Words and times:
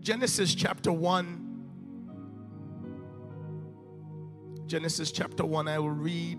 Genesis 0.00 0.54
chapter 0.54 0.90
1. 0.90 1.46
Genesis 4.66 5.12
chapter 5.12 5.44
1, 5.44 5.68
I 5.68 5.78
will 5.78 5.90
read 5.90 6.38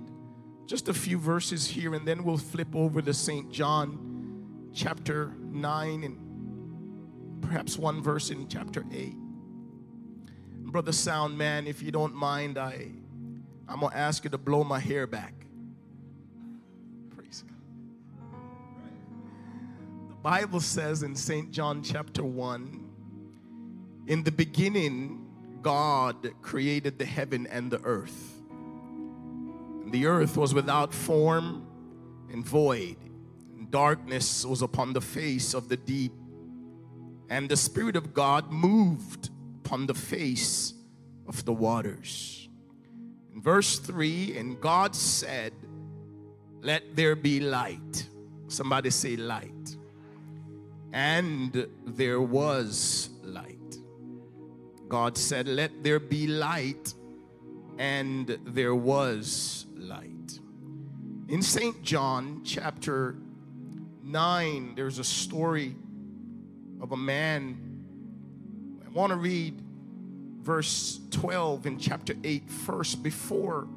just 0.66 0.90
a 0.90 0.94
few 0.94 1.20
verses 1.20 1.68
here 1.68 1.94
and 1.94 2.08
then 2.08 2.24
we'll 2.24 2.38
flip 2.38 2.76
over 2.76 3.02
to 3.02 3.14
St. 3.14 3.52
John 3.52 4.70
chapter 4.74 5.34
9 5.42 6.04
and 6.04 7.42
perhaps 7.42 7.78
one 7.78 8.02
verse 8.02 8.32
in 8.32 8.48
chapter 8.48 8.84
8. 8.92 9.16
Brother 10.64 10.94
Sound 10.94 11.38
Man, 11.38 11.68
if 11.68 11.84
you 11.84 11.92
don't 11.92 12.16
mind, 12.16 12.58
I 12.58 12.88
I'm 13.68 13.82
gonna 13.82 13.96
ask 13.96 14.24
you 14.24 14.30
to 14.32 14.38
blow 14.38 14.64
my 14.64 14.80
hair 14.80 15.06
back. 15.06 15.34
Praise 17.16 17.44
God. 17.48 18.40
The 20.10 20.16
Bible 20.16 20.62
says 20.62 21.04
in 21.04 21.16
St. 21.16 21.52
John 21.52 21.84
chapter 21.84 22.24
1, 22.24 22.81
in 24.08 24.24
the 24.24 24.32
beginning, 24.32 25.26
God 25.62 26.30
created 26.42 26.98
the 26.98 27.06
heaven 27.06 27.48
and 27.48 27.72
the 27.72 27.82
earth. 27.84 28.42
The 29.92 30.06
earth 30.06 30.38
was 30.38 30.54
without 30.54 30.94
form 30.94 31.68
and 32.32 32.46
void. 32.46 32.96
Darkness 33.70 34.46
was 34.46 34.62
upon 34.62 34.94
the 34.94 35.02
face 35.02 35.54
of 35.54 35.70
the 35.70 35.78
deep. 35.78 36.14
And 37.30 37.48
the 37.48 37.56
Spirit 37.56 37.96
of 37.96 38.14
God 38.14 38.52
moved 38.52 39.30
upon 39.64 39.86
the 39.86 39.94
face 39.94 40.74
of 41.28 41.46
the 41.46 41.54
waters. 41.54 42.50
In 43.34 43.42
verse 43.42 43.80
3, 43.80 44.38
and 44.38 44.60
God 44.60 44.96
said, 44.96 45.54
Let 46.62 46.96
there 46.96 47.16
be 47.16 47.40
light. 47.40 48.10
Somebody 48.48 48.90
say 48.90 49.16
light. 49.16 49.78
And 50.92 51.68
there 51.86 52.20
was. 52.20 53.11
God 54.92 55.18
said, 55.18 55.48
Let 55.48 55.86
there 55.86 56.02
be 56.02 56.28
light. 56.28 56.94
And 57.78 58.38
there 58.44 58.76
was 58.76 59.66
light. 59.78 60.38
In 61.30 61.42
St. 61.42 61.82
John 61.82 62.42
chapter 62.44 63.16
9, 64.04 64.74
there's 64.76 65.00
a 65.00 65.04
story 65.06 65.78
of 66.82 66.92
a 66.92 66.98
man 66.98 67.58
I 68.86 68.90
want 68.90 69.12
to 69.12 69.16
read 69.16 69.62
verse 70.42 71.00
12 71.12 71.68
in 71.68 71.80
chapter 71.80 72.14
8 72.22 72.50
first 72.50 73.02
before 73.02 73.70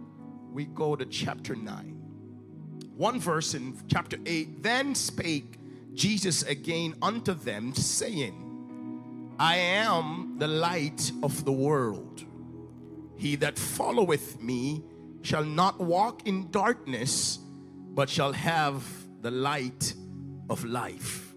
we 0.53 0.65
go 0.65 0.97
to 0.97 1.07
chapter 1.07 1.55
9. 1.55 1.91
One 2.97 3.21
verse 3.21 3.55
in 3.55 3.79
chapter 3.87 4.19
8 4.27 4.65
Then 4.65 4.97
spake 4.97 5.61
Jesus 5.95 6.43
again 6.43 6.97
unto 7.01 7.35
them, 7.35 7.73
saying, 7.73 8.41
I 9.39 9.57
am 9.57 10.24
the 10.37 10.49
light 10.49 11.13
of 11.23 11.45
the 11.45 11.53
world. 11.53 12.25
He 13.17 13.37
that 13.37 13.59
followeth 13.59 14.41
me 14.43 14.83
shall 15.23 15.45
not 15.45 15.81
walk 15.81 16.27
in 16.27 16.51
darkness, 16.51 17.39
but 17.95 18.11
shall 18.11 18.33
have 18.33 18.85
the 19.23 19.31
light 19.31 19.95
of 20.51 20.65
life. 20.65 21.35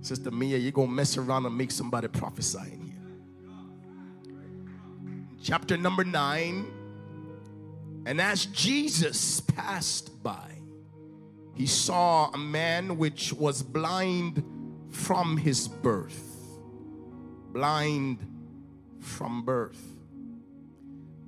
Sister 0.00 0.30
Mia, 0.30 0.56
you're 0.56 0.72
going 0.72 0.88
to 0.88 0.94
mess 0.94 1.16
around 1.16 1.46
and 1.46 1.56
make 1.56 1.70
somebody 1.70 2.08
prophesy 2.08 2.58
in 2.72 2.80
here. 2.86 2.96
Chapter 5.42 5.76
number 5.76 6.04
9. 6.04 6.66
And 8.06 8.20
as 8.20 8.46
Jesus 8.46 9.40
passed 9.40 10.22
by, 10.22 10.50
he 11.54 11.66
saw 11.66 12.30
a 12.30 12.38
man 12.38 12.96
which 12.96 13.34
was 13.34 13.62
blind 13.62 14.42
from 14.88 15.36
his 15.36 15.68
birth. 15.68 16.29
Blind 17.52 18.18
from 19.00 19.44
birth. 19.44 19.82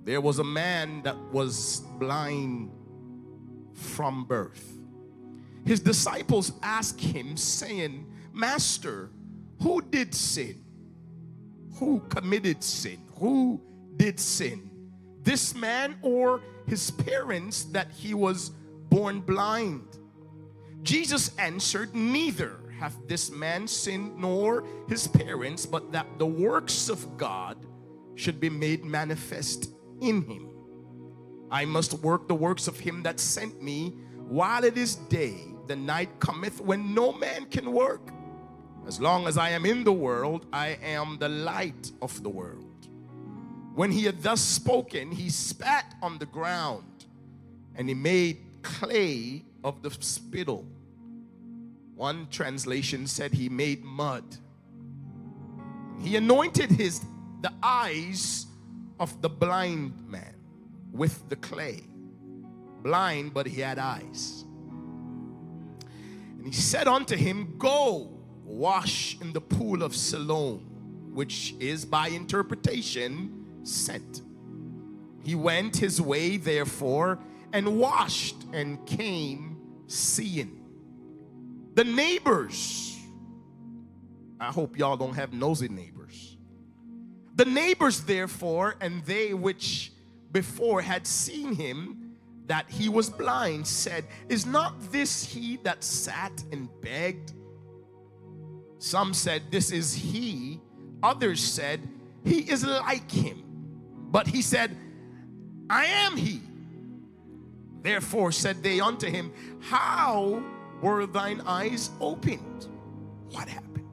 There 0.05 0.21
was 0.21 0.39
a 0.39 0.45
man 0.45 1.03
that 1.03 1.17
was 1.33 1.81
blind 1.99 2.71
from 3.73 4.25
birth. 4.25 4.79
His 5.65 5.81
disciples 5.81 6.53
asked 6.63 7.01
him, 7.01 7.37
saying, 7.37 8.07
Master, 8.33 9.11
who 9.61 9.81
did 9.81 10.15
sin? 10.15 10.65
Who 11.75 12.01
committed 12.09 12.65
sin? 12.65 12.99
Who 13.19 13.61
did 13.97 14.19
sin? 14.19 14.71
This 15.23 15.55
man 15.55 15.97
or 16.03 16.41
his 16.67 16.91
parents 16.91 17.65
that 17.67 17.91
he 17.93 18.15
was 18.15 18.51
born 18.91 19.21
blind? 19.21 19.87
Jesus 20.83 21.37
answered, 21.39 21.95
Neither 21.95 22.59
hath 22.83 22.99
this 23.07 23.31
man 23.31 23.69
sinned 23.69 24.19
nor 24.19 24.65
his 24.89 25.07
parents, 25.07 25.65
but 25.65 25.93
that 25.93 26.19
the 26.19 26.27
works 26.27 26.89
of 26.89 27.17
God 27.17 27.57
should 28.17 28.41
be 28.41 28.51
made 28.51 28.85
manifest 28.85 29.71
in 30.01 30.23
him. 30.23 30.49
I 31.49 31.65
must 31.65 31.93
work 32.01 32.27
the 32.27 32.35
works 32.35 32.67
of 32.67 32.81
him 32.81 33.05
that 33.05 33.21
sent 33.21 33.63
me 33.63 33.91
while 34.27 34.65
it 34.65 34.77
is 34.77 34.97
day. 34.97 35.37
The 35.69 35.77
night 35.77 36.19
cometh 36.19 36.61
when 36.61 36.93
no 36.93 37.13
man 37.13 37.45
can 37.45 37.71
work. 37.71 38.11
As 38.85 39.01
long 39.01 39.29
as 39.29 39.39
I 39.39 39.51
am 39.51 39.65
in 39.65 39.85
the 39.85 39.93
world, 39.93 40.47
I 40.53 40.77
am 40.83 41.19
the 41.21 41.29
light 41.29 41.93
of 42.03 42.21
the 42.25 42.31
world. 42.31 42.89
When 43.77 43.93
he 43.93 44.03
had 44.03 44.21
thus 44.25 44.41
spoken, 44.41 45.13
he 45.13 45.31
spat 45.31 45.95
on 46.03 46.19
the 46.19 46.27
ground 46.27 47.07
and 47.77 47.89
he 47.89 47.95
made 47.95 48.39
clay 48.63 49.45
of 49.63 49.83
the 49.83 49.91
spittle. 50.01 50.67
One 52.03 52.27
translation 52.33 53.07
said 53.07 53.33
he 53.33 53.49
made 53.49 53.85
mud. 53.85 54.25
He 56.01 56.17
anointed 56.17 56.69
his 56.69 57.01
the 57.43 57.53
eyes 57.63 58.47
of 58.99 59.23
the 59.23 59.29
blind 59.29 60.09
man 60.09 60.35
with 60.91 61.29
the 61.29 61.37
clay. 61.37 61.85
Blind, 62.83 63.33
but 63.33 63.47
he 63.47 63.61
had 63.61 63.79
eyes. 63.79 64.45
And 66.39 66.45
he 66.45 66.53
said 66.53 66.89
unto 66.89 67.15
him, 67.15 67.55
Go 67.57 68.11
wash 68.45 69.17
in 69.21 69.33
the 69.33 69.41
pool 69.41 69.85
of 69.85 69.95
Siloam, 69.95 70.59
which 71.15 71.55
is 71.61 71.85
by 71.85 72.09
interpretation 72.09 73.61
sent. 73.63 74.23
He 75.23 75.37
went 75.37 75.77
his 75.77 76.01
way, 76.01 76.37
therefore, 76.37 77.21
and 77.53 77.79
washed 77.79 78.43
and 78.53 78.85
came 78.87 79.57
seeing. 79.87 80.62
The 81.75 81.85
neighbors, 81.85 82.99
I 84.39 84.53
hope 84.53 84.77
y'all 84.79 84.97
don't 84.97 85.15
have 85.15 85.33
nosy 85.33 85.69
neighbors. 85.69 86.37
The 87.35 87.45
neighbors, 87.47 88.03
therefore, 88.03 88.77
and 88.81 89.05
they 89.05 89.33
which 89.33 89.93
before 90.33 90.83
had 90.83 91.07
seen 91.07 91.55
him 91.55 92.17
that 92.47 92.69
he 92.69 92.89
was 92.89 93.09
blind, 93.09 93.67
said, 93.67 94.05
Is 94.29 94.45
not 94.45 94.93
this 94.93 95.25
he 95.25 95.57
that 95.59 95.83
sat 95.83 96.45
and 96.53 96.69
begged? 96.83 97.33
Some 98.79 99.15
said, 99.15 99.43
This 99.51 99.71
is 99.71 99.95
he. 99.95 100.61
Others 101.03 101.41
said, 101.43 101.81
He 102.25 102.41
is 102.51 102.67
like 102.67 103.11
him. 103.11 103.43
But 104.11 104.27
he 104.27 104.43
said, 104.43 104.77
I 105.71 105.87
am 105.87 106.17
he. 106.17 106.43
Therefore 107.81 108.31
said 108.31 108.63
they 108.63 108.81
unto 108.81 109.09
him, 109.09 109.33
How 109.61 110.43
were 110.83 111.07
thine 111.07 111.41
eyes 111.47 111.91
opened? 112.01 112.69
What 113.31 113.49
happened? 113.49 113.89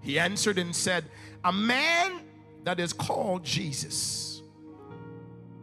He 0.00 0.18
answered 0.18 0.58
and 0.58 0.74
said, 0.74 1.04
A 1.44 1.52
man 1.52 2.20
that 2.64 2.80
is 2.80 2.92
called 2.92 3.44
Jesus. 3.44 4.42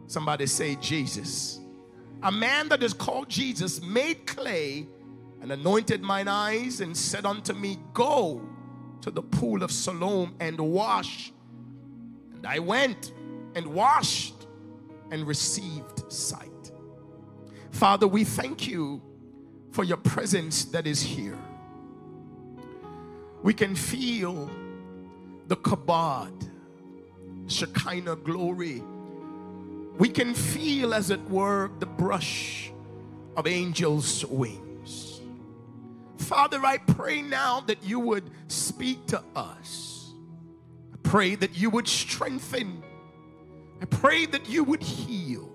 Somebody 0.06 0.46
say, 0.46 0.76
Jesus. 0.76 1.60
A 2.22 2.30
man 2.30 2.68
that 2.68 2.82
is 2.82 2.92
called 2.92 3.28
Jesus 3.28 3.80
made 3.82 4.26
clay 4.26 4.86
and 5.40 5.50
anointed 5.50 6.02
mine 6.02 6.28
eyes 6.28 6.80
and 6.80 6.96
said 6.96 7.24
unto 7.24 7.54
me, 7.54 7.78
Go 7.94 8.46
to 9.00 9.10
the 9.10 9.22
pool 9.22 9.62
of 9.62 9.70
Siloam 9.70 10.34
and 10.40 10.60
wash. 10.60 11.32
And 12.34 12.46
I 12.46 12.58
went 12.58 13.12
and 13.54 13.66
washed 13.66 14.46
and 15.10 15.26
received 15.26 16.10
sight. 16.12 16.72
Father, 17.70 18.06
we 18.06 18.24
thank 18.24 18.66
you 18.66 19.00
for 19.70 19.84
your 19.84 19.96
presence 19.96 20.64
that 20.66 20.86
is 20.86 21.02
here. 21.02 21.38
We 23.42 23.54
can 23.54 23.74
feel 23.74 24.50
the 25.46 25.56
kabod, 25.56 26.48
Shekinah 27.46 28.16
glory. 28.16 28.82
We 29.98 30.08
can 30.08 30.34
feel, 30.34 30.94
as 30.94 31.10
it 31.10 31.20
were, 31.28 31.70
the 31.78 31.86
brush 31.86 32.72
of 33.36 33.46
angels' 33.46 34.24
wings. 34.26 35.20
Father, 36.16 36.64
I 36.64 36.78
pray 36.78 37.22
now 37.22 37.60
that 37.60 37.82
you 37.82 37.98
would 37.98 38.30
speak 38.48 39.06
to 39.06 39.22
us. 39.34 40.12
I 40.92 40.96
pray 41.02 41.34
that 41.34 41.56
you 41.56 41.70
would 41.70 41.88
strengthen. 41.88 42.82
I 43.82 43.86
pray 43.86 44.26
that 44.26 44.48
you 44.48 44.62
would 44.64 44.82
heal. 44.82 45.50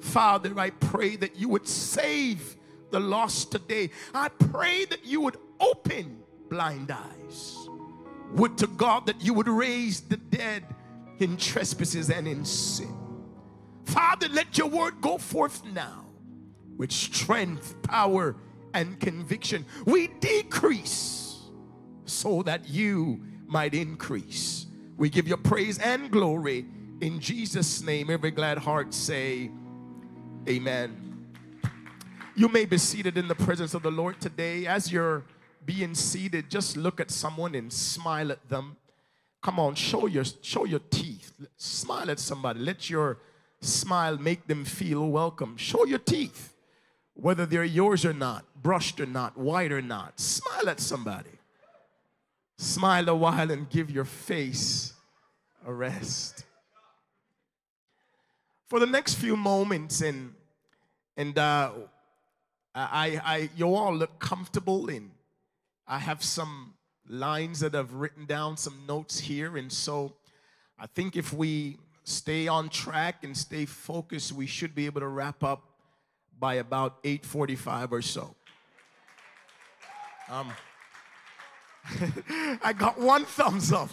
Father, 0.00 0.58
I 0.58 0.70
pray 0.70 1.16
that 1.16 1.36
you 1.36 1.48
would 1.48 1.66
save 1.66 2.56
the 2.96 3.00
lost 3.00 3.52
today. 3.52 3.90
I 4.14 4.28
pray 4.28 4.86
that 4.86 5.04
you 5.04 5.20
would 5.20 5.36
open 5.60 6.18
blind 6.48 6.90
eyes. 6.90 7.68
Would 8.32 8.56
to 8.58 8.66
God 8.66 9.04
that 9.04 9.20
you 9.20 9.34
would 9.34 9.48
raise 9.48 10.00
the 10.00 10.16
dead 10.16 10.64
in 11.18 11.36
trespasses 11.36 12.08
and 12.08 12.26
in 12.26 12.42
sin. 12.46 12.96
Father, 13.84 14.28
let 14.30 14.56
your 14.56 14.68
word 14.68 14.94
go 15.02 15.18
forth 15.18 15.62
now 15.66 16.06
with 16.78 16.90
strength, 16.90 17.80
power, 17.82 18.34
and 18.72 18.98
conviction. 18.98 19.66
We 19.84 20.08
decrease 20.08 21.42
so 22.06 22.42
that 22.44 22.66
you 22.66 23.20
might 23.46 23.74
increase. 23.74 24.66
We 24.96 25.10
give 25.10 25.28
you 25.28 25.36
praise 25.36 25.78
and 25.78 26.10
glory 26.10 26.64
in 27.02 27.20
Jesus' 27.20 27.82
name. 27.82 28.08
Every 28.08 28.30
glad 28.30 28.56
heart 28.56 28.94
say, 28.94 29.50
Amen. 30.48 31.05
You 32.38 32.48
may 32.50 32.66
be 32.66 32.76
seated 32.76 33.16
in 33.16 33.28
the 33.28 33.34
presence 33.34 33.72
of 33.72 33.82
the 33.82 33.90
Lord 33.90 34.20
today. 34.20 34.66
As 34.66 34.92
you're 34.92 35.24
being 35.64 35.94
seated, 35.94 36.50
just 36.50 36.76
look 36.76 37.00
at 37.00 37.10
someone 37.10 37.54
and 37.54 37.72
smile 37.72 38.30
at 38.30 38.46
them. 38.50 38.76
Come 39.40 39.58
on, 39.58 39.74
show 39.74 40.06
your 40.06 40.24
show 40.42 40.66
your 40.66 40.80
teeth. 40.90 41.32
Smile 41.56 42.10
at 42.10 42.20
somebody. 42.20 42.60
Let 42.60 42.90
your 42.90 43.16
smile 43.62 44.18
make 44.18 44.46
them 44.48 44.66
feel 44.66 45.08
welcome. 45.08 45.56
Show 45.56 45.86
your 45.86 45.98
teeth, 45.98 46.52
whether 47.14 47.46
they're 47.46 47.64
yours 47.64 48.04
or 48.04 48.12
not, 48.12 48.44
brushed 48.62 49.00
or 49.00 49.06
not, 49.06 49.38
white 49.38 49.72
or 49.72 49.80
not. 49.80 50.20
Smile 50.20 50.68
at 50.68 50.78
somebody. 50.78 51.38
Smile 52.58 53.08
a 53.08 53.16
while 53.16 53.50
and 53.50 53.70
give 53.70 53.90
your 53.90 54.04
face 54.04 54.92
a 55.66 55.72
rest. 55.72 56.44
For 58.68 58.78
the 58.78 58.86
next 58.86 59.14
few 59.14 59.38
moments, 59.38 60.02
and 60.02 60.34
and 61.16 61.38
uh, 61.38 61.70
I, 62.76 63.20
I, 63.24 63.50
you 63.56 63.74
all 63.74 63.94
look 63.94 64.18
comfortable, 64.18 64.88
in. 64.88 65.10
I 65.88 65.98
have 65.98 66.22
some 66.22 66.74
lines 67.08 67.60
that 67.60 67.74
I've 67.74 67.94
written 67.94 68.26
down, 68.26 68.58
some 68.58 68.82
notes 68.86 69.18
here, 69.18 69.56
and 69.56 69.72
so 69.72 70.12
I 70.78 70.86
think 70.86 71.16
if 71.16 71.32
we 71.32 71.78
stay 72.04 72.48
on 72.48 72.68
track 72.68 73.24
and 73.24 73.34
stay 73.34 73.64
focused, 73.64 74.32
we 74.32 74.46
should 74.46 74.74
be 74.74 74.84
able 74.84 75.00
to 75.00 75.08
wrap 75.08 75.42
up 75.42 75.62
by 76.38 76.56
about 76.56 77.02
8:45 77.02 77.92
or 77.92 78.02
so. 78.02 78.34
Um, 80.28 80.52
I 82.62 82.74
got 82.76 83.00
one 83.00 83.24
thumbs 83.24 83.72
up. 83.72 83.88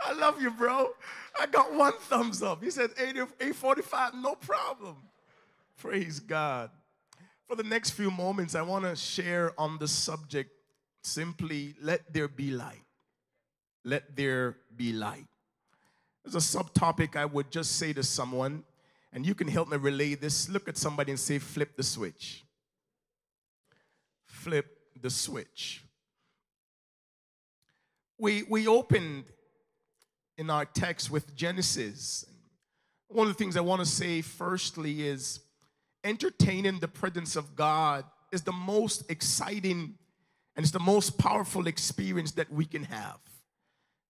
I 0.00 0.12
love 0.12 0.40
you, 0.40 0.50
bro. 0.50 0.90
I 1.38 1.46
got 1.46 1.74
one 1.74 1.94
thumbs 1.98 2.42
up. 2.42 2.62
He 2.62 2.70
said 2.70 2.90
8, 2.96 3.16
845, 3.16 4.14
no 4.14 4.36
problem. 4.36 4.96
Praise 5.76 6.20
God. 6.20 6.70
For 7.48 7.56
the 7.56 7.62
next 7.62 7.90
few 7.90 8.10
moments, 8.10 8.54
I 8.54 8.62
want 8.62 8.84
to 8.84 8.96
share 8.96 9.52
on 9.58 9.78
the 9.78 9.88
subject 9.88 10.50
simply 11.02 11.74
let 11.82 12.12
there 12.12 12.28
be 12.28 12.50
light. 12.50 12.84
Let 13.84 14.16
there 14.16 14.56
be 14.74 14.92
light. 14.92 15.26
There's 16.24 16.36
a 16.36 16.58
subtopic 16.58 17.16
I 17.16 17.24
would 17.24 17.50
just 17.50 17.76
say 17.76 17.92
to 17.94 18.02
someone, 18.02 18.64
and 19.12 19.26
you 19.26 19.34
can 19.34 19.48
help 19.48 19.68
me 19.68 19.76
relay 19.76 20.14
this. 20.14 20.48
Look 20.48 20.68
at 20.68 20.76
somebody 20.76 21.10
and 21.10 21.20
say, 21.20 21.38
flip 21.38 21.76
the 21.76 21.82
switch. 21.82 22.44
Flip 24.24 24.66
the 25.00 25.10
switch. 25.10 25.84
We, 28.18 28.44
we 28.44 28.68
opened 28.68 29.24
in 30.38 30.48
our 30.48 30.64
text 30.64 31.10
with 31.10 31.34
Genesis. 31.34 32.24
One 33.08 33.26
of 33.26 33.32
the 33.32 33.38
things 33.38 33.56
I 33.56 33.60
want 33.60 33.80
to 33.80 33.86
say 33.86 34.22
firstly 34.22 35.06
is 35.06 35.40
entertaining 36.04 36.78
the 36.78 36.88
presence 36.88 37.36
of 37.36 37.54
God 37.54 38.04
is 38.32 38.42
the 38.42 38.52
most 38.52 39.10
exciting 39.10 39.94
and 40.54 40.64
it's 40.64 40.72
the 40.72 40.78
most 40.78 41.18
powerful 41.18 41.66
experience 41.66 42.32
that 42.32 42.52
we 42.52 42.64
can 42.64 42.84
have. 42.84 43.18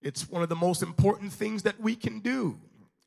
It's 0.00 0.28
one 0.28 0.42
of 0.42 0.48
the 0.48 0.56
most 0.56 0.82
important 0.82 1.32
things 1.32 1.62
that 1.62 1.80
we 1.80 1.94
can 1.94 2.18
do. 2.18 2.58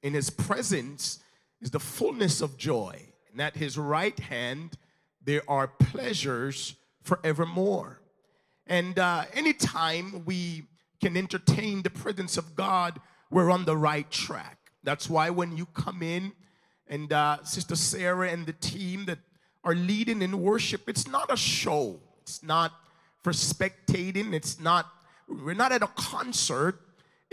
In 0.02 0.14
his 0.14 0.30
presence 0.30 1.20
is 1.62 1.72
the 1.72 1.80
fullness 1.80 2.42
of 2.42 2.58
joy, 2.58 3.02
and 3.32 3.42
at 3.42 3.56
his 3.56 3.78
right 3.78 4.18
hand 4.18 4.78
there 5.22 5.42
are 5.50 5.68
pleasures 5.68 6.76
forevermore. 7.04 8.00
And 8.68 8.98
uh, 8.98 9.26
anytime 9.34 10.24
we 10.26 10.64
can 11.02 11.18
entertain 11.18 11.82
the 11.82 11.90
presence 11.90 12.38
of 12.38 12.56
God, 12.56 13.00
we're 13.30 13.52
on 13.52 13.66
the 13.66 13.76
right 13.76 14.10
track. 14.10 14.58
That's 14.84 15.10
why 15.10 15.30
when 15.30 15.58
you 15.58 15.66
come 15.66 16.02
in, 16.02 16.32
and 16.88 17.12
uh, 17.12 17.44
Sister 17.44 17.76
Sarah 17.76 18.30
and 18.30 18.46
the 18.46 18.54
team 18.54 19.06
that 19.06 19.20
are 19.64 19.76
leading 19.76 20.22
in 20.22 20.42
worship, 20.42 20.88
it's 20.88 21.08
not 21.08 21.32
a 21.32 21.38
show. 21.38 22.00
It's 22.22 22.44
not 22.44 22.74
for 23.24 23.32
spectating. 23.32 24.34
It's 24.34 24.60
not, 24.60 24.88
we're 25.28 25.56
not 25.56 25.72
at 25.72 25.82
a 25.82 25.88
concert. 25.88 26.80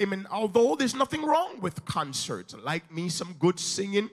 I 0.00 0.06
mean, 0.06 0.26
although 0.30 0.74
there's 0.74 0.94
nothing 0.94 1.22
wrong 1.22 1.60
with 1.60 1.84
concerts, 1.84 2.54
like 2.64 2.90
me, 2.90 3.10
some 3.10 3.36
good 3.38 3.60
singing, 3.60 4.08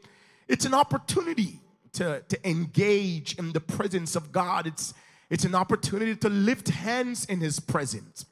it's 0.47 0.65
an 0.65 0.73
opportunity 0.73 1.59
to, 1.93 2.21
to 2.27 2.49
engage 2.49 3.35
in 3.37 3.53
the 3.53 3.61
presence 3.61 4.15
of 4.15 4.31
God. 4.31 4.67
It's, 4.67 4.93
it's 5.29 5.45
an 5.45 5.55
opportunity 5.55 6.15
to 6.17 6.29
lift 6.29 6.69
hands 6.69 7.25
in 7.25 7.39
His 7.39 7.59
presence. 7.59 8.25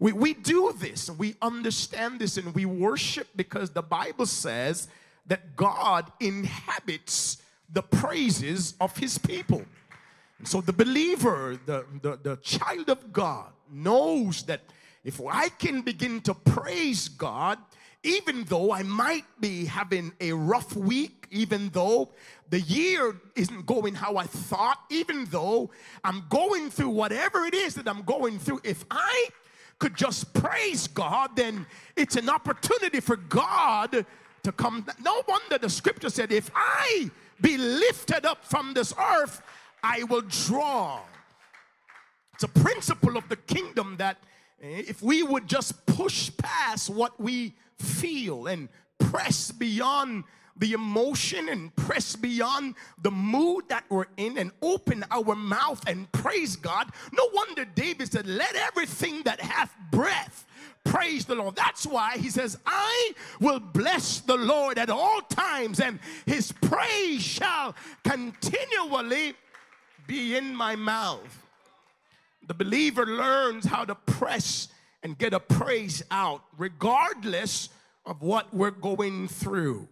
We, 0.00 0.12
we 0.12 0.34
do 0.34 0.74
this, 0.76 1.10
we 1.10 1.36
understand 1.40 2.20
this, 2.20 2.36
and 2.36 2.54
we 2.54 2.64
worship 2.64 3.28
because 3.36 3.70
the 3.70 3.82
Bible 3.82 4.26
says 4.26 4.88
that 5.26 5.56
God 5.56 6.10
inhabits 6.20 7.38
the 7.72 7.82
praises 7.82 8.74
of 8.80 8.96
His 8.96 9.18
people. 9.18 9.64
And 10.38 10.48
so 10.48 10.60
the 10.60 10.72
believer, 10.72 11.58
the, 11.66 11.86
the, 12.02 12.18
the 12.22 12.36
child 12.36 12.90
of 12.90 13.12
God, 13.12 13.52
knows 13.70 14.42
that 14.44 14.60
if 15.04 15.20
I 15.20 15.48
can 15.48 15.82
begin 15.82 16.20
to 16.22 16.34
praise 16.34 17.08
God, 17.08 17.58
even 18.02 18.44
though 18.44 18.72
I 18.72 18.82
might 18.82 19.24
be 19.40 19.64
having 19.64 20.12
a 20.20 20.32
rough 20.32 20.76
week, 20.76 21.26
even 21.30 21.70
though 21.70 22.10
the 22.50 22.60
year 22.60 23.16
isn't 23.34 23.64
going 23.64 23.94
how 23.94 24.16
I 24.16 24.24
thought, 24.24 24.78
even 24.90 25.24
though 25.26 25.70
I'm 26.04 26.24
going 26.28 26.70
through 26.70 26.90
whatever 26.90 27.44
it 27.46 27.54
is 27.54 27.74
that 27.74 27.88
I'm 27.88 28.02
going 28.02 28.38
through, 28.38 28.60
if 28.62 28.84
I 28.90 29.28
could 29.78 29.96
just 29.96 30.34
praise 30.34 30.86
God, 30.86 31.34
then 31.34 31.66
it's 31.96 32.16
an 32.16 32.28
opportunity 32.28 33.00
for 33.00 33.16
God 33.16 34.04
to 34.44 34.52
come. 34.52 34.86
No 35.02 35.22
wonder 35.26 35.58
the 35.58 35.68
scripture 35.68 36.10
said, 36.10 36.32
If 36.32 36.50
I 36.54 37.10
be 37.40 37.58
lifted 37.58 38.24
up 38.24 38.44
from 38.44 38.74
this 38.74 38.94
earth, 38.98 39.42
I 39.82 40.04
will 40.04 40.22
draw. 40.22 41.00
It's 42.34 42.44
a 42.44 42.48
principle 42.48 43.16
of 43.16 43.28
the 43.28 43.36
kingdom 43.36 43.96
that 43.98 44.18
eh, 44.62 44.82
if 44.88 45.02
we 45.02 45.22
would 45.22 45.46
just 45.46 45.84
push 45.86 46.30
past 46.36 46.90
what 46.90 47.18
we 47.20 47.54
feel 47.78 48.46
and 48.46 48.68
press 48.98 49.50
beyond 49.50 50.24
the 50.56 50.72
emotion 50.72 51.48
and 51.48 51.74
press 51.74 52.14
beyond 52.14 52.74
the 53.02 53.10
mood 53.10 53.68
that 53.68 53.84
we're 53.88 54.06
in 54.16 54.38
and 54.38 54.52
open 54.62 55.04
our 55.10 55.34
mouth 55.34 55.82
and 55.86 56.10
praise 56.12 56.56
God. 56.56 56.90
No 57.12 57.28
wonder 57.32 57.64
David 57.64 58.12
said, 58.12 58.26
Let 58.26 58.54
everything 58.54 59.22
that 59.24 59.40
hath 59.40 59.74
breath 59.90 60.46
praise 60.84 61.24
the 61.24 61.34
Lord. 61.34 61.56
That's 61.56 61.86
why 61.86 62.18
he 62.18 62.30
says, 62.30 62.58
I 62.66 63.14
will 63.40 63.58
bless 63.58 64.20
the 64.20 64.36
Lord 64.36 64.78
at 64.78 64.90
all 64.90 65.20
times, 65.22 65.80
and 65.80 65.98
his 66.26 66.52
praise 66.52 67.22
shall 67.22 67.74
continually 68.04 69.34
be 70.06 70.36
in 70.36 70.54
my 70.54 70.76
mouth. 70.76 71.42
The 72.46 72.54
believer 72.54 73.06
learns 73.06 73.64
how 73.64 73.84
to 73.84 73.94
press 73.94 74.68
and 75.02 75.16
get 75.16 75.32
a 75.32 75.40
praise 75.40 76.02
out, 76.10 76.42
regardless 76.58 77.70
of 78.06 78.22
what 78.22 78.52
we're 78.52 78.70
going 78.70 79.28
through. 79.28 79.88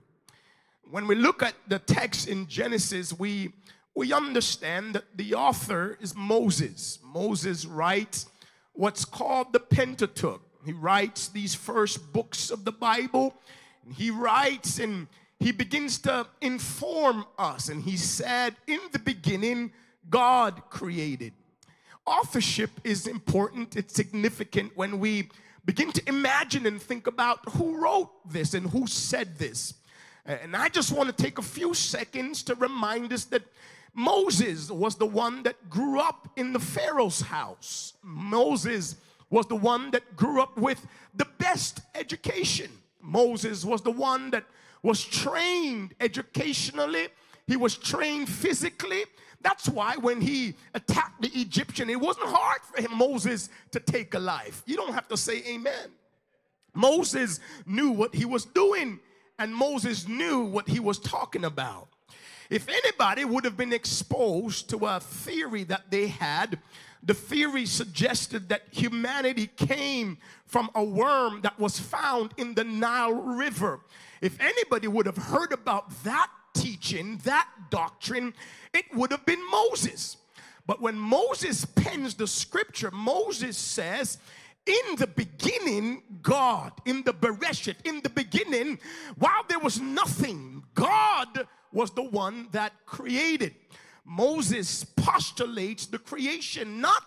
When 0.91 1.07
we 1.07 1.15
look 1.15 1.43
at 1.43 1.55
the 1.69 1.79
text 1.79 2.29
in 2.29 2.47
Genesis, 2.47 3.13
we 3.13 3.53
we 3.95 4.13
understand 4.13 4.95
that 4.95 5.17
the 5.17 5.35
author 5.35 5.99
is 6.01 6.15
Moses. 6.15 6.99
Moses 7.05 7.67
writes 7.67 8.27
what's 8.73 9.05
called 9.05 9.53
the 9.53 9.61
Pentateuch. 9.61 10.41
He 10.65 10.73
writes 10.73 11.29
these 11.29 11.55
first 11.55 12.13
books 12.13 12.51
of 12.51 12.65
the 12.65 12.73
Bible. 12.73 13.35
He 13.95 14.11
writes 14.11 14.79
and 14.79 15.09
he 15.39 15.53
begins 15.53 15.99
to 16.01 16.27
inform 16.41 17.27
us. 17.39 17.69
And 17.69 17.83
he 17.83 17.97
said, 17.97 18.57
In 18.67 18.81
the 18.93 18.99
beginning, 18.99 19.73
God 20.09 20.63
created. 20.71 21.33
Authorship 22.07 22.71
is 22.85 23.07
important, 23.07 23.77
it's 23.77 23.95
significant 23.95 24.73
when 24.75 24.99
we 24.99 25.29
begin 25.65 25.93
to 25.93 26.09
imagine 26.09 26.67
and 26.67 26.83
think 26.83 27.07
about 27.07 27.39
who 27.51 27.81
wrote 27.81 28.11
this 28.29 28.55
and 28.55 28.71
who 28.71 28.87
said 28.87 29.39
this. 29.39 29.75
And 30.25 30.55
I 30.57 30.69
just 30.69 30.93
want 30.93 31.15
to 31.15 31.23
take 31.23 31.39
a 31.39 31.43
few 31.43 31.75
seconds 31.75 32.43
to 32.45 32.55
remind 32.55 33.13
us 33.13 33.25
that 33.27 33.43
Moses 33.95 34.71
was 34.71 34.95
the 34.95 35.07
one 35.07 35.43
that 35.43 35.69
grew 35.69 35.99
up 35.99 36.29
in 36.37 36.53
the 36.53 36.61
Pharaoh's 36.61 37.21
house. 37.21 37.95
Moses 38.03 38.97
was 39.31 39.47
the 39.47 39.57
one 39.57 39.91
that 39.91 40.17
grew 40.17 40.41
up 40.41 40.57
with 40.57 40.87
the 41.15 41.27
best 41.39 41.81
education. 41.95 42.71
Moses 43.01 43.65
was 43.65 43.83
the 43.83 43.91
one 43.91 44.31
that 44.31 44.45
was 44.83 45.05
trained 45.05 45.95
educationally, 46.01 47.09
he 47.47 47.57
was 47.57 47.77
trained 47.77 48.29
physically. 48.29 49.05
That's 49.43 49.69
why 49.69 49.97
when 49.97 50.21
he 50.21 50.55
attacked 50.75 51.23
the 51.23 51.31
Egyptian, 51.35 51.91
it 51.91 52.01
wasn't 52.01 52.29
hard 52.29 52.61
for 52.63 52.81
him, 52.81 52.97
Moses, 52.97 53.49
to 53.73 53.81
take 53.81 54.15
a 54.15 54.19
life. 54.19 54.63
You 54.67 54.77
don't 54.77 54.95
have 54.95 55.09
to 55.09 55.17
say 55.17 55.43
amen. 55.49 55.91
Moses 56.75 57.41
knew 57.67 57.91
what 57.91 58.15
he 58.15 58.25
was 58.25 58.45
doing, 58.45 59.01
and 59.39 59.55
Moses 59.55 60.07
knew 60.07 60.41
what 60.41 60.69
he 60.69 60.81
was 60.81 60.99
talking 60.99 61.45
about. 61.45 61.89
If 62.51 62.69
anybody 62.69 63.25
would 63.25 63.45
have 63.45 63.57
been 63.57 63.73
exposed 63.73 64.69
to 64.71 64.87
a 64.87 65.01
theory 65.01 65.65
that 65.65 65.91
they 65.91 66.09
had, 66.09 66.59
the 67.03 67.15
theory 67.15 67.67
suggested 67.67 68.49
that 68.51 68.63
humanity 68.71 69.49
came 69.57 70.19
from 70.45 70.71
a 70.75 70.85
worm 70.85 71.41
that 71.43 71.59
was 71.59 71.79
found 71.79 72.33
in 72.37 72.55
the 72.55 72.65
Nile 72.65 73.15
River. 73.15 73.81
If 74.21 74.39
anybody 74.41 74.87
would 74.87 75.07
have 75.07 75.17
heard 75.17 75.53
about 75.53 75.91
that 76.05 76.31
teaching, 76.55 77.19
that 77.25 77.49
doctrine, 77.71 78.35
it 78.75 78.85
would 78.95 79.11
have 79.11 79.25
been 79.25 79.43
Moses. 79.51 80.19
But 80.67 80.81
when 80.81 80.97
Moses 80.97 81.65
pens 81.65 82.15
the 82.15 82.27
scripture, 82.27 82.91
Moses 82.93 83.57
says, 83.57 84.19
in 84.67 84.97
the 84.97 85.07
beginning, 85.07 86.03
God, 86.23 86.73
in 86.85 87.03
the 87.03 87.13
Bereshit, 87.13 87.77
in 87.85 88.01
the 88.01 88.09
beginning, 88.09 88.79
while 89.19 89.45
there 89.49 89.59
was 89.59 89.81
nothing, 89.81 90.63
God 90.75 91.47
was 91.73 91.91
the 91.91 92.03
one 92.03 92.49
that 92.53 92.73
created. 92.87 93.55
Moses 94.05 94.85
postulates 94.85 95.87
the 95.87 95.99
creation 95.99 96.81
not 96.81 97.03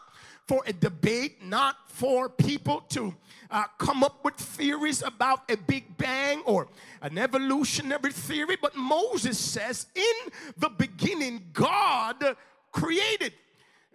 for 0.47 0.63
a 0.67 0.73
debate, 0.73 1.41
not 1.43 1.75
for 1.87 2.29
people 2.29 2.81
to 2.89 3.15
uh, 3.49 3.63
come 3.77 4.03
up 4.03 4.23
with 4.23 4.35
theories 4.35 5.01
about 5.01 5.49
a 5.49 5.57
big 5.57 5.97
bang 5.97 6.41
or 6.45 6.67
an 7.01 7.17
evolutionary 7.17 8.11
theory, 8.11 8.57
but 8.61 8.75
Moses 8.75 9.39
says, 9.39 9.87
in 9.95 10.31
the 10.57 10.69
beginning, 10.69 11.41
God 11.53 12.35
created. 12.71 13.33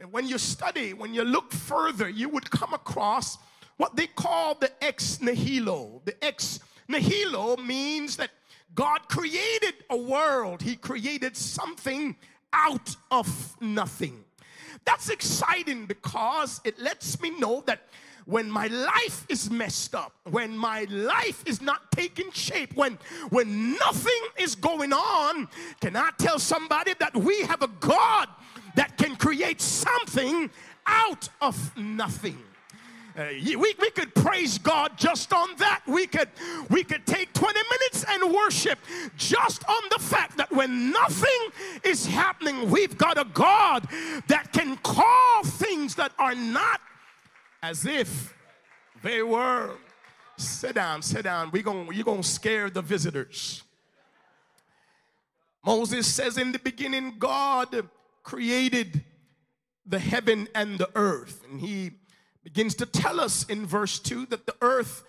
And 0.01 0.11
when 0.13 0.27
you 0.27 0.39
study, 0.39 0.93
when 0.95 1.15
you 1.15 1.25
look 1.25 1.53
further, 1.53 2.09
you 2.09 2.29
would 2.31 2.51
come 2.51 2.73
across 2.73 3.39
what 3.81 3.97
they 3.97 4.09
call 4.09 4.55
the 4.57 4.71
ex 4.85 5.23
nihilo. 5.23 6.03
The 6.05 6.23
ex 6.23 6.61
nihilo 6.87 7.57
means 7.57 8.15
that 8.19 8.31
God 8.75 9.09
created 9.09 9.73
a 9.89 9.97
world, 9.97 10.61
He 10.61 10.77
created 10.77 11.35
something 11.35 12.15
out 12.53 12.95
of 13.11 13.57
nothing. 13.59 14.23
That's 14.85 15.09
exciting 15.09 15.87
because 15.87 16.61
it 16.63 16.79
lets 16.79 17.23
me 17.23 17.31
know 17.31 17.63
that 17.65 17.81
when 18.27 18.51
my 18.51 18.67
life 18.67 19.25
is 19.31 19.51
messed 19.51 19.95
up, 19.95 20.13
when 20.29 20.55
my 20.55 20.85
life 20.91 21.43
is 21.47 21.63
not 21.63 21.91
taking 21.91 22.31
shape, 22.33 22.75
when 22.75 22.99
when 23.31 23.73
nothing 23.79 24.23
is 24.37 24.57
going 24.57 24.93
on, 24.93 25.49
can 25.81 25.97
I 25.97 26.11
tell 26.19 26.39
somebody 26.39 26.93
that 26.99 27.17
we 27.17 27.41
have 27.45 27.63
a 27.63 27.69
God 27.81 28.29
that 28.77 28.99
can 28.99 29.17
create 29.17 29.63
something 29.63 30.51
out 30.87 31.31
of 31.41 31.57
nothing? 31.79 32.37
Uh, 33.17 33.25
we, 33.43 33.57
we 33.57 33.91
could 33.91 34.15
praise 34.15 34.59
God 34.59 34.97
just 34.97 35.33
on 35.33 35.49
that. 35.57 35.83
We 35.87 36.07
could 36.07 36.29
we 36.69 36.85
could 36.85 37.07
take 37.07 37.33
20 37.33 37.59
minutes 37.59 38.05
and 38.09 38.33
worship 38.33 38.79
just 39.17 39.69
on 39.69 39.83
the 39.91 39.99
fact 39.99 40.37
that 40.37 40.51
when 40.53 40.91
nothing 40.91 41.49
is 41.85 42.07
happening, 42.07 42.71
we've 42.71 42.97
got 42.97 43.19
a 43.19 43.25
God 43.25 43.89
that 44.29 44.53
can 44.53 44.77
call 44.79 45.43
things 45.45 45.95
that 45.97 46.13
are 46.19 46.35
not 46.35 46.81
as 47.63 47.85
if 47.85 48.35
they 49.03 49.23
were. 49.23 49.77
Sit 50.37 50.75
down, 50.75 51.03
sit 51.03 51.25
down. 51.25 51.51
We 51.51 51.63
gonna, 51.63 51.93
you're 51.93 52.05
gonna 52.05 52.23
scare 52.23 52.71
the 52.71 52.83
visitors. 52.83 53.63
Moses 55.65 56.07
says 56.07 56.39
in 56.39 56.53
the 56.53 56.59
beginning, 56.59 57.17
God 57.19 57.89
created 58.23 59.05
the 59.85 59.99
heaven 59.99 60.49
and 60.55 60.79
the 60.79 60.89
earth. 60.95 61.45
And 61.51 61.61
he 61.61 61.91
begins 62.43 62.75
to 62.77 62.87
tell 62.87 63.21
us 63.21 63.45
in 63.45 63.67
verse 63.67 63.99
2 63.99 64.27
that 64.27 64.47
the 64.47 64.57
earth 64.61 65.05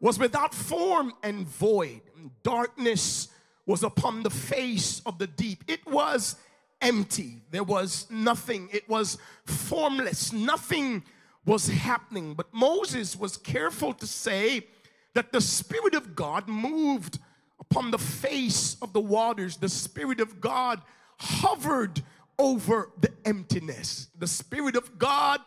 was 0.00 0.18
without 0.18 0.54
form 0.54 1.12
and 1.22 1.46
void. 1.46 2.00
Darkness 2.42 3.28
was 3.66 3.82
upon 3.82 4.22
the 4.22 4.30
face 4.30 5.02
of 5.04 5.18
the 5.18 5.26
deep. 5.26 5.64
It 5.66 5.86
was 5.86 6.36
empty. 6.80 7.42
There 7.50 7.64
was 7.64 8.06
nothing. 8.10 8.68
It 8.72 8.88
was 8.88 9.18
formless. 9.44 10.32
Nothing 10.32 11.02
was 11.44 11.68
happening. 11.68 12.34
But 12.34 12.52
Moses 12.52 13.16
was 13.16 13.36
careful 13.36 13.92
to 13.94 14.06
say 14.06 14.66
that 15.14 15.32
the 15.32 15.40
Spirit 15.40 15.94
of 15.94 16.14
God 16.14 16.48
moved 16.48 17.18
upon 17.58 17.90
the 17.90 17.98
face 17.98 18.76
of 18.80 18.92
the 18.92 19.00
waters. 19.00 19.56
The 19.56 19.68
Spirit 19.68 20.20
of 20.20 20.40
God 20.40 20.80
hovered 21.18 22.02
over 22.38 22.90
the 23.00 23.12
emptiness. 23.24 24.08
The 24.16 24.28
Spirit 24.28 24.76
of 24.76 24.98
God 24.98 25.40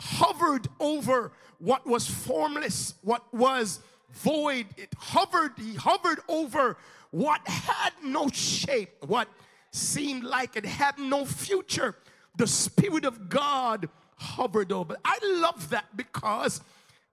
hovered 0.00 0.68
over 0.80 1.32
what 1.58 1.86
was 1.86 2.06
formless, 2.06 2.94
what 3.02 3.32
was 3.32 3.80
void. 4.10 4.66
It 4.76 4.92
hovered, 4.96 5.52
he 5.56 5.74
hovered 5.74 6.20
over 6.28 6.76
what 7.10 7.46
had 7.46 7.92
no 8.02 8.28
shape, 8.28 9.04
what 9.06 9.28
seemed 9.72 10.24
like 10.24 10.56
it 10.56 10.64
had 10.64 10.98
no 10.98 11.24
future. 11.24 11.96
The 12.36 12.46
Spirit 12.46 13.04
of 13.04 13.28
God 13.28 13.88
hovered 14.16 14.72
over. 14.72 14.96
I 15.04 15.18
love 15.22 15.70
that 15.70 15.96
because 15.96 16.60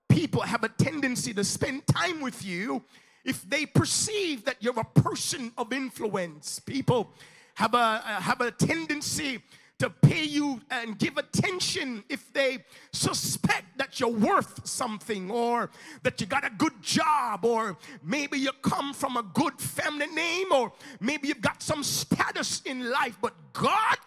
people 0.10 0.42
have 0.42 0.64
a 0.64 0.70
tendency 0.70 1.34
to 1.34 1.44
spend 1.44 1.88
time 1.88 2.22
with 2.22 2.44
you 2.46 2.84
if 3.26 3.48
they 3.50 3.66
perceive 3.66 4.46
that 4.46 4.58
you're 4.60 4.80
a 4.80 5.02
person 5.02 5.52
of 5.58 5.72
influence. 5.72 6.60
People 6.60 7.12
have 7.56 7.74
a, 7.74 8.00
have 8.00 8.42
a 8.42 8.52
tendency 8.52 9.42
to 9.84 9.90
pay 9.90 10.24
you 10.24 10.62
and 10.72 10.98
give 10.98 11.18
attention 11.18 12.06
if 12.08 12.32
they 12.32 12.64
suspect 12.94 13.78
that 13.78 14.00
you're 14.00 14.08
worth 14.10 14.66
something 14.66 15.30
or 15.30 15.70
that 16.04 16.22
you 16.22 16.26
got 16.26 16.46
a 16.46 16.50
good 16.52 16.82
job 16.82 17.44
or 17.44 17.78
maybe 18.02 18.40
you 18.40 18.50
come 18.62 18.94
from 18.94 19.18
a 19.18 19.24
good 19.34 19.60
family 19.60 20.08
name 20.08 20.48
or 20.54 20.72
maybe 21.02 21.28
you've 21.28 21.42
got 21.42 21.62
some 21.62 21.84
status 21.84 22.62
in 22.64 22.90
life. 22.90 23.18
But 23.22 23.34
God 23.52 23.98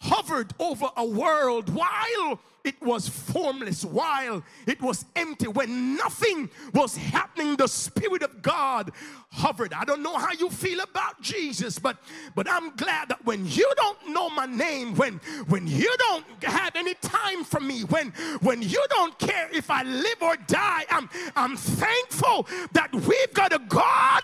hovered 0.00 0.52
over 0.58 0.88
a 0.96 1.04
world 1.04 1.68
while 1.70 2.40
it 2.64 2.80
was 2.82 3.08
formless, 3.08 3.84
while 3.84 4.42
it 4.66 4.80
was 4.82 5.04
empty, 5.16 5.48
when 5.48 5.96
nothing 5.96 6.50
was 6.74 6.96
happening, 6.96 7.56
the 7.56 7.66
Spirit 7.66 8.22
of 8.22 8.42
God 8.42 8.92
hovered. 9.30 9.72
I 9.72 9.84
don't 9.84 10.02
know 10.02 10.16
how 10.16 10.32
you 10.32 10.50
feel 10.50 10.80
about 10.80 11.20
Jesus, 11.20 11.78
but 11.78 11.96
but 12.34 12.48
I'm 12.50 12.76
glad 12.76 13.08
that 13.08 13.24
when 13.24 13.46
you 13.46 13.70
don't 13.76 14.10
know 14.10 14.28
my 14.30 14.46
name, 14.46 14.94
when 14.96 15.14
when 15.48 15.66
you 15.66 15.94
don't 15.98 16.24
have 16.44 16.76
any 16.76 16.94
time 16.94 17.44
for 17.44 17.60
me, 17.60 17.82
when 17.82 18.10
when 18.40 18.60
you 18.62 18.84
don't 18.90 19.18
care 19.18 19.48
if 19.52 19.70
I 19.70 19.82
live 19.82 20.20
or 20.20 20.36
die, 20.46 20.84
I'm 20.90 21.08
I'm 21.36 21.56
thankful 21.56 22.46
that 22.72 22.92
we've 22.92 23.34
got 23.34 23.52
a 23.52 23.60
God 23.60 24.22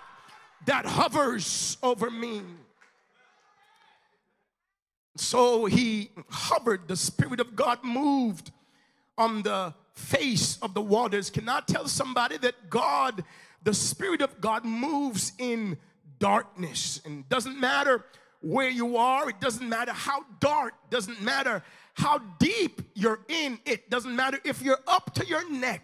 that 0.65 0.85
hovers 0.85 1.77
over 1.81 2.09
me. 2.09 2.41
So 5.15 5.65
he 5.65 6.11
hovered, 6.29 6.87
the 6.87 6.95
Spirit 6.95 7.39
of 7.39 7.55
God 7.55 7.83
moved 7.83 8.51
on 9.17 9.43
the 9.43 9.73
face 9.93 10.57
of 10.61 10.73
the 10.73 10.81
waters. 10.81 11.29
Can 11.29 11.47
I 11.47 11.61
tell 11.61 11.87
somebody 11.87 12.37
that 12.39 12.69
God, 12.69 13.23
the 13.63 13.73
Spirit 13.73 14.21
of 14.21 14.41
God, 14.41 14.65
moves 14.65 15.31
in 15.37 15.77
darkness? 16.19 17.01
And 17.05 17.27
doesn't 17.29 17.59
matter 17.59 18.03
where 18.41 18.69
you 18.69 18.97
are, 18.97 19.29
it 19.29 19.39
doesn't 19.39 19.67
matter 19.67 19.93
how 19.93 20.25
dark, 20.39 20.73
doesn't 20.89 21.21
matter 21.21 21.63
how 21.93 22.19
deep 22.39 22.81
you're 22.93 23.21
in, 23.29 23.57
it 23.65 23.89
doesn't 23.89 24.15
matter 24.15 24.39
if 24.43 24.61
you're 24.61 24.81
up 24.85 25.13
to 25.15 25.25
your 25.25 25.49
neck. 25.49 25.81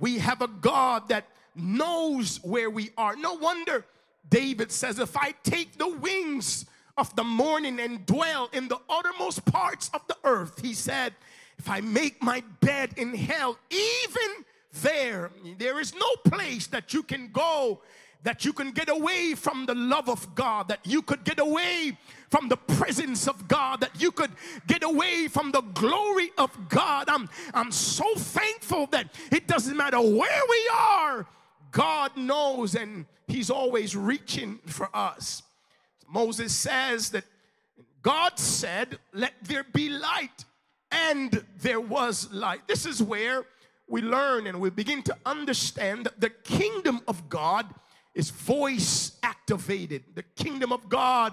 We 0.00 0.18
have 0.18 0.42
a 0.42 0.48
God 0.48 1.08
that 1.08 1.26
knows 1.54 2.42
where 2.42 2.68
we 2.68 2.90
are. 2.98 3.16
No 3.16 3.34
wonder 3.34 3.84
David 4.28 4.72
says, 4.72 4.98
If 4.98 5.16
I 5.16 5.32
take 5.42 5.78
the 5.78 5.88
wings, 5.88 6.66
of 6.96 7.14
the 7.16 7.24
morning 7.24 7.80
and 7.80 8.04
dwell 8.06 8.48
in 8.52 8.68
the 8.68 8.78
uttermost 8.88 9.44
parts 9.44 9.90
of 9.92 10.06
the 10.08 10.16
earth. 10.24 10.60
He 10.62 10.74
said, 10.74 11.14
If 11.58 11.68
I 11.68 11.80
make 11.80 12.22
my 12.22 12.42
bed 12.60 12.90
in 12.96 13.14
hell, 13.14 13.58
even 13.70 14.44
there, 14.82 15.30
there 15.58 15.80
is 15.80 15.94
no 15.94 16.08
place 16.24 16.66
that 16.68 16.92
you 16.92 17.02
can 17.02 17.30
go 17.32 17.80
that 18.26 18.44
you 18.44 18.52
can 18.52 18.72
get 18.72 18.88
away 18.88 19.34
from 19.36 19.66
the 19.66 19.74
love 19.74 20.08
of 20.08 20.34
God, 20.34 20.66
that 20.66 20.80
you 20.84 21.00
could 21.00 21.22
get 21.22 21.38
away 21.38 21.96
from 22.28 22.48
the 22.48 22.56
presence 22.56 23.28
of 23.28 23.46
God, 23.46 23.80
that 23.80 24.00
you 24.00 24.10
could 24.10 24.32
get 24.66 24.82
away 24.82 25.28
from 25.28 25.52
the 25.52 25.60
glory 25.60 26.32
of 26.36 26.50
God. 26.68 27.08
I'm, 27.08 27.28
I'm 27.54 27.70
so 27.70 28.16
thankful 28.16 28.86
that 28.88 29.14
it 29.30 29.46
doesn't 29.46 29.76
matter 29.76 30.00
where 30.00 30.42
we 30.50 30.70
are, 30.74 31.26
God 31.70 32.16
knows 32.16 32.74
and 32.74 33.06
He's 33.28 33.48
always 33.48 33.94
reaching 33.94 34.58
for 34.66 34.88
us. 34.92 35.42
Moses 36.08 36.54
says 36.54 37.10
that 37.10 37.24
God 38.02 38.38
said, 38.38 38.98
Let 39.12 39.32
there 39.42 39.64
be 39.64 39.88
light, 39.88 40.44
and 40.90 41.44
there 41.60 41.80
was 41.80 42.32
light. 42.32 42.66
This 42.68 42.86
is 42.86 43.02
where 43.02 43.44
we 43.88 44.02
learn 44.02 44.46
and 44.46 44.60
we 44.60 44.70
begin 44.70 45.02
to 45.04 45.16
understand 45.24 46.04
that 46.04 46.20
the 46.20 46.30
kingdom 46.30 47.00
of 47.06 47.28
God 47.28 47.66
is 48.14 48.30
voice 48.30 49.18
activated. 49.22 50.04
The 50.14 50.22
kingdom 50.22 50.72
of 50.72 50.88
God, 50.88 51.32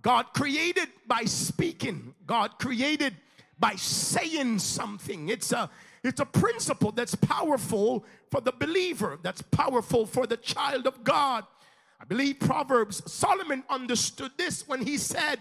God 0.00 0.32
created 0.34 0.88
by 1.06 1.24
speaking, 1.24 2.14
God 2.26 2.58
created 2.58 3.14
by 3.58 3.74
saying 3.76 4.60
something. 4.60 5.28
It's 5.28 5.52
a 5.52 5.70
it's 6.02 6.20
a 6.20 6.26
principle 6.26 6.92
that's 6.92 7.14
powerful 7.14 8.04
for 8.30 8.42
the 8.42 8.52
believer, 8.52 9.18
that's 9.22 9.40
powerful 9.40 10.04
for 10.04 10.26
the 10.26 10.36
child 10.36 10.86
of 10.86 11.02
God. 11.02 11.44
I 12.04 12.06
believe 12.06 12.38
Proverbs, 12.38 13.10
Solomon 13.10 13.64
understood 13.70 14.32
this 14.36 14.68
when 14.68 14.84
he 14.84 14.98
said, 14.98 15.38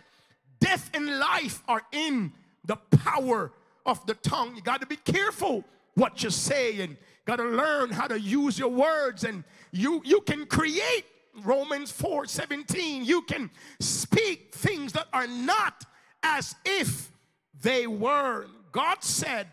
Death 0.61 0.89
and 0.93 1.19
life 1.19 1.61
are 1.67 1.81
in 1.91 2.31
the 2.63 2.77
power 2.77 3.51
of 3.85 4.05
the 4.05 4.13
tongue. 4.13 4.55
You 4.55 4.61
got 4.61 4.79
to 4.79 4.87
be 4.87 4.95
careful 4.95 5.65
what 5.95 6.23
you 6.23 6.29
say 6.29 6.79
and 6.79 6.95
got 7.25 7.35
to 7.35 7.43
learn 7.43 7.89
how 7.89 8.07
to 8.07 8.17
use 8.17 8.57
your 8.57 8.69
words. 8.69 9.25
And 9.25 9.43
you 9.73 10.01
you 10.05 10.21
can 10.21 10.45
create 10.45 11.03
Romans 11.43 11.91
4 11.91 12.27
17 12.27 13.03
you 13.03 13.23
can 13.23 13.51
speak 13.81 14.53
things 14.53 14.93
that 14.93 15.07
are 15.11 15.27
not 15.27 15.83
as 16.21 16.55
if 16.63 17.11
they 17.59 17.87
were. 17.87 18.47
God 18.71 19.03
said 19.03 19.47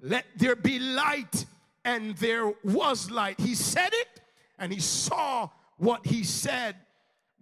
let 0.00 0.26
there 0.36 0.54
be 0.54 0.78
light 0.78 1.44
and 1.84 2.16
there 2.18 2.54
was 2.62 3.10
light. 3.10 3.40
He 3.40 3.56
said 3.56 3.90
it 3.92 4.20
and 4.60 4.72
he 4.72 4.78
saw 4.78 5.48
what 5.82 6.06
he 6.06 6.22
said 6.24 6.76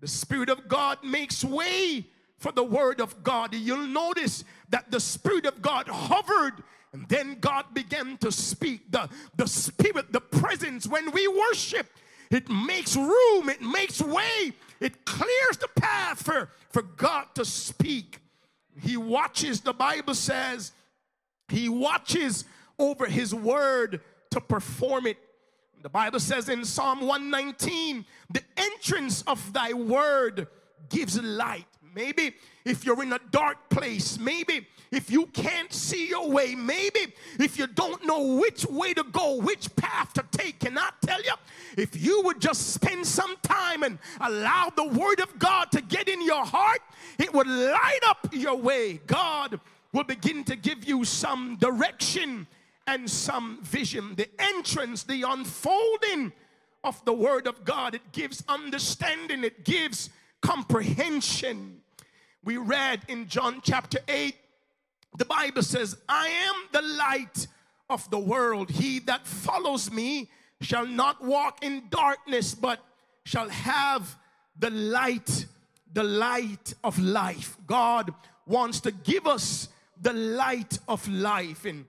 the 0.00 0.08
spirit 0.08 0.48
of 0.48 0.66
God 0.66 0.98
makes 1.04 1.44
way 1.44 2.06
for 2.38 2.52
the 2.52 2.64
word 2.64 3.00
of 3.00 3.22
God 3.22 3.54
you'll 3.54 3.86
notice 3.86 4.44
that 4.70 4.90
the 4.90 5.00
spirit 5.00 5.46
of 5.46 5.60
God 5.60 5.88
hovered 5.88 6.62
and 6.92 7.08
then 7.08 7.38
God 7.40 7.66
began 7.72 8.16
to 8.18 8.32
speak. 8.32 8.90
The, 8.90 9.08
the 9.36 9.46
spirit, 9.46 10.12
the 10.12 10.20
presence, 10.20 10.86
when 10.86 11.12
we 11.12 11.26
worship, 11.28 11.86
it 12.30 12.48
makes 12.48 12.96
room, 12.96 13.48
it 13.48 13.62
makes 13.62 14.00
way, 14.00 14.52
it 14.80 15.04
clears 15.04 15.56
the 15.60 15.68
path 15.76 16.22
for, 16.22 16.50
for 16.70 16.82
God 16.82 17.26
to 17.34 17.44
speak. 17.44 18.20
He 18.80 18.96
watches, 18.96 19.60
the 19.60 19.72
Bible 19.72 20.14
says, 20.14 20.72
He 21.48 21.68
watches 21.68 22.44
over 22.78 23.06
His 23.06 23.34
word 23.34 24.00
to 24.30 24.40
perform 24.40 25.06
it. 25.06 25.18
The 25.82 25.88
Bible 25.88 26.20
says 26.20 26.50
in 26.50 26.64
Psalm 26.64 27.00
119, 27.00 28.04
the 28.30 28.42
entrance 28.58 29.22
of 29.22 29.52
thy 29.54 29.72
word 29.72 30.46
gives 30.90 31.20
light. 31.22 31.64
Maybe 31.94 32.34
if 32.66 32.84
you're 32.84 33.02
in 33.02 33.14
a 33.14 33.20
dark 33.30 33.70
place, 33.70 34.18
maybe 34.18 34.66
if 34.92 35.10
you 35.10 35.26
can't 35.26 35.72
see 35.72 36.08
your 36.08 36.28
way, 36.30 36.54
maybe 36.54 37.14
if 37.38 37.58
you 37.58 37.66
don't 37.66 38.04
know 38.04 38.36
which 38.36 38.66
way 38.66 38.92
to 38.92 39.02
go, 39.04 39.36
which 39.36 39.74
path 39.74 40.12
to 40.12 40.24
take, 40.30 40.60
can 40.60 40.76
I 40.76 40.90
tell 41.00 41.22
you? 41.22 41.32
If 41.78 42.00
you 42.00 42.22
would 42.24 42.40
just 42.40 42.74
spend 42.74 43.06
some 43.06 43.36
time 43.42 43.82
and 43.82 43.98
allow 44.20 44.70
the 44.76 44.86
Word 44.86 45.20
of 45.20 45.38
God 45.38 45.72
to 45.72 45.80
get 45.80 46.08
in 46.08 46.22
your 46.22 46.44
heart, 46.44 46.80
it 47.18 47.32
would 47.32 47.46
light 47.46 48.00
up 48.06 48.28
your 48.32 48.56
way. 48.56 49.00
God 49.06 49.58
will 49.92 50.04
begin 50.04 50.44
to 50.44 50.56
give 50.56 50.84
you 50.84 51.04
some 51.04 51.56
direction 51.56 52.46
and 52.86 53.08
some 53.08 53.58
vision. 53.62 54.14
The 54.16 54.28
entrance, 54.38 55.02
the 55.04 55.22
unfolding 55.22 56.32
of 56.82 57.04
the 57.04 57.12
Word 57.12 57.46
of 57.46 57.64
God, 57.64 57.94
it 57.94 58.12
gives 58.12 58.42
understanding, 58.48 59.44
it 59.44 59.64
gives 59.64 60.10
comprehension. 60.40 61.80
We 62.42 62.56
read 62.56 63.02
in 63.08 63.28
John 63.28 63.60
chapter 63.62 63.98
8 64.08 64.34
the 65.16 65.24
Bible 65.24 65.62
says, 65.62 65.96
I 66.08 66.28
am 66.28 66.54
the 66.72 66.82
light 66.82 67.46
of 67.88 68.08
the 68.10 68.18
world. 68.18 68.70
He 68.70 69.00
that 69.00 69.26
follows 69.26 69.90
me 69.90 70.30
shall 70.60 70.86
not 70.86 71.22
walk 71.22 71.64
in 71.64 71.84
darkness, 71.90 72.54
but 72.54 72.80
shall 73.24 73.48
have 73.48 74.16
the 74.58 74.70
light, 74.70 75.46
the 75.92 76.04
light 76.04 76.74
of 76.84 76.98
life. 76.98 77.56
God 77.66 78.14
wants 78.46 78.80
to 78.80 78.92
give 78.92 79.26
us 79.26 79.68
the 80.00 80.12
light 80.12 80.78
of 80.86 81.06
life. 81.08 81.64
And 81.64 81.86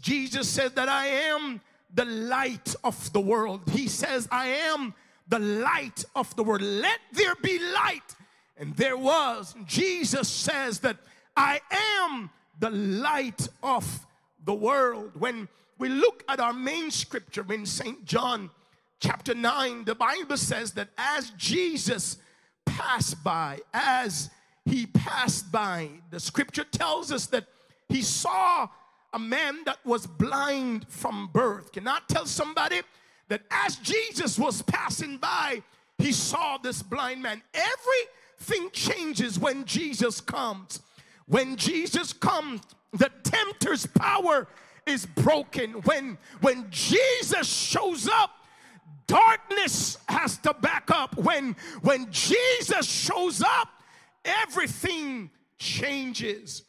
Jesus 0.00 0.48
said 0.48 0.76
that 0.76 0.88
I 0.88 1.06
am 1.06 1.60
the 1.92 2.04
light 2.04 2.74
of 2.84 3.12
the 3.12 3.20
world. 3.20 3.62
He 3.70 3.88
says, 3.88 4.28
I 4.30 4.46
am 4.46 4.94
the 5.28 5.38
light 5.38 6.04
of 6.14 6.34
the 6.36 6.44
world. 6.44 6.62
Let 6.62 7.00
there 7.12 7.34
be 7.36 7.58
light. 7.58 8.16
And 8.56 8.76
there 8.76 8.96
was. 8.96 9.54
Jesus 9.66 10.28
says 10.28 10.80
that 10.80 10.98
I 11.36 11.60
am 11.70 12.30
the 12.60 12.70
light 12.70 13.48
of 13.62 14.06
the 14.44 14.54
world. 14.54 15.12
When 15.18 15.48
we 15.78 15.88
look 15.88 16.22
at 16.28 16.40
our 16.40 16.52
main 16.52 16.90
scripture 16.90 17.44
in 17.52 17.66
St. 17.66 18.04
John 18.04 18.50
chapter 19.00 19.34
9, 19.34 19.84
the 19.84 19.94
Bible 19.94 20.36
says 20.36 20.72
that 20.72 20.88
as 20.96 21.30
Jesus 21.30 22.18
passed 22.64 23.22
by, 23.24 23.60
as 23.72 24.30
he 24.64 24.86
passed 24.86 25.50
by, 25.50 25.90
the 26.10 26.20
scripture 26.20 26.64
tells 26.64 27.10
us 27.12 27.26
that 27.26 27.46
he 27.88 28.02
saw 28.02 28.68
a 29.14 29.18
man 29.18 29.58
that 29.64 29.78
was 29.86 30.06
blind 30.06 30.86
from 30.88 31.30
birth. 31.32 31.70
Can 31.72 31.86
I 31.86 32.00
tell 32.08 32.26
somebody 32.26 32.82
that 33.28 33.42
as 33.50 33.76
Jesus 33.76 34.38
was 34.38 34.60
passing 34.62 35.18
by, 35.18 35.62
he 35.98 36.12
saw 36.12 36.58
this 36.58 36.82
blind 36.82 37.22
man? 37.22 37.40
Everything 37.54 38.68
changes 38.72 39.38
when 39.38 39.64
Jesus 39.64 40.20
comes. 40.20 40.80
When 41.26 41.56
Jesus 41.56 42.12
comes, 42.12 42.60
the 42.92 43.10
tempter's 43.22 43.86
power 43.86 44.48
is 44.84 45.06
broken. 45.06 45.70
When, 45.84 46.18
when 46.40 46.66
Jesus 46.70 47.48
shows 47.48 48.08
up, 48.08 48.30
darkness 49.06 49.96
has 50.08 50.38
to 50.38 50.54
back 50.54 50.90
up. 50.90 51.16
When, 51.16 51.54
when 51.82 52.10
Jesus 52.10 52.86
shows 52.86 53.42
up, 53.42 53.68
everything 54.24 55.30
changes. 55.56 56.64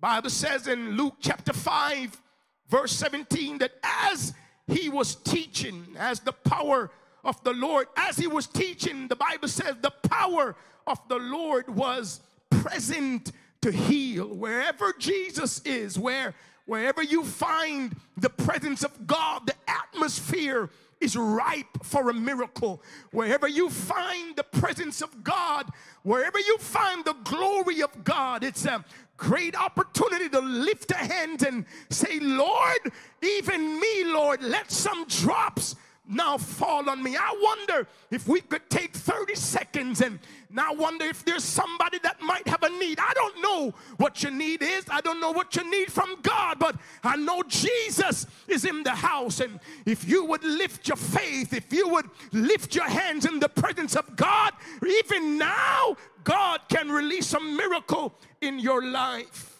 The 0.00 0.06
Bible 0.06 0.30
says 0.30 0.68
in 0.68 0.92
Luke 0.92 1.16
chapter 1.18 1.52
5, 1.52 2.22
verse 2.68 2.92
17, 2.92 3.58
that 3.58 3.72
as 3.82 4.32
he 4.68 4.88
was 4.88 5.16
teaching, 5.16 5.88
as 5.98 6.20
the 6.20 6.32
power 6.32 6.92
of 7.24 7.42
the 7.42 7.52
Lord, 7.52 7.88
as 7.96 8.16
he 8.16 8.28
was 8.28 8.46
teaching, 8.46 9.08
the 9.08 9.16
Bible 9.16 9.48
says 9.48 9.74
the 9.80 9.90
power 9.90 10.54
of 10.86 11.00
the 11.08 11.18
Lord 11.18 11.68
was 11.68 12.20
present 12.48 13.32
to 13.62 13.72
heal. 13.72 14.28
Wherever 14.28 14.94
Jesus 15.00 15.60
is, 15.62 15.98
where 15.98 16.32
wherever 16.66 17.02
you 17.02 17.24
find 17.24 17.96
the 18.16 18.30
presence 18.30 18.84
of 18.84 19.04
God, 19.04 19.48
the 19.48 19.54
atmosphere 19.66 20.70
is 21.00 21.16
ripe 21.16 21.66
for 21.82 22.10
a 22.10 22.14
miracle. 22.14 22.82
Wherever 23.10 23.48
you 23.48 23.70
find 23.70 24.36
the 24.36 24.44
presence 24.44 25.00
of 25.00 25.24
God, 25.24 25.70
wherever 26.02 26.38
you 26.38 26.58
find 26.58 27.04
the 27.04 27.14
glory 27.24 27.82
of 27.82 28.04
God, 28.04 28.44
it's 28.44 28.64
a 28.64 28.84
great 29.18 29.54
opportunity 29.54 30.28
to 30.30 30.40
lift 30.40 30.90
a 30.92 30.96
hand 30.96 31.42
and 31.42 31.66
say, 31.90 32.18
Lord, 32.20 32.92
even 33.20 33.78
me, 33.78 34.04
Lord, 34.04 34.42
let 34.42 34.70
some 34.70 35.06
drops 35.06 35.76
now 36.08 36.38
fall 36.38 36.88
on 36.88 37.02
me. 37.02 37.16
I 37.16 37.38
wonder 37.42 37.86
if 38.10 38.26
we 38.26 38.40
could 38.40 38.68
take 38.70 38.94
30 38.94 39.34
seconds 39.34 40.00
and 40.00 40.18
now 40.50 40.72
wonder 40.72 41.04
if 41.04 41.22
there's 41.24 41.44
somebody 41.44 41.98
that 41.98 42.22
might 42.22 42.48
have 42.48 42.62
a 42.62 42.70
need. 42.70 42.98
I 42.98 43.12
don't 43.12 43.42
know 43.42 43.74
what 43.98 44.22
your 44.22 44.32
need 44.32 44.62
is. 44.62 44.84
I 44.90 45.02
don't 45.02 45.20
know 45.20 45.32
what 45.32 45.54
you 45.54 45.70
need 45.70 45.92
from 45.92 46.16
God, 46.22 46.58
but 46.58 46.76
I 47.04 47.16
know 47.16 47.42
Jesus 47.46 48.26
is 48.46 48.64
in 48.64 48.82
the 48.82 48.92
house. 48.92 49.40
And 49.40 49.60
if 49.84 50.08
you 50.08 50.24
would 50.24 50.42
lift 50.42 50.88
your 50.88 50.96
faith, 50.96 51.52
if 51.52 51.70
you 51.72 51.88
would 51.88 52.06
lift 52.32 52.74
your 52.74 52.88
hands 52.88 53.26
in 53.26 53.38
the 53.38 53.48
presence 53.50 53.94
of 53.94 54.16
God, 54.16 54.54
even 54.82 55.36
now, 55.36 55.96
God 56.24 56.60
can 56.68 56.90
release 56.90 57.34
a 57.34 57.40
miracle 57.40 58.14
in 58.40 58.58
your 58.58 58.84
life. 58.84 59.58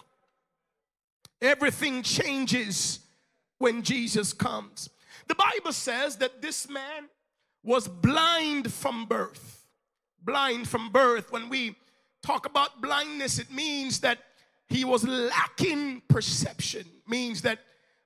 Everything 1.41 2.03
changes 2.03 3.01
when 3.59 3.83
Jesus 3.83 4.33
comes. 4.33 4.91
The 5.29 5.35
Bible 5.35 5.73
says 5.73 6.17
that 6.17 6.43
this 6.43 6.69
man 6.69 7.09
was 7.62 7.87
blind 7.87 8.73
from 8.73 9.07
birth. 9.07 9.67
Blind 10.23 10.69
from 10.69 10.91
birth. 10.91 11.31
When 11.33 11.49
we 11.49 11.77
talk 12.23 12.47
about 12.47 12.81
blindness, 12.81 13.38
it 13.38 13.53
means 13.53 14.01
that 14.01 14.19
he 14.69 14.85
was 14.85 15.07
lacking 15.07 16.03
perception, 16.09 16.85
means 17.07 17.43
that 17.43 17.61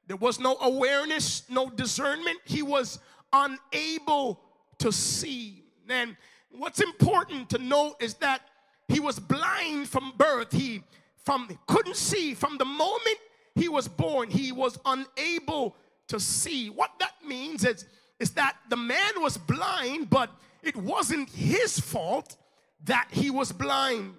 there 0.07 0.17
was 0.17 0.39
no 0.39 0.57
awareness, 0.61 1.43
no 1.49 1.71
discernment. 1.71 2.39
He 2.45 2.63
was 2.63 2.99
unable 3.33 4.41
to 4.79 4.93
see. 4.93 5.65
And 5.89 6.17
what's 6.51 6.81
important 6.81 7.51
to 7.51 7.59
note 7.59 7.97
is 8.01 8.15
that 8.15 8.43
he 8.89 9.01
was 9.01 9.19
blind 9.19 9.89
from 9.89 10.13
birth. 10.17 10.53
He 10.53 10.83
from 11.25 11.59
couldn't 11.67 11.97
see 11.97 12.35
from 12.35 12.59
the 12.59 12.65
moment 12.65 13.19
he 13.55 13.69
was 13.69 13.89
born. 13.89 14.31
He 14.31 14.53
was 14.53 14.79
unable 14.85 15.77
to 16.09 16.19
see. 16.19 16.71
What 16.71 16.91
that 16.99 17.15
means 17.25 17.65
is, 17.65 17.87
is 18.19 18.33
that 18.33 18.57
the 18.69 18.77
man 18.77 19.13
was 19.17 19.37
blind, 19.37 20.11
but 20.11 20.31
it 20.63 20.77
wasn't 20.77 21.31
his 21.31 21.79
fault 21.79 22.37
that 22.85 23.09
he 23.11 23.31
was 23.31 23.53
blind. 23.53 24.15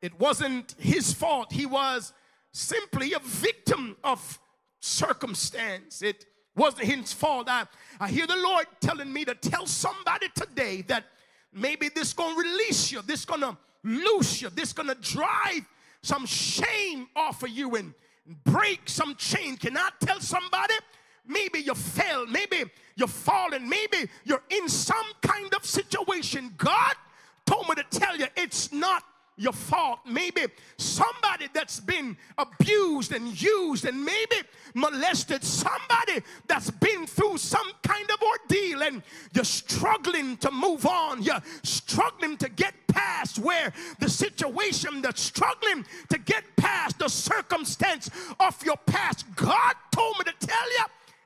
It 0.00 0.18
wasn't 0.20 0.74
his 0.78 1.12
fault. 1.12 1.52
He 1.52 1.66
was 1.66 2.12
simply 2.52 3.12
a 3.12 3.18
victim 3.18 3.96
of 4.04 4.38
circumstance. 4.80 6.02
It 6.02 6.26
wasn't 6.54 6.84
his 6.84 7.12
fault. 7.12 7.48
I, 7.48 7.66
I 8.00 8.08
hear 8.08 8.26
the 8.26 8.36
Lord 8.36 8.66
telling 8.80 9.12
me 9.12 9.24
to 9.24 9.34
tell 9.34 9.66
somebody 9.66 10.28
today 10.34 10.82
that 10.82 11.04
maybe 11.52 11.88
this 11.88 12.12
gonna 12.12 12.36
release 12.36 12.92
you, 12.92 13.02
this 13.02 13.24
gonna 13.24 13.56
loose 13.86 14.42
you, 14.42 14.50
this 14.50 14.72
gonna 14.72 14.94
drive 14.96 15.64
some 16.02 16.26
shame 16.26 17.08
off 17.16 17.42
of 17.42 17.50
you 17.50 17.76
and 17.76 17.94
break 18.44 18.80
some 18.86 19.14
chain. 19.16 19.56
Can 19.56 19.76
I 19.76 19.90
tell 20.00 20.20
somebody? 20.20 20.74
Maybe 21.26 21.60
you 21.60 21.74
fell, 21.74 22.26
maybe 22.26 22.64
you're 22.94 23.08
fallen, 23.08 23.68
maybe 23.68 24.08
you're 24.24 24.42
in 24.50 24.68
some 24.68 25.06
kind 25.22 25.52
of 25.54 25.64
situation. 25.64 26.54
God 26.56 26.94
told 27.44 27.68
me 27.68 27.74
to 27.76 27.84
tell 27.98 28.16
you 28.16 28.26
it's 28.36 28.72
not 28.72 29.02
your 29.36 29.52
fault. 29.52 30.00
Maybe 30.06 30.46
somebody 30.78 31.48
that's 31.52 31.80
been 31.80 32.16
abused 32.38 33.12
and 33.12 33.40
used 33.40 33.84
and 33.84 34.02
maybe 34.04 34.36
molested, 34.74 35.44
somebody 35.44 36.22
that's 36.46 36.70
been 36.70 37.06
through 37.06 37.38
some 37.38 37.70
kind 37.82 38.10
of 38.10 38.16
ordeal 38.22 38.82
and 38.82 39.02
you're 39.34 39.44
struggling 39.44 40.36
to 40.38 40.50
move 40.50 40.86
on. 40.86 41.22
You're 41.22 41.42
struggling 41.62 42.36
to 42.38 42.48
get 42.48 42.74
past 42.88 43.38
where 43.38 43.72
the 44.00 44.08
situation 44.08 45.02
that's 45.02 45.20
struggling 45.20 45.84
to 46.08 46.18
get 46.18 46.44
past 46.56 46.98
the 46.98 47.08
circumstance 47.08 48.10
of 48.40 48.64
your 48.64 48.76
past. 48.86 49.26
God 49.36 49.74
told 49.90 50.16
me 50.18 50.24
to 50.24 50.46
tell 50.46 50.72
you 50.72 50.84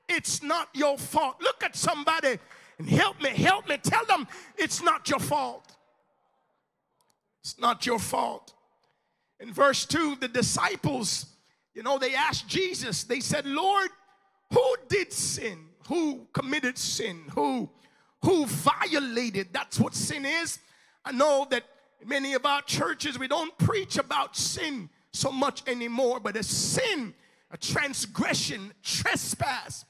it's 0.08 0.42
not 0.42 0.68
your 0.74 0.98
fault. 0.98 1.36
Look 1.40 1.62
at 1.62 1.76
somebody 1.76 2.38
and 2.78 2.88
help 2.88 3.22
me, 3.22 3.30
help 3.30 3.68
me. 3.68 3.76
Tell 3.76 4.04
them 4.06 4.26
it's 4.56 4.82
not 4.82 5.08
your 5.08 5.20
fault. 5.20 5.64
It's 7.42 7.58
not 7.58 7.86
your 7.86 7.98
fault. 7.98 8.52
In 9.38 9.52
verse 9.52 9.86
2, 9.86 10.16
the 10.20 10.28
disciples, 10.28 11.26
you 11.74 11.82
know, 11.82 11.98
they 11.98 12.14
asked 12.14 12.46
Jesus, 12.46 13.04
they 13.04 13.20
said, 13.20 13.46
Lord, 13.46 13.88
who 14.52 14.76
did 14.88 15.12
sin? 15.12 15.66
Who 15.88 16.26
committed 16.32 16.76
sin? 16.78 17.22
Who 17.34 17.70
who 18.22 18.46
violated? 18.46 19.48
That's 19.52 19.80
what 19.80 19.94
sin 19.94 20.24
is. 20.26 20.58
I 21.04 21.12
know 21.12 21.46
that 21.50 21.64
many 22.04 22.34
of 22.34 22.44
our 22.44 22.62
churches 22.62 23.18
we 23.18 23.28
don't 23.28 23.56
preach 23.58 23.96
about 23.96 24.36
sin 24.36 24.90
so 25.12 25.32
much 25.32 25.66
anymore, 25.66 26.20
but 26.20 26.36
a 26.36 26.42
sin, 26.42 27.14
a 27.50 27.56
transgression, 27.56 28.72
trespass, 28.82 29.84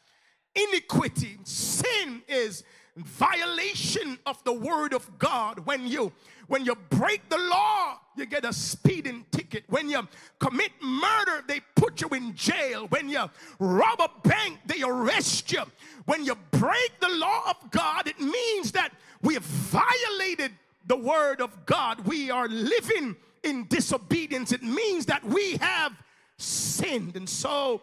iniquity, 0.55 1.39
sin 1.45 2.23
is 2.29 2.63
violation 2.97 4.19
of 4.27 4.43
the 4.45 4.53
word 4.53 4.93
of 4.93 5.19
God 5.19 5.61
when 5.67 5.87
you 5.87 6.13
when 6.51 6.65
you 6.65 6.75
break 6.75 7.29
the 7.29 7.39
law, 7.39 8.01
you 8.17 8.27
get 8.27 8.45
a 8.45 8.53
speeding 8.53 9.25
ticket. 9.31 9.63
When 9.69 9.89
you 9.89 10.09
commit 10.41 10.73
murder, 10.83 11.45
they 11.47 11.61
put 11.77 12.01
you 12.01 12.09
in 12.09 12.35
jail. 12.35 12.89
When 12.89 13.09
you 13.09 13.31
rob 13.61 14.01
a 14.01 14.11
bank, 14.29 14.59
they 14.67 14.83
arrest 14.83 15.53
you. 15.53 15.63
When 16.07 16.25
you 16.25 16.35
break 16.51 16.99
the 16.99 17.09
law 17.09 17.51
of 17.51 17.71
God, 17.71 18.09
it 18.09 18.19
means 18.19 18.73
that 18.73 18.91
we 19.23 19.35
have 19.35 19.45
violated 19.45 20.51
the 20.87 20.97
word 20.97 21.41
of 21.41 21.67
God. 21.67 22.05
We 22.05 22.33
are 22.33 22.49
living 22.49 23.15
in 23.45 23.69
disobedience. 23.69 24.51
It 24.51 24.65
means 24.65 25.07
that 25.07 25.23
we 25.23 25.57
have 25.59 25.93
sinned. 26.37 27.15
And 27.15 27.29
so 27.29 27.81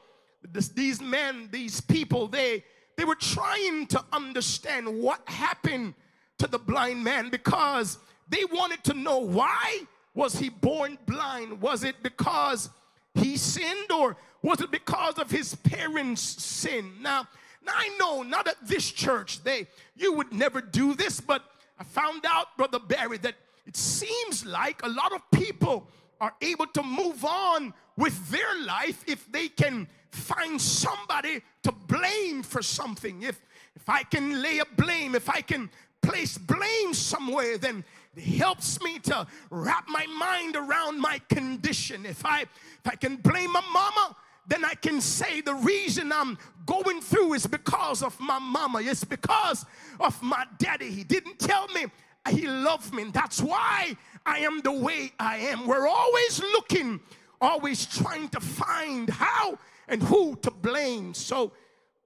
this, 0.51 0.67
these 0.67 0.99
men, 0.99 1.47
these 1.53 1.79
people, 1.79 2.27
they 2.27 2.65
they 2.97 3.05
were 3.05 3.15
trying 3.15 3.87
to 3.87 4.03
understand 4.11 4.87
what 5.01 5.21
happened 5.29 5.93
to 6.39 6.47
the 6.47 6.59
blind 6.59 7.01
man 7.01 7.29
because 7.29 7.99
they 8.29 8.45
wanted 8.45 8.83
to 8.85 8.93
know 8.93 9.19
why 9.19 9.81
was 10.13 10.37
he 10.39 10.49
born 10.49 10.97
blind? 11.05 11.61
Was 11.61 11.83
it 11.83 12.01
because 12.01 12.69
he 13.13 13.37
sinned 13.37 13.91
or 13.91 14.17
was 14.41 14.61
it 14.61 14.71
because 14.71 15.17
of 15.17 15.29
his 15.31 15.55
parents' 15.55 16.21
sin? 16.21 16.91
Now, 17.01 17.27
now 17.65 17.73
I 17.75 17.95
know 17.99 18.23
not 18.23 18.47
at 18.47 18.55
this 18.65 18.91
church, 18.91 19.43
they 19.43 19.67
you 19.95 20.13
would 20.13 20.33
never 20.33 20.61
do 20.61 20.93
this, 20.93 21.19
but 21.19 21.43
I 21.79 21.83
found 21.83 22.25
out, 22.27 22.57
Brother 22.57 22.79
Barry, 22.79 23.17
that 23.19 23.35
it 23.65 23.77
seems 23.77 24.45
like 24.45 24.83
a 24.83 24.89
lot 24.89 25.13
of 25.13 25.21
people 25.31 25.87
are 26.19 26.33
able 26.41 26.67
to 26.67 26.83
move 26.83 27.23
on 27.23 27.73
with 27.95 28.29
their 28.29 28.59
life 28.61 29.03
if 29.07 29.31
they 29.31 29.49
can 29.49 29.87
find 30.09 30.59
somebody 30.59 31.41
to 31.63 31.71
blame 31.71 32.41
for 32.43 32.61
something. 32.61 33.21
If 33.23 33.39
if 33.75 33.87
I 33.87 34.03
can 34.03 34.41
lay 34.41 34.57
a 34.59 34.65
blame, 34.65 35.13
if 35.13 35.29
I 35.29 35.41
can 35.41 35.69
place 36.01 36.37
blame 36.37 36.93
somewhere, 36.93 37.57
then 37.57 37.83
helps 38.19 38.81
me 38.81 38.99
to 38.99 39.27
wrap 39.49 39.87
my 39.87 40.05
mind 40.07 40.55
around 40.55 40.99
my 40.99 41.19
condition. 41.29 42.05
If 42.05 42.25
I 42.25 42.41
if 42.41 42.85
I 42.85 42.95
can 42.95 43.17
blame 43.17 43.51
my 43.51 43.63
mama, 43.71 44.15
then 44.47 44.63
I 44.63 44.75
can 44.75 45.01
say 45.01 45.41
the 45.41 45.55
reason 45.55 46.11
I'm 46.11 46.37
going 46.65 47.01
through 47.01 47.33
is 47.33 47.47
because 47.47 48.01
of 48.01 48.19
my 48.19 48.39
mama. 48.39 48.81
It's 48.81 49.03
because 49.03 49.65
of 49.99 50.21
my 50.21 50.45
daddy. 50.57 50.89
He 50.89 51.03
didn't 51.03 51.39
tell 51.39 51.67
me 51.69 51.85
he 52.29 52.47
loved 52.47 52.93
me. 52.93 53.05
That's 53.11 53.41
why 53.41 53.95
I 54.25 54.39
am 54.39 54.61
the 54.61 54.71
way 54.71 55.11
I 55.19 55.37
am. 55.37 55.67
We're 55.67 55.87
always 55.87 56.39
looking, 56.39 56.99
always 57.39 57.85
trying 57.85 58.29
to 58.29 58.39
find 58.39 59.09
how 59.09 59.57
and 59.87 60.01
who 60.03 60.35
to 60.37 60.51
blame. 60.51 61.13
So 61.13 61.53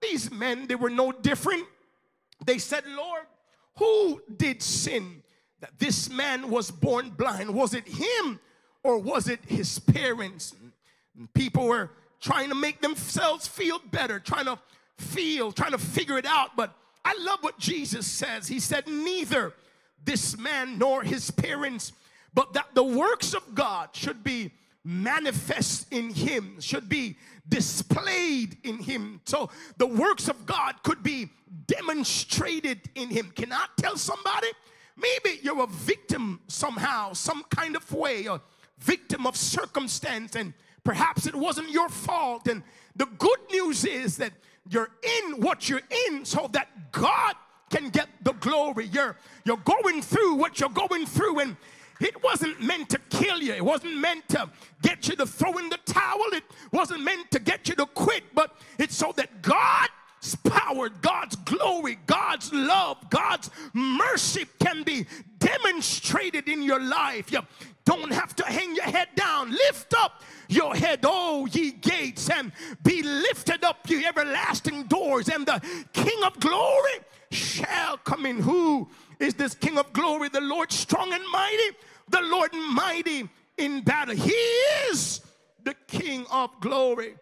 these 0.02 0.32
men, 0.32 0.68
they 0.68 0.76
were 0.76 0.90
no 0.90 1.12
different. 1.12 1.66
They 2.46 2.58
said, 2.58 2.84
Lord, 2.88 3.24
who 3.78 4.22
did 4.38 4.62
sin 4.62 5.21
that 5.62 5.80
this 5.80 6.10
man 6.10 6.50
was 6.50 6.70
born 6.70 7.12
blind? 7.12 7.54
Was 7.54 7.74
it 7.74 7.88
him 7.88 8.40
or 8.84 8.98
was 8.98 9.28
it 9.28 9.40
his 9.48 9.80
parents? 9.80 10.54
And 11.18 11.34
people 11.34 11.68
were 11.68 11.92
trying 12.20 12.50
to 12.50 12.56
make 12.56 12.82
themselves 12.82 13.48
feel 13.48 13.80
better, 13.92 14.20
trying 14.20 14.46
to 14.46 14.60
feel, 14.98 15.52
trying 15.52 15.72
to 15.72 15.78
figure 15.78 16.18
it 16.18 16.26
out. 16.26 16.56
But 16.56 16.74
I 17.06 17.16
love 17.20 17.40
what 17.42 17.58
Jesus 17.58 18.06
says. 18.06 18.48
He 18.48 18.60
said, 18.60 18.88
Neither 18.88 19.54
this 20.04 20.38
man 20.38 20.78
nor 20.78 21.04
his 21.04 21.32
parents, 21.32 21.94
but 22.34 22.54
that 22.54 22.74
the 22.74 22.84
works 22.84 23.34
of 23.34 23.56
God 23.56 23.90
should 23.94 24.24
be 24.24 24.52
manifest 24.84 25.92
in 25.94 26.12
him, 26.12 26.60
should 26.60 26.90
be 26.90 27.18
displayed 27.48 28.58
in 28.64 28.80
him. 28.80 29.22
So 29.26 29.50
the 29.78 29.86
works 29.86 30.28
of 30.28 30.46
God 30.46 30.82
could 30.84 31.04
be 31.04 31.30
demonstrated 31.68 32.82
in 32.96 33.10
him. 33.10 33.32
Can 33.36 33.52
I 33.52 33.66
tell 33.78 33.98
somebody? 33.98 34.48
Maybe 34.96 35.40
you're 35.42 35.64
a 35.64 35.68
victim 35.68 36.42
somehow, 36.48 37.14
some 37.14 37.44
kind 37.50 37.76
of 37.76 37.92
way, 37.92 38.26
a 38.26 38.42
victim 38.80 39.26
of 39.26 39.36
circumstance, 39.36 40.36
and 40.36 40.54
perhaps 40.84 41.26
it 41.28 41.36
wasn't 41.36 41.70
your 41.70 41.90
fault. 41.90 42.48
And 42.48 42.64
the 42.96 43.06
good 43.06 43.40
news 43.52 43.86
is 43.86 44.18
that 44.18 44.34
you're 44.70 44.90
in 45.04 45.42
what 45.42 45.70
you're 45.70 45.82
in 46.08 46.26
so 46.26 46.50
that 46.54 46.92
God 46.92 47.36
can 47.70 47.90
get 47.90 48.10
the 48.24 48.34
glory. 48.34 48.88
You're 48.88 49.18
you're 49.46 49.58
going 49.58 50.02
through 50.02 50.36
what 50.36 50.60
you're 50.60 50.70
going 50.70 51.06
through, 51.06 51.40
and 51.40 51.56
it 52.00 52.22
wasn't 52.24 52.62
meant 52.62 52.90
to 52.90 53.00
kill 53.10 53.42
you. 53.42 53.54
It 53.54 53.64
wasn't 53.64 53.98
meant 53.98 54.28
to 54.30 54.50
get 54.82 55.08
you 55.08 55.16
to 55.16 55.26
throw 55.26 55.58
in 55.58 55.70
the 55.70 55.80
towel. 55.86 56.26
It 56.34 56.44
wasn't 56.72 57.04
meant 57.04 57.32
to 57.32 57.40
get 57.40 57.70
you 57.70 57.76
to 57.76 57.86
quit, 57.86 58.24
but 58.34 58.56
it's 58.78 58.96
so 58.96 59.14
that 59.18 59.42
God's 59.42 59.92
power, 60.44 60.90
God's 60.90 61.36
glory, 61.36 61.98
God's 62.06 62.54
love, 62.54 63.10
God's 63.10 63.50
mercy 63.74 64.46
can 64.60 64.84
be 64.84 65.08
demonstrated 65.40 66.48
in 66.48 66.62
your 66.62 66.80
life. 66.80 67.32
You 67.32 67.40
don't 67.86 68.12
have 68.12 68.36
to 68.36 68.46
hang 68.46 68.76
your 68.76 68.86
head 68.86 69.10
down. 69.16 69.52
Lift 69.52 69.94
up 69.98 70.22
your 70.48 70.76
head, 70.76 71.00
oh 71.04 71.48
ye 71.48 71.72
gates, 71.72 72.30
and 72.30 72.52
be 72.84 73.02
lifted 73.02 73.64
up, 73.64 73.90
ye 73.90 74.06
everlasting 74.06 74.84
doors, 74.84 75.30
and 75.30 75.46
the 75.46 75.62
King 75.94 76.24
of 76.24 76.40
glory 76.40 77.00
shall 77.32 77.98
come 77.98 78.26
in. 78.26 78.40
Who 78.40 78.90
is 79.20 79.34
this 79.34 79.56
King 79.56 79.78
of 79.78 79.92
glory? 79.94 80.30
The 80.30 80.42
Lord 80.42 80.72
strong 80.72 81.14
and 81.14 81.24
mighty, 81.32 81.78
the 82.10 82.22
Lord 82.22 82.54
mighty 82.54 83.28
in 83.58 83.82
battle. 83.82 84.16
He 84.16 84.32
is 84.90 85.22
the 85.64 85.76
King 85.88 86.26
of 86.32 86.52
glory. 86.60 87.16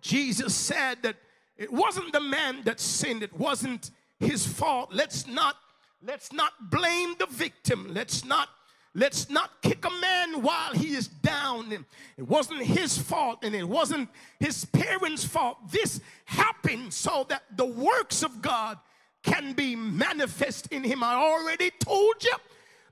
Jesus 0.00 0.54
said 0.54 1.02
that 1.02 1.16
it 1.58 1.72
wasn't 1.72 2.12
the 2.12 2.20
man 2.20 2.62
that 2.64 2.80
sinned, 2.80 3.22
it 3.22 3.32
wasn't 3.36 3.90
his 4.18 4.46
fault. 4.46 4.90
Let's 4.92 5.26
not 5.26 5.56
let's 6.02 6.32
not 6.32 6.52
blame 6.70 7.14
the 7.18 7.26
victim. 7.26 7.88
Let's 7.92 8.24
not 8.24 8.48
let's 8.94 9.30
not 9.30 9.62
kick 9.62 9.84
a 9.84 10.00
man 10.00 10.42
while 10.42 10.72
he 10.72 10.94
is 10.94 11.08
down. 11.08 11.72
It 12.16 12.26
wasn't 12.26 12.62
his 12.62 12.98
fault 12.98 13.40
and 13.42 13.54
it 13.54 13.68
wasn't 13.68 14.08
his 14.40 14.64
parents' 14.66 15.24
fault. 15.24 15.58
This 15.70 16.00
happened 16.24 16.92
so 16.92 17.26
that 17.28 17.42
the 17.56 17.66
works 17.66 18.22
of 18.22 18.42
God 18.42 18.78
can 19.22 19.52
be 19.52 19.74
manifest 19.74 20.68
in 20.68 20.84
him. 20.84 21.02
I 21.02 21.14
already 21.14 21.70
told 21.80 22.22
you 22.22 22.34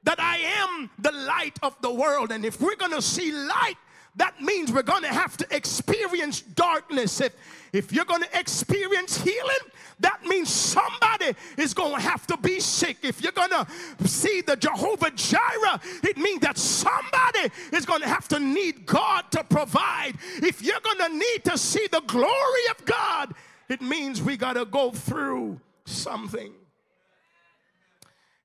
that 0.02 0.20
I 0.20 0.38
am 0.38 0.90
the 0.98 1.12
light 1.12 1.58
of 1.62 1.76
the 1.80 1.92
world. 1.92 2.32
And 2.32 2.44
if 2.44 2.60
we're 2.60 2.76
going 2.76 2.92
to 2.92 3.02
see 3.02 3.32
light, 3.32 3.76
that 4.16 4.40
means 4.40 4.72
we're 4.72 4.82
going 4.82 5.02
to 5.02 5.12
have 5.12 5.36
to 5.38 5.56
experience 5.56 6.40
darkness. 6.40 7.20
If, 7.20 7.34
if 7.72 7.92
you're 7.92 8.04
going 8.04 8.22
to 8.22 8.38
experience 8.38 9.20
healing, 9.20 9.56
that 10.00 10.24
means 10.24 10.50
somebody 10.50 11.34
is 11.56 11.74
going 11.74 11.94
to 11.94 12.00
have 12.00 12.26
to 12.28 12.36
be 12.36 12.60
sick. 12.60 12.98
If 13.02 13.22
you're 13.22 13.32
going 13.32 13.50
to 13.50 13.66
see 14.06 14.40
the 14.40 14.56
Jehovah 14.56 15.10
Jireh, 15.10 15.80
it 16.04 16.16
means 16.16 16.40
that 16.40 16.58
somebody 16.58 17.50
is 17.72 17.84
going 17.84 18.02
to 18.02 18.08
have 18.08 18.28
to 18.28 18.38
need 18.38 18.86
God 18.86 19.30
to 19.32 19.42
provide. 19.42 20.12
If 20.36 20.62
you're 20.62 20.80
going 20.80 21.10
to 21.10 21.16
need 21.16 21.44
to 21.44 21.58
see 21.58 21.86
the 21.90 22.02
glory 22.06 22.62
of 22.70 22.84
God, 22.84 23.34
it 23.68 23.82
means 23.82 24.22
we 24.22 24.36
got 24.36 24.54
to 24.54 24.64
go 24.64 24.90
through 24.90 25.60
something. 25.84 26.52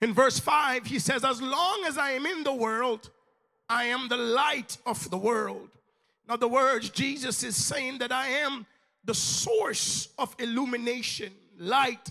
In 0.02 0.14
verse 0.14 0.40
5, 0.40 0.86
he 0.86 0.98
says, 0.98 1.24
As 1.24 1.42
long 1.42 1.84
as 1.86 1.98
I 1.98 2.12
am 2.12 2.26
in 2.26 2.44
the 2.44 2.54
world, 2.54 3.10
I 3.70 3.86
am 3.86 4.08
the 4.08 4.18
light 4.18 4.78
of 4.86 5.10
the 5.10 5.18
world. 5.18 5.70
In 6.26 6.34
other 6.34 6.48
words, 6.48 6.90
Jesus 6.90 7.44
is 7.44 7.56
saying 7.56 8.00
that 8.00 8.12
I 8.12 8.28
am 8.28 8.66
the 9.06 9.14
source 9.14 10.10
of 10.18 10.36
illumination, 10.40 11.32
light, 11.58 12.10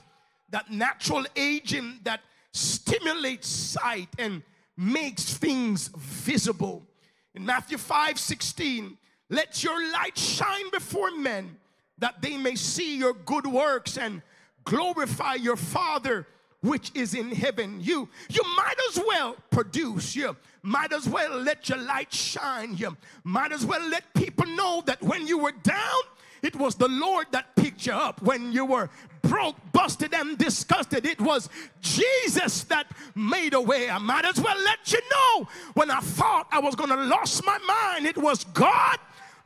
that 0.50 0.70
natural 0.70 1.26
agent 1.36 2.04
that 2.04 2.20
stimulates 2.52 3.48
sight 3.48 4.08
and 4.18 4.42
makes 4.76 5.34
things 5.34 5.88
visible. 5.96 6.86
In 7.34 7.44
Matthew 7.44 7.78
5 7.78 8.18
16, 8.18 8.96
let 9.30 9.62
your 9.62 9.92
light 9.92 10.16
shine 10.16 10.70
before 10.70 11.10
men 11.10 11.56
that 11.98 12.22
they 12.22 12.36
may 12.36 12.54
see 12.54 12.96
your 12.96 13.12
good 13.12 13.46
works 13.46 13.98
and 13.98 14.22
glorify 14.64 15.34
your 15.34 15.56
Father 15.56 16.26
which 16.60 16.90
is 16.94 17.14
in 17.14 17.30
heaven. 17.30 17.78
You 17.80 18.08
you 18.28 18.42
might 18.56 18.76
as 18.90 19.00
well 19.06 19.36
produce. 19.50 20.16
You 20.16 20.36
might 20.68 20.92
as 20.92 21.08
well 21.08 21.40
let 21.40 21.68
your 21.68 21.78
light 21.78 22.12
shine. 22.12 22.76
You 22.76 22.96
might 23.24 23.52
as 23.52 23.64
well 23.64 23.80
let 23.88 24.04
people 24.14 24.46
know 24.46 24.82
that 24.86 25.02
when 25.02 25.26
you 25.26 25.38
were 25.38 25.52
down, 25.52 26.00
it 26.42 26.54
was 26.54 26.74
the 26.74 26.88
Lord 26.88 27.26
that 27.32 27.56
picked 27.56 27.86
you 27.86 27.92
up. 27.92 28.20
When 28.22 28.52
you 28.52 28.66
were 28.66 28.90
broke, 29.22 29.56
busted, 29.72 30.12
and 30.14 30.36
disgusted, 30.36 31.06
it 31.06 31.20
was 31.20 31.48
Jesus 31.80 32.64
that 32.64 32.86
made 33.14 33.54
a 33.54 33.60
way. 33.60 33.88
I 33.88 33.98
might 33.98 34.24
as 34.24 34.38
well 34.40 34.56
let 34.62 34.92
you 34.92 35.00
know 35.10 35.48
when 35.74 35.90
I 35.90 36.00
thought 36.00 36.46
I 36.52 36.60
was 36.60 36.74
going 36.74 36.90
to 36.90 36.96
lose 36.96 37.42
my 37.44 37.58
mind, 37.58 38.06
it 38.06 38.18
was 38.18 38.44
God 38.44 38.98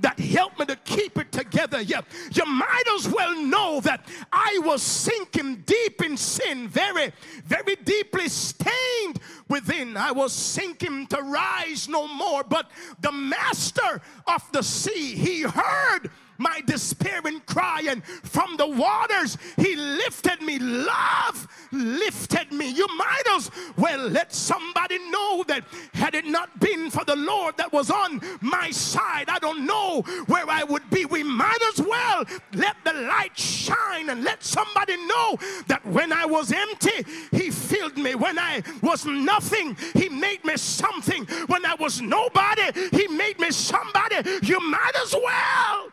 that 0.02 0.18
helped 0.18 0.58
me 0.58 0.66
to 0.66 0.76
keep 0.76 1.18
it 1.18 1.32
together. 1.32 1.80
You, 1.80 1.98
you 2.32 2.44
might 2.44 2.84
as 2.96 3.08
well 3.08 3.34
know 3.42 3.80
that 3.80 4.06
I 4.32 4.60
was 4.64 4.82
sinking 4.82 5.62
deep 5.66 6.02
in 6.02 6.16
sin, 6.16 6.68
very, 6.68 7.12
very 7.44 7.76
deeply 7.76 8.28
stained 8.28 9.20
within. 9.48 9.96
I 9.96 10.12
was 10.12 10.32
sinking 10.32 11.06
to 11.08 11.22
rise 11.22 11.88
no 11.88 12.06
more. 12.06 12.44
But 12.44 12.70
the 13.00 13.12
master 13.12 14.02
of 14.26 14.42
the 14.52 14.62
sea, 14.62 15.14
he 15.14 15.42
heard 15.42 16.10
my 16.42 16.60
despairing 16.66 17.40
cry, 17.46 17.84
and 17.88 18.04
from 18.04 18.56
the 18.56 18.66
waters 18.66 19.38
he 19.56 19.76
lifted 19.76 20.42
me. 20.42 20.58
Love 20.58 21.48
lifted 21.70 22.52
me. 22.52 22.68
You 22.70 22.86
might 22.96 23.22
as 23.30 23.50
well 23.76 24.08
let 24.08 24.34
somebody 24.34 24.98
know 25.10 25.44
that 25.48 25.64
had 25.94 26.14
it 26.14 26.26
not 26.26 26.58
been 26.60 26.90
for 26.90 27.04
the 27.04 27.16
Lord 27.16 27.56
that 27.56 27.72
was 27.72 27.90
on 27.90 28.20
my 28.40 28.70
side, 28.70 29.28
I 29.28 29.38
don't 29.38 29.64
know 29.64 30.02
where 30.26 30.48
I 30.48 30.64
would 30.64 30.88
be. 30.90 31.04
We 31.04 31.22
might 31.22 31.62
as 31.72 31.80
well 31.80 32.24
let 32.54 32.76
the 32.84 32.92
light 32.92 33.38
shine 33.38 34.10
and 34.10 34.24
let 34.24 34.42
somebody 34.42 34.96
know 35.06 35.38
that 35.68 35.84
when 35.86 36.12
I 36.12 36.26
was 36.26 36.52
empty, 36.52 37.04
he 37.30 37.50
filled 37.50 37.96
me. 37.96 38.14
When 38.14 38.38
I 38.38 38.62
was 38.82 39.06
nothing, 39.06 39.76
he 39.94 40.08
made 40.08 40.44
me 40.44 40.56
something. 40.56 41.24
When 41.46 41.64
I 41.64 41.74
was 41.74 42.00
nobody, 42.00 42.72
he 42.90 43.08
made 43.08 43.38
me 43.38 43.50
somebody. 43.50 44.16
You 44.42 44.60
might 44.60 44.96
as 45.02 45.14
well 45.14 45.92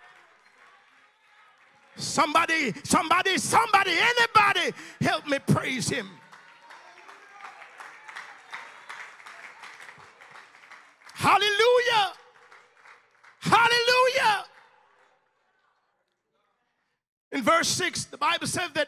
Somebody, 2.00 2.74
somebody, 2.84 3.38
somebody, 3.38 3.92
anybody 3.92 4.76
help 5.02 5.28
me 5.28 5.38
praise 5.46 5.90
him. 5.90 6.10
Hallelujah. 11.14 12.14
Hallelujah. 13.42 14.46
In 17.34 17.44
verse 17.44 17.68
6, 17.68 18.06
the 18.06 18.18
Bible 18.18 18.48
says 18.48 18.72
that 18.74 18.88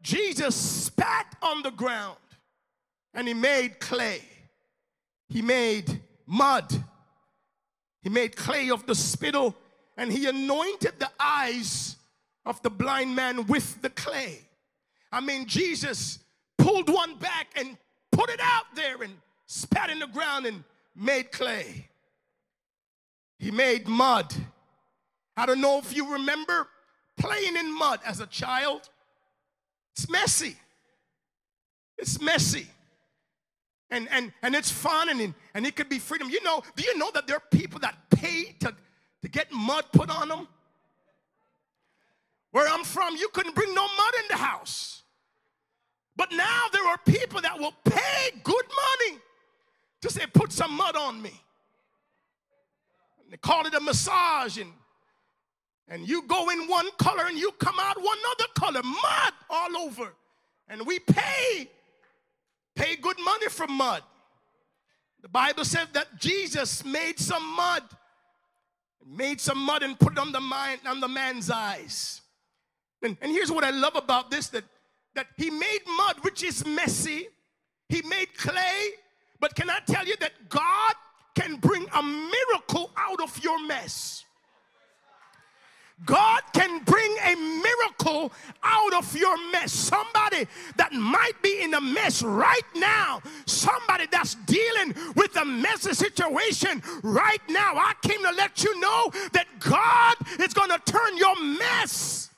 Jesus 0.00 0.54
spat 0.54 1.26
on 1.42 1.62
the 1.62 1.72
ground 1.72 2.16
and 3.12 3.26
he 3.26 3.34
made 3.34 3.80
clay. 3.80 4.22
He 5.28 5.42
made 5.42 6.00
mud. 6.26 6.72
He 8.02 8.08
made 8.08 8.36
clay 8.36 8.70
of 8.70 8.86
the 8.86 8.94
spittle 8.94 9.56
and 9.96 10.12
he 10.12 10.26
anointed 10.26 10.94
the 10.98 11.10
eyes 11.18 11.91
of 12.44 12.60
the 12.62 12.70
blind 12.70 13.14
man 13.14 13.46
with 13.46 13.80
the 13.82 13.90
clay. 13.90 14.40
I 15.10 15.20
mean, 15.20 15.46
Jesus 15.46 16.18
pulled 16.58 16.88
one 16.88 17.16
back 17.16 17.48
and 17.56 17.76
put 18.10 18.30
it 18.30 18.40
out 18.42 18.64
there 18.74 19.02
and 19.02 19.12
spat 19.46 19.90
in 19.90 19.98
the 19.98 20.06
ground 20.06 20.46
and 20.46 20.64
made 20.96 21.30
clay. 21.32 21.88
He 23.38 23.50
made 23.50 23.88
mud. 23.88 24.32
I 25.36 25.46
don't 25.46 25.60
know 25.60 25.78
if 25.78 25.94
you 25.94 26.12
remember 26.12 26.68
playing 27.18 27.56
in 27.56 27.76
mud 27.76 28.00
as 28.04 28.20
a 28.20 28.26
child. 28.26 28.88
It's 29.94 30.08
messy. 30.08 30.56
It's 31.98 32.20
messy. 32.20 32.66
And, 33.90 34.08
and, 34.10 34.32
and 34.42 34.54
it's 34.54 34.70
fun 34.70 35.10
and, 35.10 35.34
and 35.54 35.66
it 35.66 35.76
could 35.76 35.88
be 35.88 35.98
freedom. 35.98 36.30
You 36.30 36.42
know, 36.42 36.62
do 36.76 36.82
you 36.82 36.96
know 36.96 37.10
that 37.12 37.26
there 37.26 37.36
are 37.36 37.42
people 37.50 37.78
that 37.80 37.94
pay 38.10 38.54
to, 38.60 38.74
to 39.22 39.28
get 39.28 39.52
mud 39.52 39.84
put 39.92 40.08
on 40.08 40.28
them? 40.28 40.48
Where 42.52 42.68
I'm 42.68 42.84
from, 42.84 43.16
you 43.16 43.28
couldn't 43.30 43.54
bring 43.54 43.74
no 43.74 43.82
mud 43.82 44.14
in 44.22 44.28
the 44.30 44.36
house. 44.36 45.02
But 46.14 46.30
now 46.32 46.64
there 46.72 46.86
are 46.86 46.98
people 47.06 47.40
that 47.40 47.58
will 47.58 47.74
pay 47.84 48.30
good 48.42 48.64
money 48.68 49.18
to 50.02 50.10
say, 50.10 50.26
put 50.32 50.52
some 50.52 50.72
mud 50.72 50.94
on 50.94 51.20
me. 51.20 51.32
And 53.22 53.32
they 53.32 53.38
call 53.38 53.66
it 53.66 53.74
a 53.74 53.80
massage, 53.80 54.58
and, 54.58 54.70
and 55.88 56.06
you 56.06 56.22
go 56.26 56.50
in 56.50 56.68
one 56.68 56.88
color 56.98 57.24
and 57.26 57.38
you 57.38 57.52
come 57.52 57.76
out 57.80 57.96
one 58.00 58.18
other 58.32 58.48
color, 58.54 58.82
mud 58.82 59.32
all 59.48 59.76
over. 59.78 60.12
And 60.68 60.86
we 60.86 60.98
pay, 60.98 61.70
pay 62.74 62.96
good 62.96 63.16
money 63.24 63.48
for 63.48 63.66
mud. 63.66 64.02
The 65.22 65.28
Bible 65.28 65.64
says 65.64 65.86
that 65.92 66.18
Jesus 66.18 66.84
made 66.84 67.18
some 67.18 67.56
mud, 67.56 67.82
made 69.06 69.40
some 69.40 69.58
mud 69.58 69.82
and 69.82 69.98
put 69.98 70.12
it 70.14 70.18
on 70.18 70.32
the, 70.32 70.40
mind, 70.40 70.80
on 70.86 71.00
the 71.00 71.08
man's 71.08 71.48
eyes. 71.48 72.21
And, 73.02 73.16
and 73.20 73.32
here's 73.32 73.50
what 73.50 73.64
I 73.64 73.70
love 73.70 73.96
about 73.96 74.30
this 74.30 74.48
that, 74.48 74.64
that 75.14 75.26
he 75.36 75.50
made 75.50 75.80
mud, 75.96 76.16
which 76.22 76.42
is 76.42 76.64
messy, 76.66 77.28
he 77.88 78.02
made 78.02 78.36
clay, 78.36 78.90
but 79.40 79.54
can 79.54 79.68
I 79.68 79.80
tell 79.86 80.06
you 80.06 80.14
that 80.20 80.48
God 80.48 80.94
can 81.34 81.56
bring 81.56 81.86
a 81.94 82.02
miracle 82.02 82.90
out 82.96 83.20
of 83.20 83.42
your 83.42 83.64
mess? 83.66 84.24
God 86.04 86.42
can 86.52 86.82
bring 86.84 87.16
a 87.24 87.34
miracle 87.36 88.32
out 88.62 88.94
of 88.94 89.16
your 89.16 89.36
mess. 89.52 89.72
Somebody 89.72 90.46
that 90.76 90.92
might 90.92 91.40
be 91.42 91.62
in 91.62 91.74
a 91.74 91.80
mess 91.80 92.22
right 92.22 92.62
now, 92.74 93.22
somebody 93.46 94.06
that's 94.10 94.34
dealing 94.34 94.94
with 95.14 95.36
a 95.36 95.44
messy 95.44 95.92
situation 95.92 96.82
right 97.02 97.42
now. 97.48 97.74
I 97.76 97.92
came 98.02 98.22
to 98.24 98.32
let 98.32 98.64
you 98.64 98.80
know 98.80 99.12
that 99.32 99.46
God 99.60 100.16
is 100.40 100.52
going 100.54 100.70
to 100.70 100.80
turn 100.84 101.16
your 101.18 101.40
mess 101.40 102.31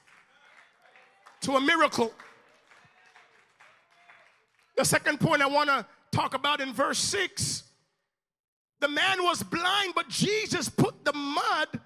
to 1.44 1.56
a 1.56 1.60
miracle. 1.60 2.12
The 4.76 4.84
second 4.84 5.20
point 5.20 5.42
I 5.42 5.46
want 5.46 5.68
to 5.68 5.86
talk 6.10 6.34
about 6.34 6.60
in 6.60 6.72
verse 6.72 6.98
6 6.98 7.64
the 8.80 8.88
man 8.88 9.22
was 9.22 9.42
blind, 9.42 9.94
but 9.94 10.10
Jesus 10.10 10.68
put 10.68 11.06
the 11.06 11.12
mud 11.14 11.80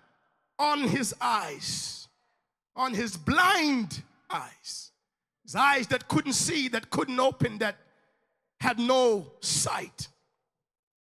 on 0.58 0.80
his 0.80 1.14
eyes, 1.20 2.08
on 2.74 2.92
his 2.92 3.16
blind 3.16 4.02
eyes. 4.28 4.90
His 5.44 5.54
eyes 5.54 5.86
that 5.88 6.08
couldn't 6.08 6.32
see, 6.32 6.66
that 6.68 6.90
couldn't 6.90 7.20
open, 7.20 7.58
that 7.58 7.76
had 8.58 8.80
no 8.80 9.30
sight. 9.40 10.08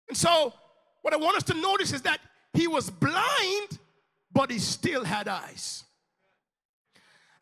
And 0.09 0.17
so, 0.17 0.55
what 1.03 1.13
I 1.13 1.19
want 1.19 1.37
us 1.37 1.43
to 1.45 1.55
notice 1.55 1.93
is 1.93 2.01
that 2.03 2.21
he 2.55 2.67
was 2.67 2.89
blind, 2.89 3.79
but 4.33 4.51
he 4.51 4.59
still 4.59 5.05
had 5.05 5.29
eyes. 5.29 5.85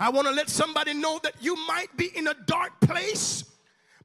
I 0.00 0.10
want 0.10 0.26
to 0.26 0.32
let 0.32 0.48
somebody 0.48 0.94
know 0.94 1.20
that 1.22 1.34
you 1.40 1.56
might 1.66 1.96
be 1.96 2.16
in 2.16 2.26
a 2.26 2.34
dark 2.46 2.80
place, 2.80 3.44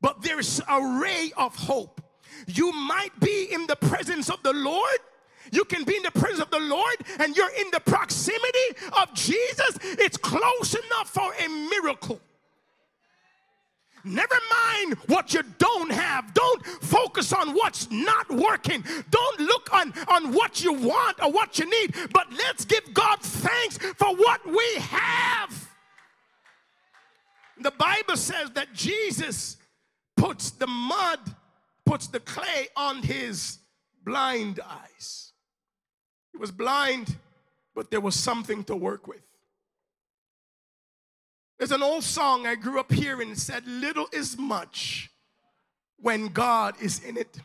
but 0.02 0.22
there's 0.22 0.62
a 0.70 1.00
ray 1.00 1.32
of 1.38 1.56
hope. 1.56 2.02
You 2.46 2.72
might 2.72 3.20
be 3.20 3.48
in 3.52 3.66
the 3.68 3.76
presence 3.76 4.30
of 4.30 4.42
the 4.44 4.54
Lord. 4.54 5.00
You 5.52 5.66
can 5.66 5.84
be 5.84 5.96
in 5.96 6.04
the 6.04 6.12
presence 6.12 6.42
of 6.42 6.52
the 6.52 6.60
Lord 6.60 6.96
and 7.20 7.36
you're 7.36 7.54
in 7.58 7.72
the 7.72 7.80
proximity 7.80 8.88
of 9.00 9.14
Jesus. 9.14 9.78
It's 9.82 10.18
close 10.18 10.76
enough 10.76 11.10
for 11.10 11.32
a 11.34 11.48
miracle. 11.48 12.20
Never 14.04 14.36
mind 14.70 14.94
what 15.08 15.34
you 15.34 15.42
don't 15.58 15.92
have. 15.92 16.34
Don't 16.34 16.66
focus 16.66 17.34
on 17.34 17.54
what's 17.54 17.90
not 17.92 18.30
working. 18.30 18.84
Don't 19.10 19.40
look 19.40 19.74
on, 19.74 19.94
on 20.08 20.32
what 20.34 20.64
you 20.64 20.74
want 20.74 21.22
or 21.22 21.32
what 21.32 21.60
you 21.60 21.70
need, 21.70 21.96
but 22.14 22.32
let's 22.32 22.64
give 22.64 22.94
God 22.94 23.20
thanks 23.22 23.78
for 23.78 24.16
what 24.16 24.46
we 24.46 24.76
have. 24.76 25.68
The 27.60 27.72
Bible 27.72 28.18
says 28.18 28.52
that 28.52 28.74
Jesus 28.74 29.58
puts 30.16 30.52
the 30.52 30.68
mud, 30.68 31.20
puts 31.86 32.08
the 32.08 32.20
clay 32.20 32.68
on 32.76 33.02
his 33.02 33.60
blind 34.04 34.60
eyes. 34.60 35.34
He 36.32 36.38
was 36.38 36.52
blind, 36.52 37.16
but 37.76 37.90
there 37.92 38.02
was 38.02 38.16
something 38.16 38.64
to 38.66 38.76
work 38.76 39.08
with. 39.08 39.22
There's 41.58 41.72
an 41.72 41.82
old 41.82 42.04
song 42.04 42.46
I 42.46 42.56
grew 42.56 42.80
up 42.80 42.92
hearing 42.92 43.30
that 43.30 43.40
said, 43.40 43.66
Little 43.66 44.08
is 44.14 44.38
much 44.38 45.10
when 46.00 46.28
God 46.28 46.76
is 46.82 47.04
in 47.04 47.18
it. 47.18 47.40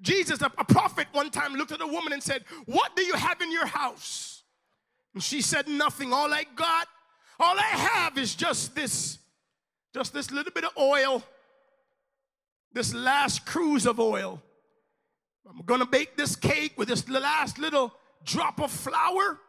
Jesus, 0.00 0.40
a, 0.40 0.50
a, 0.56 0.64
prophet, 0.64 1.06
one 1.12 1.30
time 1.30 1.54
looked 1.54 1.72
at 1.72 1.82
a 1.82 1.86
woman 1.86 2.14
and 2.14 2.22
said, 2.22 2.44
What 2.64 2.96
do 2.96 3.02
you 3.02 3.14
have 3.14 3.40
in 3.42 3.52
your 3.52 3.66
house? 3.66 4.42
And 5.12 5.22
she 5.22 5.42
said, 5.42 5.68
Nothing. 5.68 6.12
All 6.12 6.32
I 6.32 6.44
got, 6.56 6.88
all 7.40 7.58
I 7.58 7.62
have 7.62 8.18
is 8.18 8.34
just 8.34 8.74
this, 8.74 9.18
just 9.94 10.12
this 10.12 10.30
little 10.30 10.52
bit 10.52 10.64
of 10.64 10.72
oil, 10.78 11.22
this 12.72 12.94
last 12.94 13.46
cruse 13.46 13.86
of 13.86 13.98
oil. 13.98 14.42
I'm 15.48 15.62
gonna 15.64 15.86
bake 15.86 16.16
this 16.16 16.36
cake 16.36 16.74
with 16.76 16.88
this 16.88 17.08
last 17.08 17.58
little 17.58 17.92
drop 18.24 18.60
of 18.60 18.70
flour. 18.70 19.40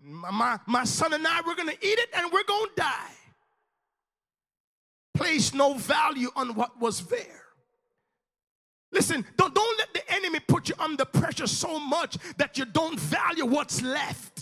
My, 0.00 0.58
my 0.66 0.84
son 0.84 1.12
and 1.12 1.26
I, 1.26 1.42
we're 1.44 1.56
gonna 1.56 1.72
eat 1.72 1.98
it 1.98 2.08
and 2.14 2.32
we're 2.32 2.44
gonna 2.44 2.70
die. 2.76 3.10
Place 5.14 5.52
no 5.52 5.74
value 5.74 6.30
on 6.36 6.54
what 6.54 6.80
was 6.80 7.06
there. 7.06 7.42
Listen, 8.92 9.24
don't, 9.36 9.54
don't 9.54 9.78
let 9.78 9.92
the 9.92 10.14
enemy 10.14 10.38
put 10.40 10.68
you 10.68 10.74
under 10.78 11.04
pressure 11.04 11.46
so 11.46 11.78
much 11.80 12.16
that 12.36 12.58
you 12.58 12.64
don't 12.64 12.98
value 12.98 13.46
what's 13.46 13.82
left. 13.82 14.41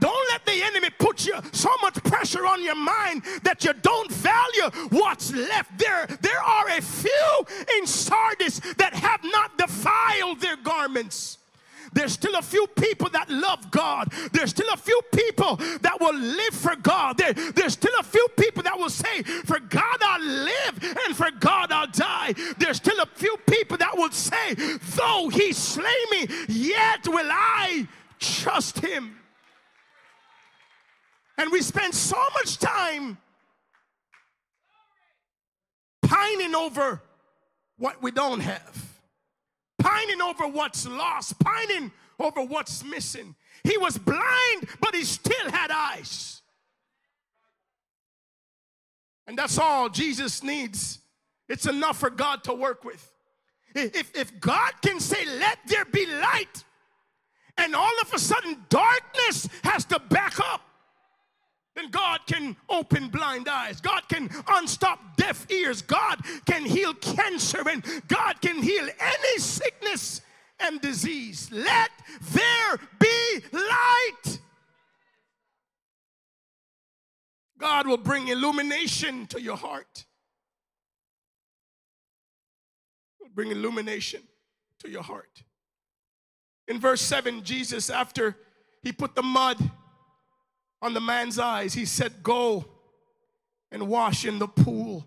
Don't 0.00 0.28
let 0.30 0.44
the 0.46 0.62
enemy 0.62 0.90
put 0.98 1.26
you 1.26 1.34
so 1.52 1.70
much 1.82 1.94
pressure 2.04 2.46
on 2.46 2.62
your 2.62 2.76
mind 2.76 3.22
that 3.42 3.64
you 3.64 3.72
don't 3.82 4.10
value 4.10 4.88
what's 4.90 5.32
left. 5.32 5.78
There, 5.78 6.06
there 6.20 6.40
are 6.40 6.68
a 6.68 6.80
few 6.80 7.46
in 7.78 7.86
Sardis 7.86 8.60
that 8.76 8.94
have 8.94 9.22
not 9.24 9.58
defiled 9.58 10.40
their 10.40 10.56
garments. 10.56 11.38
There's 11.92 12.12
still 12.12 12.34
a 12.36 12.42
few 12.42 12.66
people 12.66 13.08
that 13.10 13.30
love 13.30 13.70
God. 13.70 14.12
There's 14.32 14.50
still 14.50 14.68
a 14.72 14.76
few 14.76 15.00
people 15.12 15.56
that 15.56 15.96
will 16.00 16.14
live 16.14 16.54
for 16.54 16.76
God. 16.76 17.16
There, 17.18 17.32
there's 17.32 17.72
still 17.74 17.94
a 17.98 18.02
few 18.02 18.26
people 18.36 18.62
that 18.64 18.78
will 18.78 18.90
say, 18.90 19.22
For 19.22 19.58
God 19.58 19.98
I'll 20.02 20.20
live 20.20 20.96
and 21.06 21.16
for 21.16 21.30
God 21.30 21.72
I'll 21.72 21.86
die. 21.86 22.34
There's 22.58 22.76
still 22.76 23.00
a 23.00 23.06
few 23.06 23.36
people 23.48 23.76
that 23.78 23.96
will 23.96 24.10
say, 24.10 24.54
Though 24.54 25.28
he 25.32 25.52
slay 25.52 26.04
me, 26.10 26.28
yet 26.48 27.08
will 27.08 27.28
I 27.30 27.88
trust 28.18 28.80
him. 28.80 29.17
And 31.38 31.52
we 31.52 31.62
spend 31.62 31.94
so 31.94 32.20
much 32.34 32.58
time 32.58 33.16
pining 36.02 36.54
over 36.54 37.00
what 37.78 38.02
we 38.02 38.10
don't 38.10 38.40
have, 38.40 38.84
pining 39.78 40.20
over 40.20 40.48
what's 40.48 40.86
lost, 40.86 41.38
pining 41.38 41.92
over 42.18 42.42
what's 42.42 42.82
missing. 42.82 43.36
He 43.62 43.78
was 43.78 43.96
blind, 43.96 44.68
but 44.80 44.96
he 44.96 45.04
still 45.04 45.50
had 45.50 45.70
eyes. 45.70 46.42
And 49.28 49.38
that's 49.38 49.58
all 49.58 49.88
Jesus 49.88 50.42
needs. 50.42 50.98
It's 51.48 51.66
enough 51.66 51.98
for 51.98 52.10
God 52.10 52.42
to 52.44 52.54
work 52.54 52.84
with. 52.84 53.12
If, 53.74 54.16
if 54.16 54.40
God 54.40 54.72
can 54.82 54.98
say, 54.98 55.24
Let 55.24 55.58
there 55.66 55.84
be 55.84 56.06
light, 56.06 56.64
and 57.56 57.76
all 57.76 57.92
of 58.02 58.12
a 58.12 58.18
sudden 58.18 58.64
darkness 58.68 59.48
has 59.62 59.84
to 59.86 59.98
back 59.98 60.40
up, 60.40 60.62
then 61.78 61.90
God 61.90 62.20
can 62.26 62.56
open 62.68 63.08
blind 63.08 63.48
eyes. 63.48 63.80
God 63.80 64.08
can 64.08 64.28
unstop 64.48 65.16
deaf 65.16 65.48
ears. 65.50 65.80
God 65.80 66.20
can 66.44 66.64
heal 66.64 66.92
cancer 66.94 67.62
and 67.68 67.84
God 68.08 68.40
can 68.40 68.60
heal 68.60 68.88
any 68.98 69.38
sickness 69.38 70.20
and 70.58 70.80
disease. 70.80 71.48
Let 71.52 71.90
there 72.32 72.78
be 72.98 73.40
light. 73.52 74.38
God 77.58 77.86
will 77.86 77.96
bring 77.96 78.28
illumination 78.28 79.26
to 79.28 79.40
your 79.40 79.56
heart. 79.56 80.04
Will 83.20 83.30
bring 83.32 83.52
illumination 83.52 84.22
to 84.80 84.90
your 84.90 85.02
heart. 85.02 85.44
In 86.66 86.80
verse 86.80 87.00
7, 87.00 87.44
Jesus, 87.44 87.88
after 87.88 88.36
he 88.82 88.92
put 88.92 89.14
the 89.14 89.22
mud 89.22 89.58
on 90.80 90.94
the 90.94 91.00
man's 91.00 91.38
eyes, 91.38 91.74
he 91.74 91.84
said, 91.84 92.22
Go 92.22 92.64
and 93.70 93.88
wash 93.88 94.24
in 94.24 94.38
the 94.38 94.48
pool 94.48 95.06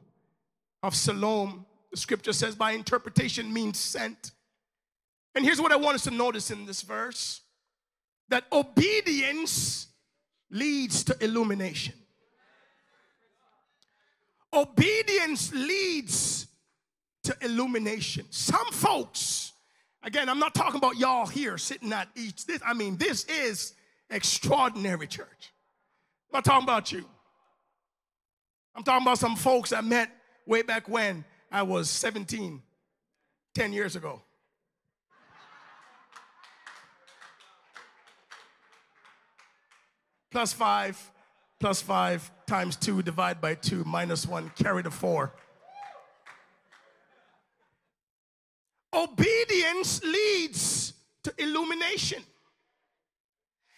of 0.83 0.95
Siloam. 0.95 1.65
The 1.91 1.97
scripture 1.97 2.33
says, 2.33 2.55
by 2.55 2.71
interpretation, 2.71 3.51
means 3.51 3.79
sent. 3.79 4.31
And 5.35 5.45
here's 5.45 5.61
what 5.61 5.71
I 5.71 5.75
want 5.77 5.95
us 5.95 6.03
to 6.03 6.11
notice 6.11 6.51
in 6.51 6.65
this 6.65 6.81
verse 6.81 7.41
that 8.29 8.45
obedience 8.51 9.87
leads 10.49 11.03
to 11.05 11.23
illumination. 11.23 11.93
Obedience 14.53 15.53
leads 15.53 16.47
to 17.23 17.35
illumination. 17.41 18.25
Some 18.29 18.71
folks, 18.71 19.53
again, 20.03 20.29
I'm 20.29 20.39
not 20.39 20.55
talking 20.55 20.77
about 20.77 20.97
y'all 20.97 21.25
here 21.25 21.57
sitting 21.57 21.91
at 21.93 22.09
each. 22.15 22.45
This, 22.45 22.61
I 22.65 22.73
mean, 22.73 22.97
this 22.97 23.25
is 23.25 23.73
extraordinary 24.09 25.07
church. 25.07 25.50
I'm 26.31 26.37
not 26.37 26.45
talking 26.45 26.63
about 26.63 26.91
you. 26.91 27.05
I'm 28.75 28.83
talking 28.83 29.05
about 29.05 29.17
some 29.17 29.35
folks 29.35 29.73
I 29.73 29.81
met 29.81 30.09
way 30.45 30.61
back 30.61 30.87
when 30.87 31.25
I 31.51 31.63
was 31.63 31.89
17, 31.89 32.61
10 33.53 33.73
years 33.73 33.95
ago. 33.95 34.21
plus 40.31 40.53
five, 40.53 41.11
plus 41.59 41.81
five 41.81 42.31
times 42.47 42.75
two, 42.75 43.01
divide 43.03 43.39
by 43.39 43.53
two, 43.53 43.83
minus 43.83 44.25
one, 44.25 44.51
carry 44.55 44.81
the 44.81 44.89
four. 44.89 45.33
Obedience 48.93 50.03
leads 50.03 50.93
to 51.23 51.33
illumination. 51.37 52.23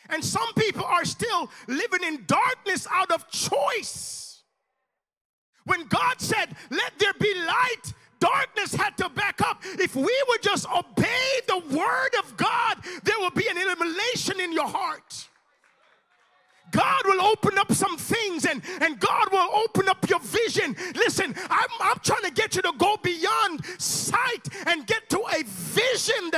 And 0.10 0.24
some 0.24 0.54
people 0.56 0.84
are 0.84 1.06
still 1.06 1.50
living 1.68 2.04
in 2.04 2.26
darkness 2.28 2.88
out 2.92 3.12
of 3.12 3.30
choice. 3.30 4.44
When 5.66 5.86
God 5.88 6.20
said, 6.20 6.56
Let 6.70 6.98
there 7.00 7.14
be 7.20 7.34
light, 7.36 7.94
darkness 8.20 8.74
had 8.74 8.98
to 8.98 9.10
back 9.10 9.42
up. 9.42 9.62
If 9.64 9.96
we 9.96 10.24
would 10.30 10.42
just 10.42 10.68
obey 10.70 11.40
the 11.48 11.60
word 11.76 12.16
of 12.20 12.36
God, 12.38 12.78
there 13.04 13.20
will 13.20 13.32
be 13.32 13.48
an 13.48 13.58
illumination 13.58 14.40
in 14.40 14.52
your 14.54 14.68
heart. 14.68 15.28
God 16.74 17.02
will 17.06 17.22
open 17.22 17.58
up 17.58 17.72
some 17.72 17.98
things 17.98 18.46
and, 18.46 18.62
and 18.82 19.00
God 19.00 19.32
will 19.32 19.48
open 19.54 19.88
up 19.88 20.10
your 20.10 20.20
vision. 20.20 20.76
Listen, 20.96 21.36
I'm, 21.50 21.70
I'm 21.80 22.00
trying 22.00 22.24
to 22.24 22.32
get 22.32 22.56
you 22.56 22.64
to 22.64 22.74
go 22.78 22.98
beyond 22.98 23.64
sight 23.78 24.50
and 24.66 24.86
get 24.88 25.08
to 25.12 25.20
a 25.20 25.44
vision 25.46 26.32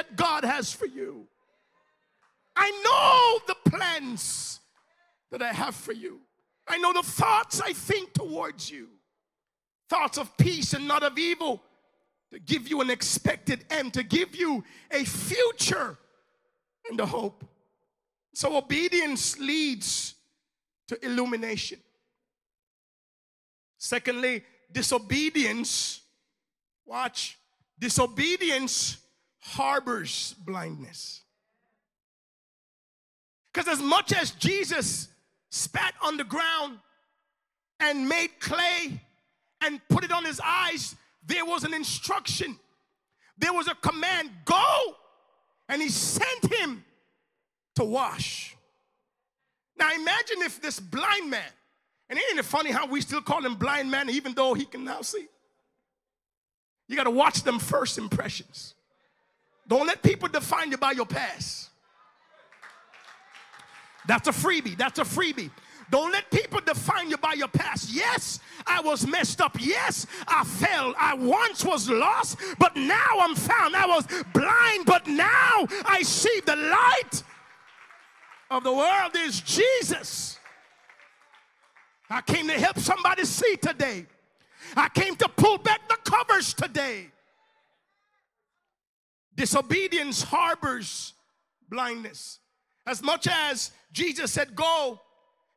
I 2.55 2.71
know 2.83 3.53
the 3.53 3.69
plans 3.69 4.59
that 5.31 5.41
I 5.41 5.51
have 5.51 5.75
for 5.75 5.93
you. 5.93 6.21
I 6.67 6.77
know 6.77 6.93
the 6.93 7.03
thoughts 7.03 7.61
I 7.61 7.73
think 7.73 8.13
towards 8.13 8.69
you. 8.69 8.87
Thoughts 9.89 10.17
of 10.17 10.35
peace 10.37 10.73
and 10.73 10.87
not 10.87 11.03
of 11.03 11.17
evil 11.17 11.61
to 12.31 12.39
give 12.39 12.67
you 12.67 12.81
an 12.81 12.89
expected 12.89 13.65
end, 13.69 13.93
to 13.93 14.03
give 14.03 14.35
you 14.35 14.63
a 14.91 15.03
future 15.05 15.97
and 16.89 16.99
a 16.99 17.05
hope. 17.05 17.45
So 18.33 18.57
obedience 18.57 19.39
leads 19.39 20.15
to 20.87 21.05
illumination. 21.05 21.79
Secondly, 23.77 24.43
disobedience, 24.71 26.01
watch, 26.85 27.37
disobedience 27.77 28.97
harbors 29.39 30.33
blindness. 30.39 31.21
Because 33.55 33.79
as 33.79 33.81
much 33.81 34.11
as 34.11 34.31
Jesus 34.31 35.07
spat 35.49 35.93
on 36.03 36.17
the 36.17 36.25
ground 36.25 36.77
and 37.79 38.09
made 38.09 38.37
clay 38.41 38.99
and 39.61 39.79
put 39.87 40.03
it 40.03 40.11
on 40.11 40.25
his 40.25 40.41
eyes, 40.43 40.93
there 41.25 41.45
was 41.45 41.63
an 41.63 41.73
instruction, 41.73 42.59
there 43.37 43.53
was 43.53 43.69
a 43.69 43.75
command 43.75 44.29
go, 44.43 44.95
and 45.69 45.81
he 45.81 45.87
sent 45.87 46.53
him 46.53 46.83
to 47.75 47.85
wash. 47.85 48.57
Now, 49.79 49.89
imagine 49.95 50.41
if 50.41 50.61
this 50.61 50.81
blind 50.81 51.29
man, 51.29 51.41
and 52.09 52.19
ain't 52.19 52.37
it 52.37 52.43
funny 52.43 52.71
how 52.71 52.85
we 52.87 52.99
still 52.99 53.21
call 53.21 53.45
him 53.45 53.55
blind 53.55 53.89
man 53.89 54.09
even 54.09 54.33
though 54.33 54.53
he 54.53 54.65
can 54.65 54.83
now 54.83 55.01
see? 55.01 55.27
You 56.89 56.97
got 56.97 57.05
to 57.05 57.11
watch 57.11 57.43
them 57.43 57.59
first 57.59 57.97
impressions. 57.97 58.73
Don't 59.65 59.87
let 59.87 60.03
people 60.03 60.27
define 60.27 60.71
you 60.71 60.77
by 60.77 60.91
your 60.91 61.05
past. 61.05 61.69
That's 64.07 64.27
a 64.27 64.31
freebie. 64.31 64.77
That's 64.77 64.99
a 64.99 65.03
freebie. 65.03 65.49
Don't 65.91 66.11
let 66.11 66.29
people 66.31 66.59
define 66.61 67.09
you 67.09 67.17
by 67.17 67.33
your 67.33 67.47
past. 67.47 67.93
Yes, 67.93 68.39
I 68.65 68.81
was 68.81 69.05
messed 69.05 69.39
up. 69.39 69.55
Yes, 69.59 70.07
I 70.27 70.43
fell. 70.43 70.95
I 70.97 71.13
once 71.13 71.63
was 71.63 71.89
lost, 71.89 72.39
but 72.57 72.75
now 72.75 73.19
I'm 73.19 73.35
found. 73.35 73.75
I 73.75 73.85
was 73.85 74.07
blind, 74.33 74.85
but 74.85 75.07
now 75.07 75.67
I 75.85 76.01
see 76.01 76.41
the 76.45 76.55
light 76.55 77.23
of 78.49 78.63
the 78.63 78.73
world 78.73 79.11
is 79.15 79.41
Jesus. 79.41 80.39
I 82.09 82.21
came 82.21 82.47
to 82.47 82.53
help 82.53 82.79
somebody 82.79 83.25
see 83.25 83.55
today. 83.57 84.05
I 84.75 84.89
came 84.89 85.15
to 85.17 85.29
pull 85.29 85.57
back 85.59 85.87
the 85.87 85.97
covers 86.09 86.53
today. 86.53 87.07
Disobedience 89.35 90.23
harbors 90.23 91.13
blindness. 91.69 92.39
As 92.87 93.01
much 93.01 93.27
as 93.27 93.71
Jesus 93.95 94.29
said, 94.29 94.55
Go, 94.55 94.99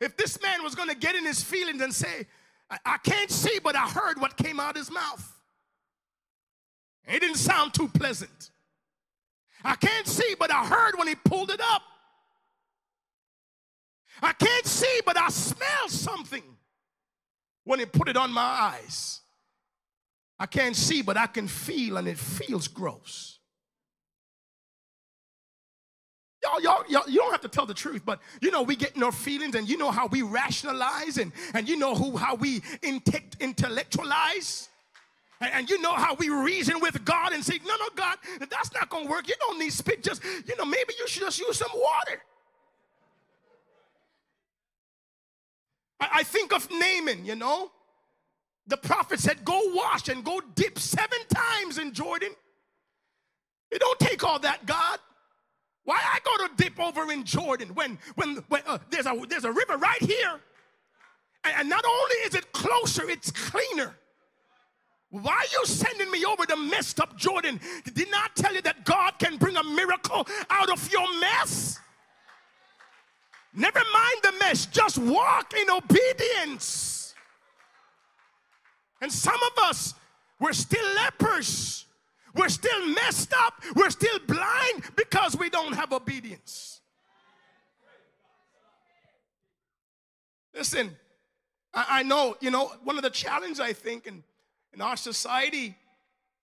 if 0.01 0.16
this 0.16 0.41
man 0.41 0.62
was 0.62 0.76
going 0.76 0.89
to 0.89 0.95
get 0.95 1.16
in 1.16 1.26
his 1.26 1.43
feelings 1.43 1.82
and 1.82 1.93
say, 1.93 2.26
I, 2.70 2.78
I 2.86 2.99
can't 2.99 3.30
see, 3.30 3.59
but 3.62 3.74
I 3.74 3.89
heard 3.89 4.20
what 4.20 4.36
came 4.36 4.61
out 4.61 4.70
of 4.70 4.76
his 4.76 4.93
mouth, 4.93 5.36
it 7.07 7.18
didn't 7.18 7.39
sound 7.39 7.74
too 7.74 7.89
pleasant. 7.89 8.51
I 9.64 9.74
can't 9.74 10.07
see, 10.07 10.36
but 10.39 10.53
I 10.53 10.64
heard 10.64 10.95
when 10.97 11.09
he 11.09 11.16
pulled 11.16 11.51
it 11.51 11.61
up. 11.61 11.82
I 14.22 14.32
can't 14.34 14.66
see, 14.66 15.01
but 15.05 15.18
I 15.18 15.28
smell 15.30 15.89
something 15.89 16.45
when 17.64 17.80
he 17.80 17.86
put 17.86 18.09
it 18.09 18.16
on 18.16 18.32
my 18.32 18.41
eyes. 18.41 19.20
I 20.39 20.47
can't 20.47 20.76
see, 20.76 21.03
but 21.03 21.16
I 21.16 21.26
can 21.26 21.49
feel, 21.49 21.97
and 21.97 22.07
it 22.07 22.18
feels 22.18 22.68
gross. 22.68 23.38
Y'all, 26.49 26.62
y'all, 26.62 26.84
y'all, 26.88 27.09
you 27.09 27.18
don't 27.18 27.30
have 27.30 27.40
to 27.42 27.49
tell 27.49 27.66
the 27.66 27.74
truth, 27.74 28.03
but 28.05 28.20
you 28.40 28.51
know, 28.51 28.62
we 28.62 28.76
get 28.76 28.96
in 28.96 29.03
our 29.03 29.12
feelings 29.12 29.55
and 29.55 29.68
you 29.68 29.76
know 29.76 29.90
how 29.90 30.07
we 30.07 30.22
rationalize 30.22 31.18
and, 31.18 31.32
and 31.53 31.68
you 31.68 31.76
know 31.76 31.94
who, 31.94 32.16
how 32.16 32.34
we 32.36 32.62
intellectualize. 32.82 34.68
And, 35.40 35.53
and 35.53 35.70
you 35.70 35.80
know 35.80 35.94
how 35.94 36.14
we 36.14 36.30
reason 36.30 36.80
with 36.80 37.05
God 37.05 37.32
and 37.32 37.44
say, 37.44 37.59
no, 37.66 37.74
no, 37.76 37.88
God, 37.94 38.16
that's 38.51 38.72
not 38.72 38.88
going 38.88 39.05
to 39.05 39.11
work. 39.11 39.28
You 39.28 39.34
don't 39.40 39.59
need 39.59 39.72
spit. 39.72 40.03
Just, 40.03 40.22
you 40.24 40.57
know, 40.57 40.64
maybe 40.64 40.94
you 40.99 41.07
should 41.07 41.22
just 41.22 41.38
use 41.38 41.59
some 41.59 41.70
water. 41.74 42.22
I, 46.01 46.09
I 46.14 46.22
think 46.22 46.53
of 46.53 46.68
Naaman, 46.70 47.24
you 47.24 47.36
know. 47.36 47.70
The 48.66 48.76
prophet 48.76 49.18
said, 49.18 49.44
go 49.44 49.61
wash 49.74 50.09
and 50.09 50.24
go 50.24 50.40
dip 50.55 50.78
seven 50.78 51.18
times 51.32 51.78
in 51.78 51.92
Jordan. 51.94 52.30
It 53.70 53.80
don't 53.80 53.99
take 53.99 54.22
all 54.24 54.38
that, 54.40 54.66
God. 54.66 54.99
Why 55.89 55.97
I 55.97 56.18
go 56.22 56.47
to 56.47 56.62
dip 56.62 56.78
over 56.78 57.11
in 57.11 57.24
Jordan 57.24 57.68
when 57.68 57.99
when, 58.14 58.45
when 58.49 58.61
uh, 58.66 58.76
there's 58.91 59.07
a 59.07 59.18
there's 59.26 59.47
a 59.47 59.51
river 59.51 59.78
right 59.78 60.03
here, 60.03 60.39
and, 61.45 61.55
and 61.61 61.68
not 61.70 61.82
only 61.82 62.14
is 62.26 62.34
it 62.34 62.53
closer, 62.53 63.09
it's 63.09 63.30
cleaner. 63.30 63.97
Why 65.09 65.32
are 65.32 65.51
you 65.51 65.64
sending 65.64 66.11
me 66.11 66.26
over 66.26 66.45
the 66.45 66.59
messed 66.59 67.01
up 67.01 67.16
Jordan? 67.16 67.59
Did 67.95 68.11
not 68.11 68.36
tell 68.36 68.53
you 68.53 68.61
that 68.61 68.84
God 68.84 69.18
can 69.18 69.39
bring 69.39 69.57
a 69.57 69.64
miracle 69.64 70.26
out 70.51 70.70
of 70.70 70.93
your 70.93 71.09
mess? 71.20 71.78
Never 73.55 73.80
mind 73.91 74.16
the 74.24 74.32
mess, 74.41 74.66
just 74.66 74.99
walk 74.99 75.55
in 75.55 75.70
obedience. 75.70 77.14
And 79.01 79.11
some 79.11 79.41
of 79.43 79.64
us, 79.64 79.95
we're 80.39 80.53
still 80.53 80.86
lepers. 80.97 81.86
We're 82.39 82.49
still 82.49 82.86
messed 82.86 83.34
up. 83.34 83.55
We're 83.74 83.91
still 83.91 84.20
blind 84.28 84.84
because 84.95 85.36
we 85.36 85.51
don't 85.51 85.72
have 85.72 85.93
obedience. 85.93 86.80
Listen, 90.55 90.97
I, 91.74 91.86
I 91.89 92.03
know, 92.05 92.36
you 92.41 92.53
know, 92.53 92.70
one 92.84 92.97
of 92.97 93.03
the 93.03 93.11
challenges 93.11 93.59
I 93.59 93.72
think 93.72 94.07
in, 94.07 94.22
in 94.72 94.80
our 94.80 94.97
society 94.97 95.76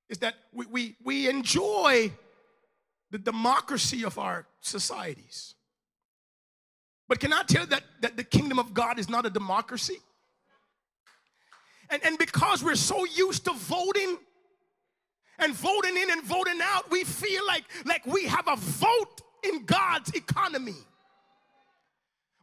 is 0.10 0.18
that 0.18 0.36
we, 0.52 0.66
we, 0.66 0.96
we 1.02 1.30
enjoy 1.30 2.12
the 3.12 3.18
democracy 3.18 4.04
of 4.04 4.20
our 4.20 4.46
societies. 4.60 5.56
But 7.08 7.22
can 7.22 7.32
I 7.32 7.44
tell 7.44 7.62
you 7.62 7.70
that, 7.70 7.84
that 8.02 8.18
the 8.18 8.24
kingdom 8.26 8.60
of 8.60 8.74
God 8.74 9.00
is 9.00 9.08
not 9.08 9.26
a 9.26 9.30
democracy? 9.30 10.00
And, 11.90 12.04
and 12.04 12.18
because 12.18 12.64
we're 12.64 12.76
so 12.76 13.06
used 13.06 13.46
to 13.46 13.54
voting 13.54 14.18
and 15.40 15.54
voting 15.54 15.98
in 15.98 16.12
and 16.12 16.24
voting 16.24 16.60
out, 16.62 16.90
we 16.90 17.04
feel 17.04 17.46
like, 17.46 17.64
like 17.86 18.06
we 18.06 18.26
have 18.26 18.48
a 18.48 18.56
vote 18.56 19.22
in 19.44 19.66
God's 19.66 20.14
economy. 20.14 20.76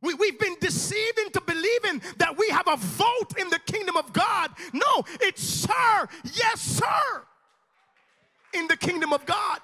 We, 0.01 0.15
we've 0.15 0.39
been 0.39 0.57
deceived 0.61 1.19
into 1.21 1.41
believing 1.41 2.03
that 2.19 2.37
we 2.37 2.49
have 2.49 2.67
a 2.67 2.77
vote 2.77 3.39
in 3.39 3.49
the 3.51 3.61
kingdom 3.61 3.97
of 3.97 4.13
God. 4.13 4.51
No, 4.73 5.05
it's 5.21 5.43
sir, 5.43 6.09
yes, 6.25 6.61
sir, 6.61 7.23
in 8.55 8.67
the 8.67 8.77
kingdom 8.77 9.13
of 9.13 9.25
God. 9.25 9.61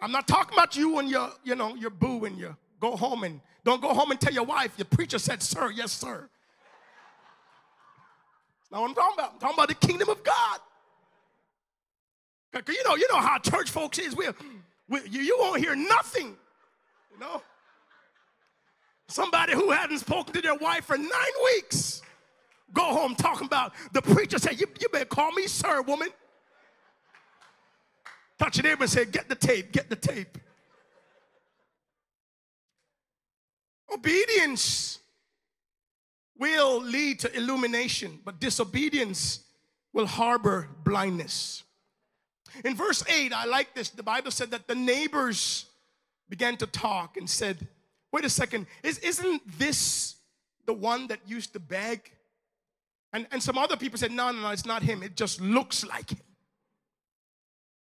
I'm 0.00 0.12
not 0.12 0.26
talking 0.26 0.56
about 0.56 0.76
you 0.76 0.98
and 0.98 1.10
your, 1.10 1.30
you 1.44 1.54
know, 1.56 1.74
your 1.74 1.90
boo 1.90 2.24
and 2.24 2.38
your 2.38 2.56
go 2.80 2.96
home 2.96 3.24
and 3.24 3.40
don't 3.64 3.82
go 3.82 3.92
home 3.92 4.10
and 4.10 4.20
tell 4.20 4.32
your 4.32 4.44
wife 4.44 4.72
your 4.78 4.86
preacher 4.86 5.18
said, 5.18 5.42
sir, 5.42 5.70
yes, 5.70 5.92
sir. 5.92 6.30
Now 8.70 8.84
I'm 8.84 8.94
talking 8.94 9.14
about. 9.18 9.32
I'm 9.34 9.38
talking 9.40 9.56
about 9.56 9.68
the 9.68 9.86
kingdom 9.86 10.08
of 10.08 10.22
God. 10.22 10.60
You 12.54 12.84
know, 12.84 12.96
you 12.96 13.06
know 13.10 13.18
how 13.18 13.38
church 13.38 13.70
folks 13.70 13.98
is. 13.98 14.16
We, 14.16 14.28
we 14.88 15.00
you, 15.08 15.20
you 15.20 15.36
won't 15.38 15.60
hear 15.60 15.76
nothing. 15.76 16.36
You 17.12 17.18
know, 17.18 17.42
somebody 19.08 19.52
who 19.52 19.70
hadn't 19.70 19.98
spoken 19.98 20.34
to 20.34 20.40
their 20.40 20.56
wife 20.56 20.86
for 20.86 20.98
nine 20.98 21.10
weeks 21.44 22.02
go 22.72 22.82
home 22.82 23.14
talking 23.14 23.46
about 23.46 23.72
the 23.92 24.02
preacher 24.02 24.38
said, 24.38 24.60
"You, 24.60 24.66
you 24.80 24.88
better 24.88 25.04
call 25.04 25.30
me 25.32 25.46
sir, 25.46 25.82
woman." 25.82 26.08
Touch 28.38 28.56
your 28.56 28.64
neighbor 28.64 28.84
and 28.84 28.90
say, 28.90 29.04
"Get 29.04 29.28
the 29.28 29.34
tape. 29.36 29.70
Get 29.70 29.88
the 29.88 29.96
tape." 29.96 30.38
Obedience 33.92 35.00
will 36.38 36.80
lead 36.80 37.20
to 37.20 37.36
illumination, 37.36 38.18
but 38.24 38.40
disobedience 38.40 39.40
will 39.92 40.06
harbor 40.06 40.68
blindness. 40.84 41.64
In 42.64 42.74
verse 42.74 43.04
8, 43.08 43.32
I 43.32 43.44
like 43.44 43.74
this. 43.74 43.90
The 43.90 44.02
Bible 44.02 44.30
said 44.30 44.50
that 44.50 44.66
the 44.66 44.74
neighbors 44.74 45.66
began 46.28 46.56
to 46.58 46.66
talk 46.66 47.16
and 47.16 47.28
said, 47.28 47.66
Wait 48.12 48.24
a 48.24 48.30
second, 48.30 48.66
is, 48.82 48.98
isn't 48.98 49.42
this 49.58 50.16
the 50.66 50.72
one 50.72 51.06
that 51.08 51.20
used 51.26 51.52
to 51.52 51.60
beg? 51.60 52.10
And, 53.12 53.26
and 53.30 53.42
some 53.42 53.58
other 53.58 53.76
people 53.76 53.98
said, 53.98 54.10
No, 54.10 54.30
no, 54.30 54.40
no, 54.40 54.50
it's 54.50 54.66
not 54.66 54.82
him. 54.82 55.02
It 55.02 55.16
just 55.16 55.40
looks 55.40 55.84
like 55.84 56.10
him. 56.10 56.20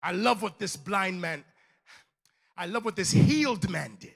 I 0.03 0.11
love 0.11 0.41
what 0.41 0.59
this 0.59 0.75
blind 0.75 1.19
man, 1.19 1.43
I 2.57 2.67
love 2.67 2.85
what 2.85 2.95
this 2.95 3.11
healed 3.11 3.69
man 3.69 3.97
did. 3.99 4.11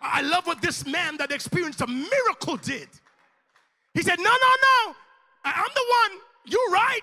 I 0.00 0.22
love 0.22 0.46
what 0.46 0.62
this 0.62 0.86
man 0.86 1.16
that 1.18 1.32
experienced 1.32 1.80
a 1.80 1.86
miracle 1.86 2.56
did. 2.56 2.88
He 3.94 4.02
said, 4.02 4.18
No, 4.18 4.30
no, 4.30 4.30
no, 4.30 4.94
I'm 5.44 5.70
the 5.74 5.84
one. 5.90 6.20
You're 6.44 6.70
right. 6.70 7.00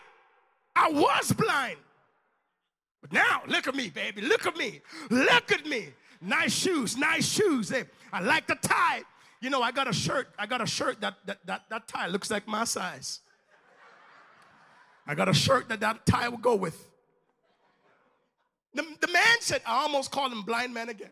I 0.76 0.90
was 0.90 1.32
blind. 1.32 1.78
But 3.02 3.14
now, 3.14 3.44
look 3.48 3.68
at 3.68 3.76
me, 3.76 3.90
baby. 3.90 4.22
Look 4.22 4.46
at 4.46 4.58
me. 4.58 4.82
Look 5.10 5.52
at 5.52 5.66
me. 5.66 5.90
Nice 6.22 6.54
shoes, 6.54 6.98
nice 6.98 7.28
shoes. 7.28 7.70
Hey, 7.70 7.84
I 8.12 8.22
like 8.22 8.48
the 8.48 8.56
tie. 8.56 9.04
You 9.42 9.50
know, 9.50 9.62
I 9.62 9.72
got 9.72 9.88
a 9.88 9.94
shirt. 9.94 10.30
I 10.40 10.46
got 10.48 10.62
a 10.62 10.66
shirt 10.66 11.02
that 11.02 11.16
that 11.26 11.46
that, 11.46 11.62
that 11.70 11.88
tie 11.88 12.08
looks 12.08 12.32
like 12.32 12.48
my 12.48 12.64
size. 12.64 13.20
I 15.08 15.14
got 15.14 15.30
a 15.30 15.34
shirt 15.34 15.70
that 15.70 15.80
that 15.82 16.06
tie 16.06 16.30
will 16.30 16.40
go 16.40 16.56
with. 16.56 16.90
The, 18.74 18.84
the 19.00 19.08
man 19.08 19.38
said, 19.40 19.62
I 19.66 19.82
almost 19.84 20.12
called 20.12 20.32
him 20.32 20.42
blind 20.42 20.74
man 20.74 20.90
again. 20.90 21.12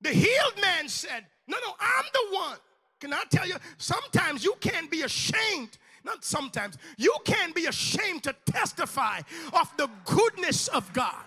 The 0.00 0.10
healed 0.10 0.60
man 0.60 0.88
said, 0.88 1.26
No, 1.48 1.56
no, 1.64 1.74
I'm 1.80 2.04
the 2.12 2.36
one. 2.36 2.58
Can 3.00 3.12
I 3.12 3.24
tell 3.30 3.46
you? 3.46 3.56
Sometimes 3.78 4.44
you 4.44 4.54
can't 4.60 4.90
be 4.90 5.02
ashamed 5.02 5.78
not 6.04 6.24
sometimes, 6.24 6.78
you 6.96 7.14
can't 7.24 7.54
be 7.54 7.66
ashamed 7.66 8.22
to 8.24 8.34
testify 8.46 9.20
of 9.52 9.70
the 9.76 9.88
goodness 10.04 10.68
of 10.68 10.90
God. 10.92 11.24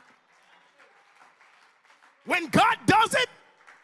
When 2.26 2.48
God 2.48 2.78
does 2.86 3.14
it, 3.14 3.28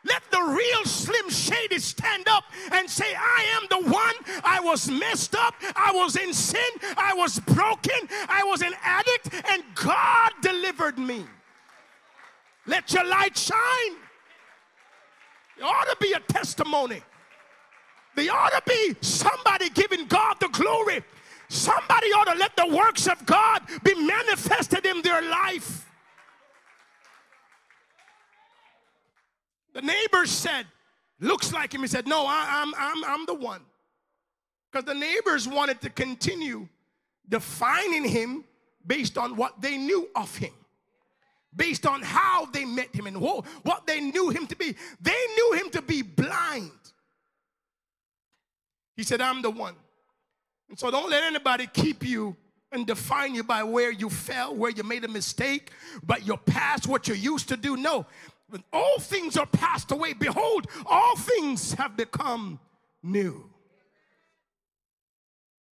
let 0.06 0.24
the 0.32 0.42
real 0.42 0.86
Slim 0.86 1.30
Shady 1.30 1.78
stand 1.78 2.28
up 2.30 2.46
and 2.72 2.90
say, 2.90 3.14
I 3.16 3.60
am 3.62 3.68
the 3.70 3.92
one. 3.92 4.16
I 4.44 4.62
was 4.62 4.90
messed 4.90 5.36
up. 5.36 5.56
I 5.76 5.92
was 5.94 6.16
in 6.16 6.34
sin. 6.34 6.62
I 6.98 7.14
was 7.14 7.40
broken. 7.40 8.08
I 8.30 8.44
was 8.46 8.62
an 8.62 8.74
addict, 8.82 9.30
and 9.50 9.64
God 9.76 10.32
delivered 10.42 10.98
me. 10.98 11.26
Let 12.66 12.94
your 12.94 13.06
light 13.06 13.38
shine. 13.38 13.98
There 15.58 15.68
ought 15.68 15.90
to 15.90 15.98
be 16.00 16.14
a 16.14 16.20
testimony. 16.22 17.02
There 18.16 18.32
ought 18.34 18.50
to 18.50 18.62
be 18.68 18.96
somebody 19.02 19.70
giving 19.70 20.06
God 20.08 20.36
the 20.40 20.50
glory. 20.50 21.02
Somebody 21.48 22.08
ought 22.08 22.32
to 22.32 22.38
let 22.38 22.56
the 22.56 22.68
works 22.68 23.08
of 23.08 23.26
God 23.26 23.62
be 23.84 23.96
manifested 23.96 24.86
in 24.86 25.02
their 25.02 25.22
life. 25.22 25.86
The 29.74 29.82
neighbors 29.82 30.30
said, 30.30 30.66
looks 31.20 31.54
like 31.54 31.74
him. 31.74 31.82
He 31.82 31.88
said, 31.88 32.08
No, 32.08 32.26
I, 32.28 32.62
am 32.62 32.74
I'm, 32.78 33.04
I'm, 33.04 33.06
I'm 33.06 33.26
the 33.26 33.34
one. 33.34 33.62
Because 34.72 34.86
the 34.86 34.94
neighbors 34.94 35.48
wanted 35.48 35.82
to 35.82 35.90
continue 35.90 36.68
defining 37.28 38.04
him 38.04 38.44
based 38.86 39.18
on 39.18 39.36
what 39.36 39.62
they 39.62 39.78
knew 39.78 40.10
of 40.16 40.36
him, 40.36 40.54
based 41.56 41.86
on 41.86 42.02
how 42.02 42.46
they 42.46 42.66
met 42.66 42.94
him 42.94 43.08
and 43.08 43.20
what 43.20 43.88
they 43.88 44.00
knew 44.00 44.30
him 44.30 44.48
to 44.48 44.56
be. 44.56 44.76
They 45.02 45.26
knew 45.36 45.54
him 45.54 45.70
to 45.72 45.82
be 45.82 46.02
blind. 46.02 46.72
He 49.00 49.04
said, 49.04 49.22
I'm 49.22 49.42
the 49.42 49.50
one. 49.50 49.76
And 50.68 50.78
so 50.78 50.92
don't 50.92 51.10
let 51.10 51.24
anybody 51.24 51.68
keep 51.68 52.06
you 52.06 52.36
and 52.70 52.86
define 52.86 53.34
you 53.34 53.46
by 53.46 53.64
where 53.64 53.92
you 53.92 54.10
fell, 54.10 54.54
where 54.54 54.72
you 54.72 54.84
made 54.84 55.06
a 55.06 55.08
mistake, 55.08 55.72
but 56.04 56.28
your 56.28 56.38
past, 56.38 56.86
what 56.86 57.08
you 57.08 57.14
used 57.14 57.48
to 57.48 57.56
do. 57.56 57.78
No, 57.78 58.06
when 58.50 58.62
all 58.74 59.00
things 59.00 59.38
are 59.38 59.46
passed 59.46 59.94
away, 59.94 60.12
behold, 60.12 60.68
all 60.86 61.16
things 61.16 61.72
have 61.76 61.96
become 61.96 62.60
new. 63.02 63.50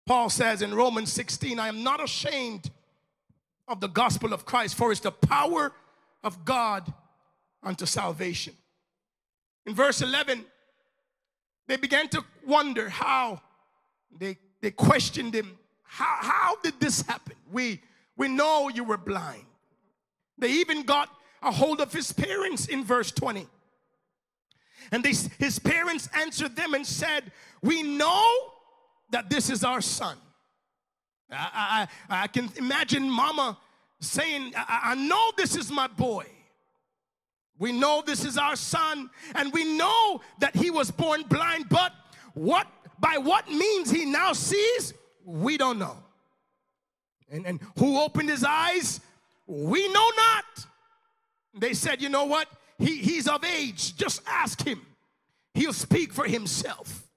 Paul 0.06 0.30
says 0.30 0.62
in 0.62 0.74
Romans 0.74 1.12
16, 1.12 1.60
I 1.60 1.68
am 1.68 1.84
not 1.84 2.02
ashamed 2.02 2.72
of 3.68 3.82
the 3.82 3.90
gospel 3.90 4.32
of 4.32 4.46
Christ, 4.46 4.76
for 4.76 4.90
it's 4.90 5.02
the 5.02 5.12
power 5.12 5.74
of 6.24 6.46
God 6.46 6.94
unto 7.62 7.86
salvation. 7.86 8.54
In 9.66 9.76
verse 9.76 10.02
11, 10.02 10.46
they 11.68 11.78
began 11.78 12.08
to 12.10 12.24
wonder 12.46 12.90
how 12.90 13.42
they, 14.18 14.38
they 14.62 14.72
questioned 14.72 15.34
him. 15.34 15.58
How, 15.84 16.18
how 16.22 16.56
did 16.64 16.80
this 16.80 17.02
happen? 17.02 17.36
We, 17.52 17.82
we 18.16 18.28
know 18.28 18.70
you 18.70 18.84
were 18.84 18.98
blind. 18.98 19.46
They 20.38 20.52
even 20.52 20.84
got 20.84 21.10
a 21.42 21.52
hold 21.52 21.82
of 21.82 21.94
his 21.94 22.12
parents 22.12 22.68
in 22.68 22.84
verse 22.84 23.12
20. 23.12 23.48
And 24.92 25.04
they, 25.04 25.14
his 25.40 25.60
parents 25.60 26.08
answered 26.14 26.56
them 26.56 26.74
and 26.74 26.86
said, 26.86 27.32
We 27.62 27.84
know 27.84 28.32
that 29.12 29.30
this 29.30 29.50
is 29.50 29.64
our 29.64 29.82
son. 29.82 30.18
I, 31.30 31.88
I, 32.10 32.24
I 32.24 32.28
can 32.28 32.50
imagine 32.56 33.10
mama 33.10 33.58
saying, 34.00 34.54
I, 34.56 34.92
I 34.92 34.96
know 34.96 35.32
this 35.36 35.56
is 35.56 35.72
my 35.72 35.88
boy. 35.88 36.26
We 37.60 37.72
know 37.72 38.04
this 38.06 38.24
is 38.24 38.38
our 38.38 38.56
son, 38.56 39.10
and 39.36 39.52
we 39.52 39.78
know 39.78 40.22
that 40.40 40.56
he 40.56 40.70
was 40.70 40.92
born 40.92 41.24
blind, 41.24 41.70
but 41.70 41.92
what 42.34 42.68
by 43.00 43.18
what 43.18 43.50
means 43.50 43.92
he 43.92 44.06
now 44.06 44.34
sees, 44.34 44.94
we 45.24 45.58
don't 45.58 45.80
know. 45.80 45.98
And, 47.30 47.46
and 47.46 47.60
who 47.78 48.00
opened 48.00 48.30
his 48.30 48.44
eyes, 48.44 49.02
we 49.46 49.88
know 49.92 50.10
not. 50.18 50.68
They 51.60 51.74
said, 51.74 52.02
you 52.02 52.10
know 52.10 52.26
what? 52.26 52.48
He, 52.80 52.98
he's 52.98 53.28
of 53.28 53.44
age. 53.44 53.96
Just 53.98 54.22
ask 54.28 54.64
him. 54.64 54.82
He'll 55.54 55.74
speak 55.74 56.14
for 56.14 56.26
himself. 56.26 57.08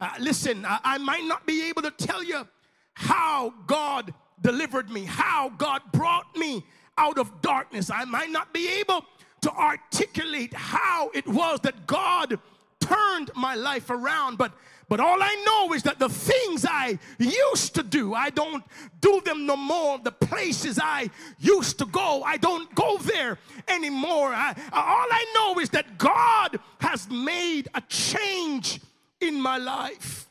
Uh, 0.00 0.10
listen, 0.18 0.64
I, 0.64 0.80
I 0.84 0.98
might 0.98 1.24
not 1.24 1.46
be 1.46 1.68
able 1.68 1.82
to 1.82 1.90
tell 1.90 2.22
you 2.22 2.46
how 2.94 3.52
God 3.66 4.12
delivered 4.40 4.90
me, 4.90 5.04
how 5.04 5.50
God 5.50 5.82
brought 5.92 6.34
me 6.36 6.64
out 6.98 7.18
of 7.18 7.40
darkness. 7.42 7.90
I 7.90 8.04
might 8.04 8.30
not 8.30 8.52
be 8.52 8.68
able 8.80 9.04
to 9.46 9.52
articulate 9.52 10.52
how 10.52 11.08
it 11.14 11.24
was 11.24 11.60
that 11.60 11.86
God 11.86 12.36
turned 12.80 13.30
my 13.36 13.54
life 13.54 13.90
around, 13.90 14.38
but 14.38 14.52
but 14.88 15.00
all 15.00 15.20
I 15.20 15.34
know 15.44 15.72
is 15.72 15.82
that 15.82 15.98
the 15.98 16.08
things 16.08 16.64
I 16.68 16.98
used 17.18 17.74
to 17.74 17.82
do, 17.82 18.14
I 18.14 18.30
don't 18.30 18.62
do 19.00 19.20
them 19.24 19.44
no 19.44 19.56
more. 19.56 19.98
The 19.98 20.12
places 20.12 20.78
I 20.80 21.10
used 21.40 21.78
to 21.78 21.86
go, 21.86 22.22
I 22.22 22.36
don't 22.36 22.72
go 22.76 22.96
there 22.98 23.38
anymore. 23.66 24.32
I, 24.32 24.50
all 24.72 25.08
I 25.10 25.24
know 25.34 25.60
is 25.60 25.70
that 25.70 25.98
God 25.98 26.60
has 26.78 27.10
made 27.10 27.66
a 27.74 27.80
change 27.88 28.80
in 29.20 29.40
my 29.40 29.58
life. 29.58 30.28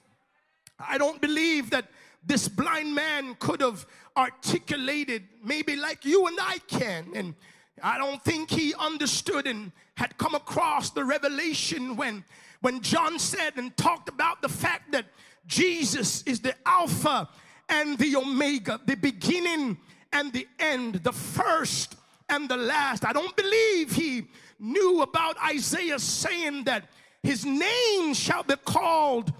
I 0.80 0.98
don't 0.98 1.20
believe 1.20 1.72
that 1.72 1.90
this 2.26 2.48
blind 2.48 2.96
man 2.96 3.36
could 3.40 3.60
have 3.60 3.86
articulated 4.16 5.24
maybe 5.44 5.76
like 5.76 6.06
you 6.06 6.28
and 6.28 6.38
I 6.40 6.60
can. 6.60 7.08
And 7.14 7.36
I 7.82 7.98
don't 7.98 8.24
think 8.24 8.50
he 8.50 8.74
understood 8.76 9.48
and 9.48 9.72
had 9.96 10.18
come 10.18 10.36
across 10.36 10.90
the 10.92 11.04
revelation 11.04 11.96
when 11.96 12.24
when 12.62 12.82
John 12.82 13.20
said 13.20 13.54
and 13.58 13.76
talked 13.78 14.10
about 14.10 14.42
the 14.42 14.50
fact 14.50 14.92
that 14.92 15.06
Jesus 15.46 16.24
is 16.24 16.40
the 16.40 16.56
Alpha 16.66 17.30
and 17.70 17.98
the 17.98 18.16
Omega, 18.16 18.80
the 18.86 18.96
beginning 18.96 19.78
and 20.12 20.34
the 20.34 20.48
end, 20.60 20.96
the 21.04 21.12
first 21.12 21.96
and 22.30 22.50
the 22.50 22.58
last. 22.58 23.06
I 23.06 23.14
don't 23.14 23.36
believe 23.36 23.92
he 23.92 24.28
knew 24.60 25.02
about 25.02 25.38
Isaiah 25.46 26.00
saying 26.00 26.64
that 26.64 26.86
his 27.22 27.46
name 27.46 28.14
shall 28.14 28.44
be 28.44 28.56
called 28.56 29.32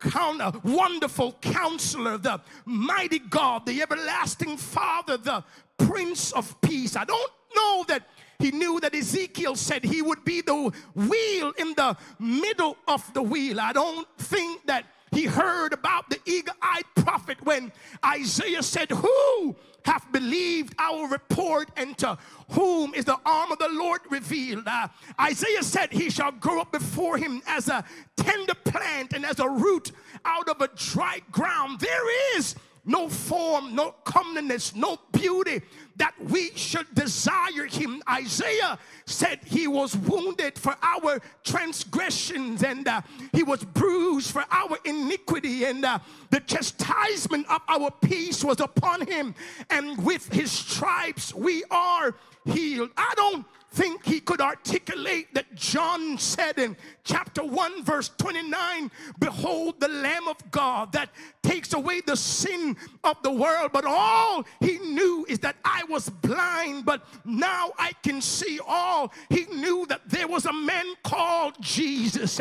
Counter, 0.00 0.50
wonderful 0.64 1.36
counselor, 1.40 2.18
the 2.18 2.40
mighty 2.64 3.20
God, 3.20 3.64
the 3.66 3.80
everlasting 3.82 4.56
Father, 4.56 5.16
the 5.16 5.44
Prince 5.78 6.32
of 6.32 6.60
Peace. 6.60 6.96
I 6.96 7.04
don't 7.04 7.32
know 7.54 7.84
that 7.88 8.08
he 8.38 8.50
knew 8.50 8.80
that 8.80 8.94
Ezekiel 8.94 9.54
said 9.54 9.84
he 9.84 10.02
would 10.02 10.24
be 10.24 10.40
the 10.40 10.72
wheel 10.94 11.52
in 11.58 11.74
the 11.74 11.96
middle 12.18 12.76
of 12.88 13.12
the 13.14 13.22
wheel. 13.22 13.60
I 13.60 13.72
don't 13.72 14.06
think 14.18 14.66
that 14.66 14.86
he 15.12 15.26
heard 15.26 15.72
about 15.72 16.08
the 16.08 16.18
eager 16.24 16.52
eyed 16.60 16.84
prophet 16.96 17.38
when 17.44 17.70
Isaiah 18.04 18.62
said, 18.62 18.90
Who 18.90 19.54
hath 19.84 20.10
believed 20.10 20.74
our 20.78 21.06
report, 21.06 21.70
and 21.76 21.96
to 21.98 22.16
whom 22.50 22.94
is 22.94 23.04
the 23.04 23.18
arm 23.26 23.52
of 23.52 23.58
the 23.58 23.68
Lord 23.68 24.00
revealed? 24.10 24.66
Uh, 24.66 24.88
Isaiah 25.20 25.62
said, 25.62 25.92
He 25.92 26.08
shall 26.10 26.32
grow 26.32 26.62
up 26.62 26.72
before 26.72 27.18
him 27.18 27.42
as 27.46 27.68
a 27.68 27.84
tender 28.16 28.54
plant 28.54 29.12
and 29.12 29.24
as 29.24 29.38
a 29.38 29.48
root 29.48 29.92
out 30.24 30.48
of 30.48 30.60
a 30.62 30.68
dry 30.74 31.20
ground. 31.30 31.80
There 31.80 32.38
is 32.38 32.56
no 32.84 33.08
form, 33.08 33.74
no 33.74 33.94
comeliness, 34.04 34.74
no 34.74 34.98
beauty 35.12 35.62
that 35.96 36.14
we 36.28 36.50
should 36.54 36.94
desire 36.94 37.66
him. 37.66 38.02
Isaiah 38.08 38.78
said 39.06 39.40
he 39.44 39.66
was 39.66 39.96
wounded 39.96 40.58
for 40.58 40.76
our 40.82 41.20
transgressions 41.44 42.62
and 42.62 42.86
uh, 42.88 43.02
he 43.32 43.42
was 43.42 43.64
bruised 43.64 44.30
for 44.30 44.44
our 44.50 44.78
iniquity, 44.84 45.64
and 45.64 45.84
uh, 45.84 45.98
the 46.30 46.40
chastisement 46.40 47.46
of 47.50 47.60
our 47.68 47.90
peace 47.90 48.44
was 48.44 48.60
upon 48.60 49.06
him, 49.06 49.34
and 49.70 50.04
with 50.04 50.32
his 50.32 50.50
stripes 50.50 51.34
we 51.34 51.64
are 51.70 52.14
healed. 52.44 52.90
I 52.96 53.12
don't 53.16 53.46
think 53.72 54.04
he 54.04 54.20
could 54.20 54.40
articulate 54.40 55.32
that 55.34 55.54
John 55.54 56.18
said 56.18 56.58
in 56.58 56.76
chapter 57.04 57.42
1, 57.42 57.84
verse 57.84 58.10
29 58.18 58.90
Behold, 59.18 59.80
the 59.80 59.88
Lamb 59.88 60.28
of 60.28 60.36
God 60.50 60.92
that 60.92 61.08
takes 61.42 61.72
away 61.72 62.00
the 62.00 62.16
sin 62.16 62.76
of 63.02 63.16
the 63.22 63.32
world. 63.32 63.70
But 63.72 63.84
all 63.86 64.44
he 64.60 64.78
knew 64.78 65.24
is 65.28 65.38
that 65.40 65.56
I 65.64 65.84
was 65.88 66.08
blind, 66.08 66.84
but 66.84 67.04
now 67.24 67.72
I 67.78 67.92
can 68.02 68.20
see 68.20 68.60
all. 68.66 69.12
He 69.30 69.46
knew 69.46 69.86
that 69.86 70.02
there 70.08 70.28
was 70.28 70.46
a 70.46 70.52
man 70.52 70.86
called 71.02 71.54
Jesus. 71.60 72.40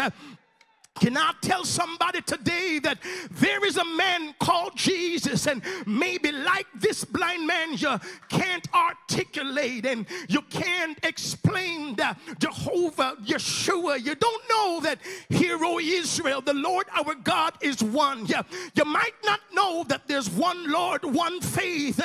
Can 1.02 1.18
I 1.18 1.34
tell 1.41 1.66
somebody 1.66 2.22
today 2.22 2.78
that 2.84 2.99
there 3.32 3.66
is 3.66 3.78
a 3.78 3.84
man 3.84 4.36
called 4.39 4.78
Jesus, 4.78 5.47
and 5.47 5.64
maybe 5.88 6.32
like 6.32 6.68
this 6.76 7.04
blind 7.04 7.47
man, 7.47 7.74
you 7.74 7.99
can't 8.30 8.68
articulate 8.72 9.88
and 9.88 10.06
you 10.30 10.43
can't 10.43 10.99
explain 11.02 11.95
that 11.95 12.20
Jehovah, 12.38 13.16
Yeshua. 13.26 14.06
You 14.06 14.14
don't 14.14 14.43
know 14.47 14.80
that 14.82 14.99
hero 15.30 15.80
Israel, 15.80 16.39
the 16.39 16.54
Lord 16.54 16.86
our 16.93 17.16
God 17.16 17.56
is 17.62 17.82
one. 17.82 18.28
Yeah, 18.28 18.43
you 18.76 18.86
might 18.86 19.18
not 19.26 19.39
know 19.56 19.84
that 19.88 20.08
there's 20.08 20.30
one 20.30 20.72
Lord, 20.72 21.04
one 21.04 21.41
faith, 21.41 21.99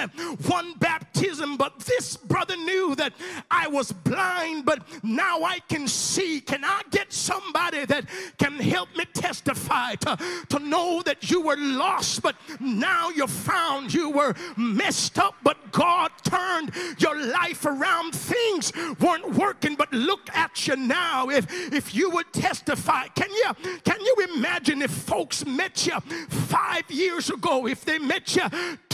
one 0.46 0.72
baptism, 0.78 1.58
but 1.58 1.80
this 1.80 2.16
brother 2.16 2.56
knew 2.56 2.94
that 2.94 3.12
I 3.50 3.68
was 3.68 3.92
blind, 3.92 4.64
but 4.64 4.80
now 5.02 5.42
I 5.42 5.58
can 5.68 5.86
see. 5.86 6.40
Can 6.40 6.64
I 6.64 6.80
get 6.90 7.12
somebody 7.12 7.84
that 7.84 8.06
can 8.38 8.54
help? 8.54 8.85
Help 8.86 8.96
me 8.96 9.04
testify 9.12 9.94
to, 9.96 10.18
to 10.48 10.58
know 10.58 11.02
that 11.02 11.30
you 11.30 11.40
were 11.40 11.56
lost, 11.56 12.22
but 12.22 12.36
now 12.60 13.10
you're 13.10 13.26
found. 13.26 13.92
You 13.92 14.10
were 14.10 14.34
messed 14.56 15.18
up, 15.18 15.34
but 15.42 15.72
God 15.72 16.10
turned 16.24 16.72
your 16.98 17.16
life 17.16 17.64
around. 17.64 18.14
Things 18.14 18.72
weren't 19.00 19.34
working, 19.34 19.74
but 19.74 19.92
look 19.92 20.28
at 20.34 20.66
you 20.66 20.76
now. 20.76 21.28
If 21.28 21.46
if 21.72 21.94
you 21.94 22.10
would 22.10 22.32
testify, 22.32 23.08
can 23.08 23.30
you 23.30 23.78
can 23.84 24.00
you 24.00 24.16
imagine 24.34 24.82
if 24.82 24.90
folks 24.90 25.44
met 25.46 25.86
you 25.86 25.98
five 26.28 26.90
years 26.90 27.30
ago, 27.30 27.66
if 27.66 27.84
they 27.84 27.98
met 27.98 28.36
you 28.36 28.42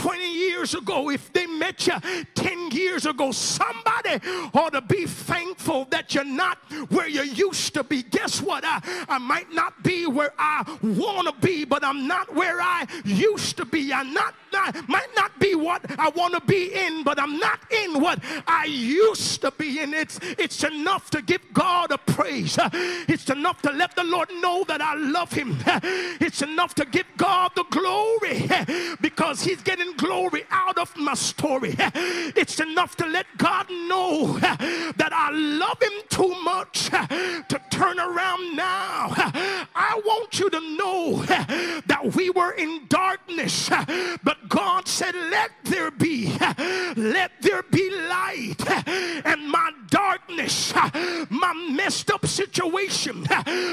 20 0.03 0.35
years 0.35 0.75
ago, 0.75 1.11
if 1.11 1.33
they 1.33 1.47
met 1.47 1.87
you 1.87 1.95
10 2.35 2.73
years 2.73 3.07
ago, 3.07 3.31
somebody 3.31 4.19
ought 4.53 4.73
to 4.73 4.81
be 4.81 5.07
thankful 5.07 5.85
that 5.91 6.13
you're 6.13 6.25
not 6.25 6.59
where 6.89 7.07
you 7.07 7.23
used 7.23 7.73
to 7.75 7.85
be. 7.85 8.03
Guess 8.03 8.43
what? 8.43 8.65
I, 8.67 8.81
I 9.09 9.19
might 9.19 9.53
not 9.53 9.72
be 9.83 10.07
where 10.07 10.33
I 10.39 10.65
want 10.83 11.29
to 11.29 11.47
be, 11.47 11.65
but 11.65 11.85
I'm 11.85 12.07
not 12.07 12.35
where 12.35 12.61
I 12.61 12.87
used 13.05 13.57
to 13.59 13.65
be. 13.65 13.93
I'm 13.93 14.13
not, 14.13 14.35
I 14.55 14.83
might 14.89 15.15
not 15.15 15.39
be 15.39 15.55
what 15.55 15.85
I 15.99 16.11
want 16.11 16.35
to 16.35 16.41
be 16.41 16.73
in, 16.75 17.05
but 17.05 17.21
I'm 17.21 17.39
not 17.39 17.61
in 17.71 18.01
what 18.01 18.19
I 18.47 18.65
used 18.67 19.41
to 19.43 19.51
be 19.53 19.81
in. 19.81 19.95
It's, 19.95 20.19
it's 20.23 20.65
enough 20.65 21.11
to 21.11 21.23
give 21.23 21.43
God 21.53 21.91
a 21.91 21.99
praise. 21.99 22.59
It's 22.73 23.29
enough 23.31 23.63
to 23.63 23.73
let 23.73 23.95
the 23.97 24.05
Lord 24.05 24.31
know 24.41 24.65
that 24.69 24.81
I 24.81 24.95
love 24.95 25.33
him. 25.33 25.59
It's 26.21 26.43
enough 26.43 26.75
to 26.77 26.85
give 26.85 27.07
God 27.17 27.53
the 27.55 27.65
glory 27.71 28.49
because 29.01 29.43
he's 29.43 29.63
getting 29.63 29.97
glory 29.97 30.45
out 30.51 30.79
of 30.79 30.97
my 30.97 31.15
story. 31.15 31.75
It's 31.79 32.61
enough 32.61 32.97
to 32.97 33.07
let 33.07 33.27
God 33.37 33.69
know 33.71 34.39
that 34.39 35.11
I 35.13 35.31
love 35.31 35.81
him 35.83 35.93
too 36.09 36.35
much 36.43 36.91
to 36.91 37.61
turn 37.71 37.99
around 37.99 38.57
now. 38.57 39.13
I 39.75 40.01
want 40.05 40.39
you 40.39 40.51
to 40.51 40.61
know 40.77 41.23
that 41.87 42.13
we 42.15 42.31
were 42.31 42.53
in 42.53 42.87
darkness, 42.89 43.69
but 44.23 44.42
God 44.49 44.89
said, 44.89 45.15
Let 45.15 45.51
there 45.65 45.91
be, 45.91 46.37
let 46.97 47.33
there 47.41 47.63
be 47.63 47.91
light. 47.91 48.57
And 49.25 49.49
my 49.49 49.71
darkness, 49.89 50.75
my 51.31 51.53
messed 51.71 52.11
up 52.11 52.27
situation, 52.27 53.27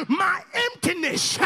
my 0.07 0.41
emptiness, 0.53 1.37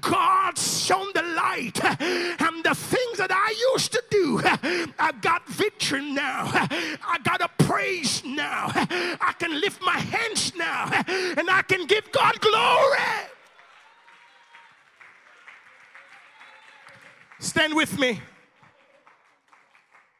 God 0.00 0.56
shone 0.56 1.10
the 1.14 1.22
light. 1.22 1.82
And 1.84 2.64
the 2.64 2.74
things 2.74 3.18
that 3.18 3.30
I 3.30 3.54
used 3.72 3.92
to 3.92 4.02
do, 4.10 4.40
I 4.98 5.12
got 5.20 5.46
victory 5.48 6.12
now. 6.12 6.50
I 6.52 7.18
got 7.24 7.40
a 7.40 7.48
praise 7.64 8.22
now. 8.24 8.70
I 8.74 9.34
can 9.38 9.60
lift 9.60 9.82
my 9.82 9.98
hands 9.98 10.54
now 10.56 10.90
and 11.36 11.50
I 11.50 11.62
can 11.62 11.86
give 11.86 12.10
God 12.12 12.40
glory. 12.40 12.98
Stand 17.40 17.74
with 17.74 17.98
me. 17.98 18.20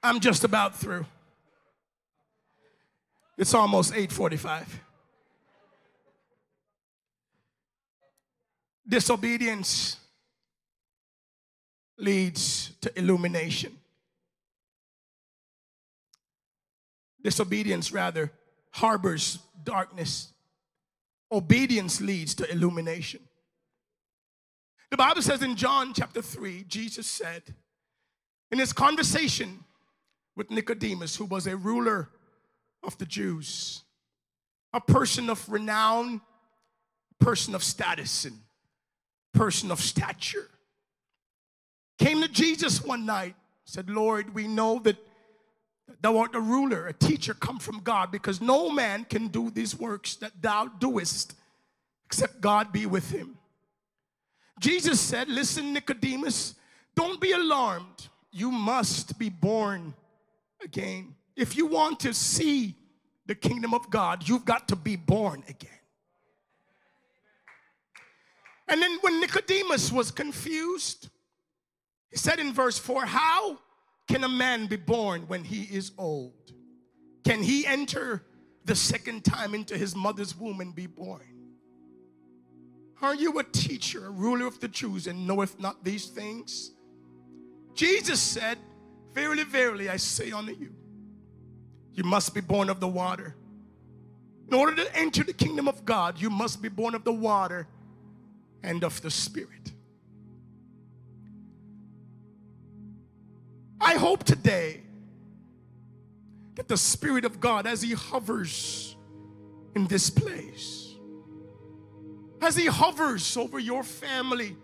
I'm 0.03 0.21
just 0.21 0.45
about 0.45 0.75
through. 0.77 1.07
It's 3.37 3.55
almost 3.55 3.93
8:45. 3.93 4.67
Disobedience 8.89 9.97
leads 11.97 12.73
to 12.81 12.99
illumination. 12.99 13.79
Disobedience, 17.23 17.93
rather, 17.93 18.33
harbors 18.71 19.39
darkness. 19.63 20.33
Obedience 21.31 22.01
leads 22.01 22.35
to 22.35 22.51
illumination. 22.51 23.21
The 24.91 24.97
Bible 24.97 25.23
says 25.23 25.43
in 25.43 25.55
John 25.55 25.93
chapter 25.95 26.21
3, 26.21 26.65
Jesus 26.67 27.07
said, 27.07 27.43
in 28.51 28.59
his 28.59 28.73
conversation 28.73 29.65
with 30.37 30.51
Nicodemus, 30.51 31.17
who 31.17 31.25
was 31.25 31.47
a 31.47 31.57
ruler 31.57 32.09
of 32.83 32.97
the 32.99 33.07
Jews, 33.07 33.83
a 34.73 34.81
person 34.81 35.29
of 35.29 35.49
renown, 35.49 36.21
person 37.19 37.55
of 37.55 37.63
status, 37.63 38.25
and 38.25 38.37
person 39.35 39.71
of 39.71 39.81
stature, 39.81 40.49
came 41.99 42.23
to 42.23 42.29
Jesus 42.29 42.83
one 42.83 43.05
night, 43.05 43.35
said, 43.65 43.91
Lord, 43.91 44.35
we 44.35 44.49
know 44.49 44.79
that 44.81 44.97
thou 46.01 46.19
art 46.19 46.35
a 46.35 46.41
ruler, 46.41 46.87
a 46.87 46.93
teacher 46.93 47.35
come 47.35 47.59
from 47.59 47.81
God, 47.81 48.11
because 48.11 48.41
no 48.41 48.71
man 48.71 49.05
can 49.05 49.29
do 49.29 49.51
these 49.51 49.79
works 49.79 50.17
that 50.17 50.33
thou 50.41 50.67
doest 50.67 51.35
except 52.07 52.41
God 52.41 52.73
be 52.73 52.87
with 52.87 53.11
him. 53.11 53.37
Jesus 54.59 55.01
said, 55.01 55.29
Listen, 55.29 55.73
Nicodemus, 55.73 56.55
don't 56.97 57.21
be 57.21 57.33
alarmed. 57.33 58.09
You 58.33 58.51
must 58.51 59.19
be 59.19 59.29
born 59.29 59.95
again. 60.63 61.15
If 61.37 61.57
you 61.57 61.67
want 61.67 62.01
to 62.01 62.15
see 62.15 62.77
the 63.27 63.35
kingdom 63.35 63.75
of 63.75 63.89
God, 63.91 64.29
you've 64.29 64.45
got 64.45 64.69
to 64.69 64.77
be 64.77 64.97
born 64.97 65.43
again. 65.49 65.71
And 68.69 68.81
then 68.81 68.99
when 69.01 69.21
Nicodemus 69.21 69.91
was 69.91 70.11
confused, 70.11 71.09
he 72.11 72.17
said 72.17 72.39
in 72.39 72.53
verse 72.53 72.79
4 72.79 73.05
How 73.07 73.59
can 74.09 74.25
a 74.25 74.29
man 74.29 74.67
be 74.67 74.77
born 74.77 75.23
when 75.23 75.45
he 75.45 75.63
is 75.63 75.93
old? 75.99 76.53
Can 77.25 77.43
he 77.43 77.67
enter 77.67 78.25
the 78.65 78.75
second 78.75 79.25
time 79.25 79.55
into 79.55 79.77
his 79.77 79.97
mother's 79.97 80.37
womb 80.37 80.61
and 80.61 80.75
be 80.75 80.87
born? 80.87 81.23
Are 83.03 83.15
you 83.15 83.39
a 83.39 83.45
teacher, 83.45 84.07
a 84.07 84.11
ruler 84.11 84.47
of 84.47 84.61
the 84.61 84.69
Jews, 84.69 85.07
and 85.07 85.27
knoweth 85.27 85.59
not 85.59 85.85
these 85.85 86.07
things? 86.07 86.73
Jesus 87.75 88.21
said, 88.21 88.59
Verily, 89.13 89.45
verily, 89.45 89.89
I 89.89 89.97
say 89.97 90.31
unto 90.31 90.53
you, 90.53 90.73
you 91.93 92.05
must 92.05 92.35
be 92.35 92.41
born 92.41 92.71
of 92.71 92.81
the 92.81 92.89
water. 92.89 93.35
In 94.49 94.55
order 94.55 94.77
to 94.77 94.97
enter 94.97 95.25
the 95.25 95.33
kingdom 95.33 95.69
of 95.69 95.85
God, 95.85 96.21
you 96.21 96.31
must 96.31 96.63
be 96.63 96.69
born 96.69 96.95
of 96.95 97.05
the 97.05 97.13
water 97.13 97.67
and 98.63 98.85
of 98.85 99.01
the 99.03 99.11
Spirit. 99.11 99.73
I 103.81 103.95
hope 103.95 104.25
today 104.25 104.83
that 106.57 106.69
the 106.69 106.77
Spirit 106.77 107.25
of 107.25 107.41
God, 107.41 107.67
as 107.67 107.83
He 107.83 107.93
hovers 107.93 108.97
in 109.75 109.87
this 109.87 110.11
place, 110.11 110.95
as 112.41 112.57
He 112.57 112.67
hovers 112.67 113.37
over 113.37 113.59
your 113.59 113.83
family, 113.83 114.57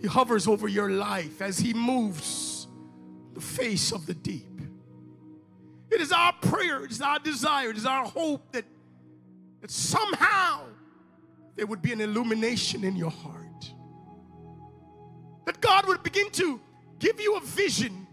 He 0.00 0.06
hovers 0.06 0.46
over 0.46 0.68
your 0.68 0.90
life, 0.90 1.42
as 1.42 1.58
He 1.58 1.74
moves 1.74 2.53
the 3.34 3.40
face 3.40 3.92
of 3.92 4.06
the 4.06 4.14
deep. 4.14 4.60
It 5.90 6.00
is 6.00 6.12
our 6.12 6.32
prayer, 6.32 6.84
it 6.84 6.90
is 6.90 7.00
our 7.00 7.18
desire, 7.18 7.70
it 7.70 7.76
is 7.76 7.86
our 7.86 8.06
hope 8.06 8.52
that, 8.52 8.64
that 9.60 9.70
somehow 9.70 10.62
there 11.56 11.66
would 11.66 11.82
be 11.82 11.92
an 11.92 12.00
illumination 12.00 12.84
in 12.84 12.96
your 12.96 13.10
heart. 13.10 13.72
That 15.46 15.60
God 15.60 15.86
would 15.86 16.02
begin 16.02 16.30
to 16.32 16.60
give 16.98 17.20
you 17.20 17.36
a 17.36 17.40
vision, 17.40 18.06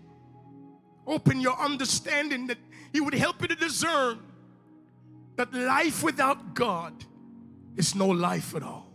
open 1.07 1.39
your 1.39 1.57
understanding, 1.57 2.47
that 2.47 2.57
He 2.91 2.99
would 2.99 3.13
help 3.13 3.41
you 3.41 3.47
to 3.47 3.55
discern 3.55 4.19
that 5.37 5.53
life 5.53 6.03
without 6.03 6.53
God 6.53 6.93
is 7.77 7.95
no 7.95 8.07
life 8.07 8.55
at 8.55 8.63
all. 8.63 8.87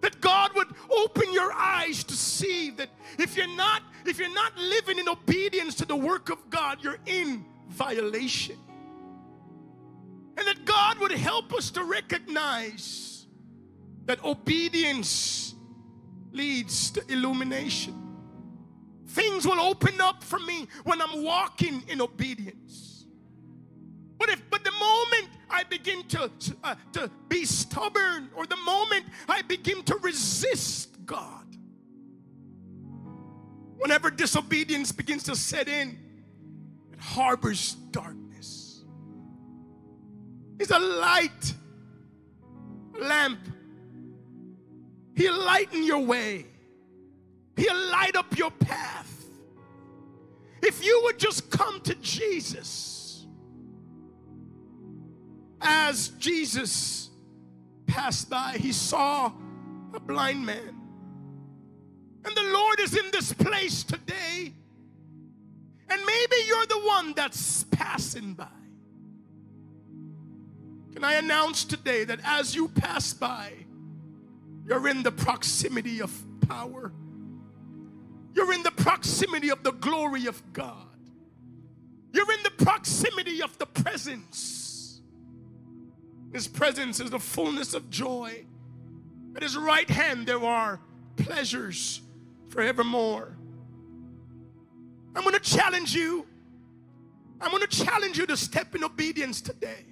That 0.00 0.20
God 0.20 0.50
would 0.54 0.68
open 0.90 1.32
your 1.32 1.52
eyes 1.52 2.02
to 2.04 2.14
see 2.14 2.70
that 2.70 2.88
if 3.18 3.36
you're 3.36 3.56
not 3.56 3.82
if 4.06 4.18
you're 4.18 4.34
not 4.34 4.56
living 4.56 4.98
in 4.98 5.08
obedience 5.08 5.74
to 5.76 5.86
the 5.86 5.96
work 5.96 6.30
of 6.30 6.50
God, 6.50 6.78
you're 6.82 6.98
in 7.06 7.44
violation. 7.68 8.56
And 10.36 10.46
that 10.46 10.64
God 10.64 10.98
would 10.98 11.12
help 11.12 11.54
us 11.54 11.70
to 11.72 11.84
recognize 11.84 13.26
that 14.06 14.22
obedience 14.24 15.54
leads 16.32 16.90
to 16.90 17.02
illumination. 17.10 18.00
Things 19.06 19.46
will 19.46 19.60
open 19.60 20.00
up 20.00 20.24
for 20.24 20.40
me 20.40 20.66
when 20.82 21.00
I'm 21.00 21.22
walking 21.22 21.84
in 21.88 22.00
obedience. 22.00 23.06
But 24.18 24.28
if 24.28 24.42
but 24.50 24.64
the 24.64 24.72
moment 24.72 25.28
I 25.48 25.62
begin 25.62 26.02
to, 26.08 26.30
uh, 26.64 26.74
to 26.92 27.10
be 27.28 27.44
stubborn 27.44 28.30
or 28.34 28.46
the 28.46 28.56
moment 28.56 29.06
I 29.28 29.42
begin 29.42 29.82
to 29.84 29.96
resist 29.98 31.04
God, 31.06 31.43
whenever 33.84 34.10
disobedience 34.10 34.92
begins 34.92 35.24
to 35.24 35.36
set 35.36 35.68
in, 35.68 35.98
it 36.90 36.98
harbors 36.98 37.74
darkness. 37.90 38.82
He's 40.56 40.70
a 40.70 40.78
light 40.78 41.52
lamp. 42.98 43.40
He'll 45.14 45.38
lighten 45.38 45.84
your 45.84 45.98
way. 45.98 46.46
He'll 47.58 47.90
light 47.90 48.16
up 48.16 48.38
your 48.38 48.50
path. 48.52 49.22
If 50.62 50.82
you 50.82 51.02
would 51.04 51.18
just 51.18 51.50
come 51.50 51.82
to 51.82 51.94
Jesus 51.96 53.26
as 55.60 56.08
Jesus 56.18 57.10
passed 57.86 58.30
by, 58.30 58.56
he 58.58 58.72
saw 58.72 59.30
a 59.92 60.00
blind 60.00 60.46
man. 60.46 60.83
And 62.24 62.36
the 62.36 62.42
Lord 62.42 62.80
is 62.80 62.96
in 62.96 63.10
this 63.10 63.32
place 63.32 63.82
today. 63.82 64.52
And 65.88 66.02
maybe 66.04 66.36
you're 66.46 66.66
the 66.66 66.80
one 66.80 67.12
that's 67.14 67.64
passing 67.64 68.34
by. 68.34 68.48
Can 70.94 71.04
I 71.04 71.14
announce 71.14 71.64
today 71.64 72.04
that 72.04 72.20
as 72.24 72.54
you 72.54 72.68
pass 72.68 73.12
by, 73.12 73.52
you're 74.64 74.88
in 74.88 75.02
the 75.02 75.12
proximity 75.12 76.00
of 76.00 76.12
power? 76.48 76.92
You're 78.32 78.52
in 78.52 78.62
the 78.62 78.70
proximity 78.70 79.50
of 79.50 79.62
the 79.62 79.72
glory 79.72 80.26
of 80.26 80.42
God. 80.52 80.86
You're 82.12 82.32
in 82.32 82.42
the 82.42 82.64
proximity 82.64 83.42
of 83.42 83.56
the 83.58 83.66
presence. 83.66 85.00
His 86.32 86.48
presence 86.48 87.00
is 87.00 87.10
the 87.10 87.18
fullness 87.18 87.74
of 87.74 87.90
joy. 87.90 88.44
At 89.36 89.42
his 89.42 89.56
right 89.56 89.88
hand, 89.88 90.26
there 90.26 90.42
are 90.44 90.80
pleasures 91.16 92.00
forevermore. 92.54 93.36
I'm 95.16 95.22
going 95.22 95.34
to 95.34 95.40
challenge 95.40 95.92
you. 95.92 96.24
I'm 97.40 97.50
going 97.50 97.66
to 97.66 97.84
challenge 97.84 98.16
you 98.16 98.26
to 98.26 98.36
step 98.36 98.76
in 98.76 98.84
obedience 98.84 99.40
today. 99.40 99.84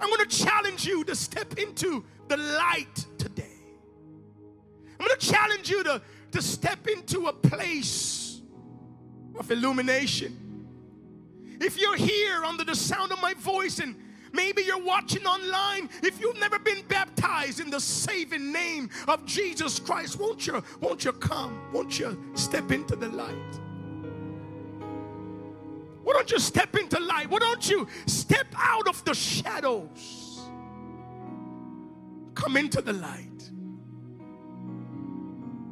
I'm 0.00 0.08
going 0.08 0.26
to 0.26 0.44
challenge 0.44 0.86
you 0.86 1.04
to 1.04 1.14
step 1.14 1.58
into 1.58 2.04
the 2.28 2.38
light 2.38 3.06
today. 3.18 3.44
I'm 4.98 5.06
going 5.06 5.18
to 5.18 5.26
challenge 5.26 5.68
you 5.68 5.84
to, 5.84 6.00
to 6.32 6.42
step 6.42 6.88
into 6.88 7.26
a 7.26 7.32
place 7.32 8.40
of 9.38 9.50
illumination. 9.50 10.66
If 11.60 11.78
you're 11.78 11.96
here 11.96 12.42
under 12.42 12.64
the 12.64 12.74
sound 12.74 13.12
of 13.12 13.20
my 13.20 13.34
voice 13.34 13.80
and 13.80 13.94
maybe 14.32 14.62
you're 14.62 14.82
watching 14.82 15.26
online, 15.26 15.88
if 16.02 16.20
you've 16.20 16.38
never 16.38 16.58
been 16.58 16.82
baptized 16.88 17.60
in 17.60 17.70
the 17.70 17.80
saving 17.80 18.52
name 18.52 18.90
of 19.08 19.24
Jesus 19.24 19.78
Christ, 19.78 20.18
won't 20.18 20.46
you, 20.46 20.62
won't 20.80 21.04
you 21.04 21.12
come? 21.12 21.60
Won't 21.72 21.98
you 21.98 22.18
step 22.34 22.72
into 22.72 22.96
the 22.96 23.08
light? 23.08 23.60
Why 26.02 26.14
don't 26.14 26.30
you 26.30 26.38
step 26.38 26.76
into 26.76 26.98
light? 26.98 27.30
Why 27.30 27.38
don't 27.38 27.68
you 27.70 27.86
step 28.06 28.46
out 28.56 28.88
of 28.88 29.04
the 29.04 29.14
shadows? 29.14 30.40
Come 32.34 32.56
into 32.56 32.82
the 32.82 32.92
light. 32.92 33.28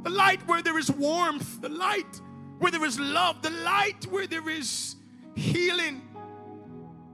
The 0.02 0.10
light 0.10 0.46
where 0.46 0.62
there 0.62 0.78
is 0.78 0.90
warmth, 0.90 1.60
the 1.60 1.68
light 1.68 2.20
where 2.58 2.70
there 2.70 2.84
is 2.84 2.98
love, 2.98 3.42
the 3.42 3.50
light 3.50 4.06
where 4.08 4.26
there 4.26 4.48
is 4.48 4.96
healing, 5.34 6.02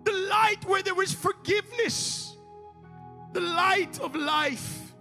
the 0.07 0.13
light 0.13 0.65
where 0.65 0.83
there 0.83 1.01
is 1.03 1.13
forgiveness, 1.13 2.37
the 3.35 3.43
light 3.43 4.01
of 4.01 4.17
life, 4.17 4.95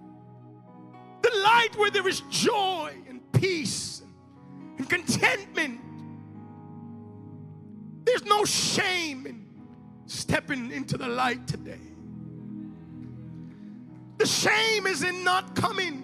the 1.21 1.31
light 1.43 1.69
where 1.77 1.89
there 1.89 2.07
is 2.09 2.21
joy 2.29 2.93
and 3.07 3.21
peace 3.31 4.01
and 4.77 4.89
contentment 4.89 5.79
there's 8.05 8.23
no 8.25 8.45
shame 8.45 9.25
in 9.25 9.45
stepping 10.05 10.71
into 10.71 10.97
the 10.97 11.07
light 11.07 11.47
today. 11.47 11.79
The 14.17 14.27
shame 14.27 14.87
is 14.87 15.03
in 15.03 15.23
not 15.23 15.55
coming. 15.55 16.03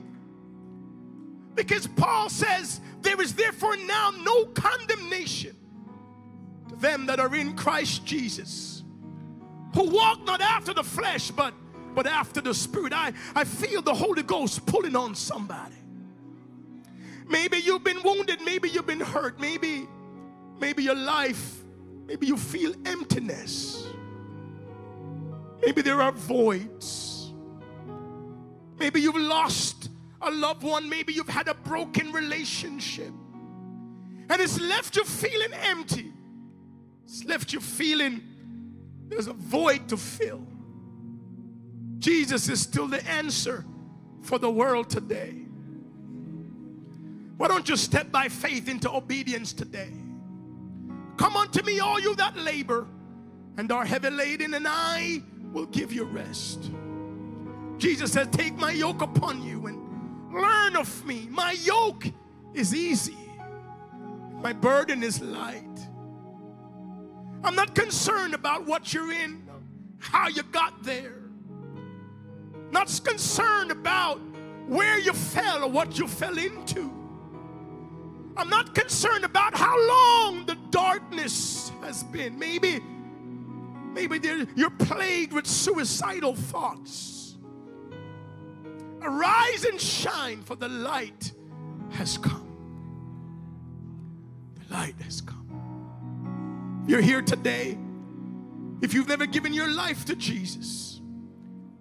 Because 1.53 1.87
Paul 1.87 2.29
says, 2.29 2.81
There 3.01 3.21
is 3.21 3.33
therefore 3.35 3.77
now 3.77 4.11
no 4.23 4.45
condemnation 4.47 5.55
to 6.69 6.75
them 6.75 7.05
that 7.05 7.19
are 7.19 7.33
in 7.35 7.55
Christ 7.55 8.05
Jesus, 8.05 8.80
who 9.73 9.89
walk 9.89 10.25
not 10.25 10.41
after 10.41 10.73
the 10.73 10.83
flesh, 10.83 11.31
but, 11.31 11.53
but 11.95 12.07
after 12.07 12.41
the 12.41 12.53
Spirit. 12.53 12.93
I, 12.93 13.13
I 13.35 13.43
feel 13.43 13.81
the 13.81 13.93
Holy 13.93 14.23
Ghost 14.23 14.65
pulling 14.65 14.95
on 14.95 15.15
somebody. 15.15 15.75
Maybe 17.27 17.57
you've 17.57 17.83
been 17.83 18.03
wounded, 18.03 18.41
maybe 18.41 18.69
you've 18.69 18.87
been 18.87 18.99
hurt, 18.99 19.39
maybe, 19.39 19.87
maybe 20.59 20.83
your 20.83 20.95
life 20.95 21.61
Maybe 22.11 22.27
you 22.27 22.35
feel 22.35 22.73
emptiness. 22.85 23.87
Maybe 25.61 25.81
there 25.81 26.01
are 26.01 26.11
voids. 26.11 27.31
Maybe 28.77 28.99
you've 28.99 29.15
lost 29.15 29.89
a 30.21 30.29
loved 30.29 30.63
one. 30.63 30.89
Maybe 30.89 31.13
you've 31.13 31.29
had 31.29 31.47
a 31.47 31.53
broken 31.53 32.11
relationship. 32.11 33.13
And 34.29 34.41
it's 34.41 34.59
left 34.59 34.97
you 34.97 35.05
feeling 35.05 35.53
empty. 35.53 36.11
It's 37.05 37.23
left 37.23 37.53
you 37.53 37.61
feeling 37.61 38.21
there's 39.11 39.27
a 39.27 39.33
void 39.33 39.89
to 39.89 39.97
fill. 39.97 40.47
Jesus 41.99 42.47
is 42.47 42.61
still 42.61 42.87
the 42.87 43.05
answer 43.05 43.65
for 44.21 44.39
the 44.39 44.49
world 44.49 44.89
today. 44.89 45.35
Why 47.35 47.49
don't 47.49 47.67
you 47.67 47.75
step 47.75 48.09
by 48.09 48.29
faith 48.29 48.69
into 48.69 48.89
obedience 48.89 49.51
today? 49.51 49.91
Come 51.17 51.35
unto 51.35 51.61
me, 51.63 51.81
all 51.81 51.99
you 51.99 52.15
that 52.15 52.37
labor 52.37 52.87
and 53.57 53.69
are 53.71 53.85
heavy 53.85 54.09
laden, 54.09 54.53
and 54.53 54.65
I 54.65 55.21
will 55.51 55.65
give 55.65 55.91
you 55.91 56.05
rest. 56.05 56.71
Jesus 57.77 58.13
said, 58.13 58.31
Take 58.31 58.55
my 58.55 58.71
yoke 58.71 59.01
upon 59.01 59.43
you 59.43 59.67
and 59.67 60.33
learn 60.33 60.77
of 60.77 61.05
me. 61.05 61.27
My 61.29 61.51
yoke 61.51 62.05
is 62.53 62.73
easy, 62.73 63.17
my 64.41 64.53
burden 64.53 65.03
is 65.03 65.21
light. 65.21 65.65
I'm 67.43 67.55
not 67.55 67.73
concerned 67.75 68.33
about 68.33 68.65
what 68.65 68.93
you're 68.93 69.11
in, 69.11 69.47
how 69.99 70.27
you 70.27 70.43
got 70.43 70.83
there. 70.83 71.21
Not 72.71 72.87
concerned 73.03 73.71
about 73.71 74.19
where 74.67 74.99
you 74.99 75.13
fell 75.13 75.63
or 75.63 75.69
what 75.69 75.97
you 75.97 76.07
fell 76.07 76.37
into. 76.37 76.93
I'm 78.37 78.49
not 78.49 78.73
concerned 78.73 79.25
about 79.25 79.55
how 79.55 79.77
long 79.87 80.45
the 80.45 80.55
darkness 80.69 81.71
has 81.81 82.03
been. 82.03 82.39
Maybe, 82.39 82.79
maybe 83.93 84.19
you're 84.55 84.69
plagued 84.69 85.33
with 85.33 85.45
suicidal 85.45 86.35
thoughts. 86.35 87.37
Arise 89.01 89.65
and 89.65 89.81
shine, 89.81 90.43
for 90.43 90.55
the 90.55 90.69
light 90.69 91.33
has 91.89 92.17
come. 92.17 92.47
The 94.55 94.73
light 94.73 94.95
has 95.01 95.21
come. 95.21 95.50
You're 96.87 97.01
here 97.01 97.21
today. 97.21 97.77
If 98.81 98.93
you've 98.93 99.07
never 99.07 99.25
given 99.25 99.53
your 99.53 99.69
life 99.69 100.05
to 100.05 100.15
Jesus, 100.15 100.99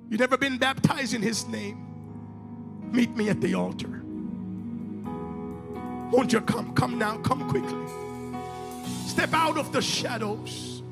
you've 0.08 0.20
never 0.20 0.36
been 0.36 0.58
baptized 0.58 1.14
in 1.14 1.22
His 1.22 1.46
name, 1.48 2.90
meet 2.92 3.16
me 3.16 3.28
at 3.30 3.40
the 3.40 3.54
altar. 3.54 4.02
Won't 6.10 6.32
you 6.32 6.40
come? 6.40 6.74
Come 6.74 6.98
now. 6.98 7.18
Come 7.18 7.48
quickly. 7.48 7.86
Step 9.06 9.32
out 9.32 9.56
of 9.56 9.72
the 9.72 9.80
shadows. 9.80 10.82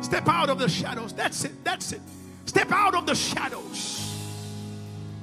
Step 0.00 0.28
out 0.28 0.50
of 0.50 0.58
the 0.58 0.68
shadows. 0.68 1.12
That's 1.12 1.44
it. 1.44 1.64
That's 1.64 1.92
it. 1.92 2.00
Step 2.44 2.70
out 2.70 2.94
of 2.94 3.06
the 3.06 3.14
shadows. 3.14 4.14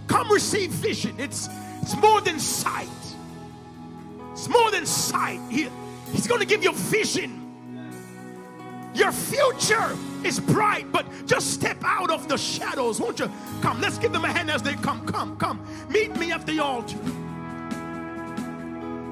Come 0.07 0.31
receive 0.31 0.71
vision. 0.71 1.15
It's, 1.19 1.47
it's 1.81 1.95
more 1.97 2.21
than 2.21 2.39
sight. 2.39 2.87
It's 4.31 4.49
more 4.49 4.71
than 4.71 4.85
sight. 4.85 5.39
He, 5.49 5.69
he's 6.11 6.27
going 6.27 6.39
to 6.39 6.47
give 6.47 6.63
you 6.63 6.73
vision. 6.73 7.35
Your 8.93 9.11
future 9.11 9.95
is 10.23 10.39
bright, 10.39 10.91
but 10.91 11.05
just 11.25 11.53
step 11.53 11.77
out 11.83 12.11
of 12.11 12.27
the 12.27 12.37
shadows. 12.37 12.99
Won't 12.99 13.19
you 13.19 13.31
come? 13.61 13.79
Let's 13.79 13.97
give 13.97 14.11
them 14.11 14.25
a 14.25 14.31
hand 14.31 14.49
as 14.49 14.61
they 14.61 14.73
come. 14.73 15.05
Come, 15.05 15.37
come. 15.37 15.65
Meet 15.89 16.17
me 16.17 16.31
at 16.31 16.45
the 16.45 16.59
altar. 16.59 16.97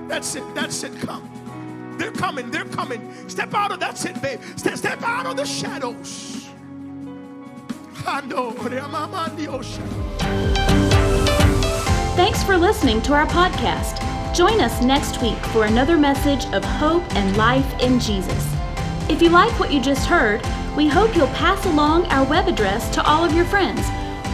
That's 0.07 0.35
it. 0.35 0.43
That's 0.55 0.83
it. 0.83 0.99
Come. 1.01 1.95
They're 1.97 2.11
coming. 2.11 2.49
They're 2.51 2.65
coming. 2.65 3.29
Step 3.29 3.53
out 3.53 3.71
of 3.71 3.79
that's 3.79 4.05
it, 4.05 4.21
babe. 4.21 4.39
Step, 4.55 4.77
step 4.77 5.01
out 5.03 5.25
of 5.25 5.37
the 5.37 5.45
shadows. 5.45 6.49
Thanks 12.15 12.43
for 12.43 12.57
listening 12.57 13.01
to 13.03 13.13
our 13.13 13.27
podcast. 13.27 14.16
Join 14.38 14.61
us 14.61 14.81
next 14.83 15.21
week 15.21 15.38
for 15.47 15.65
another 15.65 15.97
message 15.97 16.45
of 16.53 16.63
hope 16.63 17.03
and 17.15 17.35
life 17.35 17.67
in 17.81 17.99
Jesus. 17.99 18.55
If 19.09 19.21
you 19.21 19.29
like 19.29 19.59
what 19.59 19.73
you 19.73 19.81
just 19.81 20.05
heard, 20.05 20.41
we 20.75 20.88
hope 20.88 21.15
you'll 21.15 21.27
pass 21.29 21.65
along 21.65 22.05
our 22.05 22.23
web 22.23 22.47
address 22.47 22.88
to 22.91 23.03
all 23.03 23.25
of 23.25 23.33
your 23.33 23.45
friends 23.45 23.81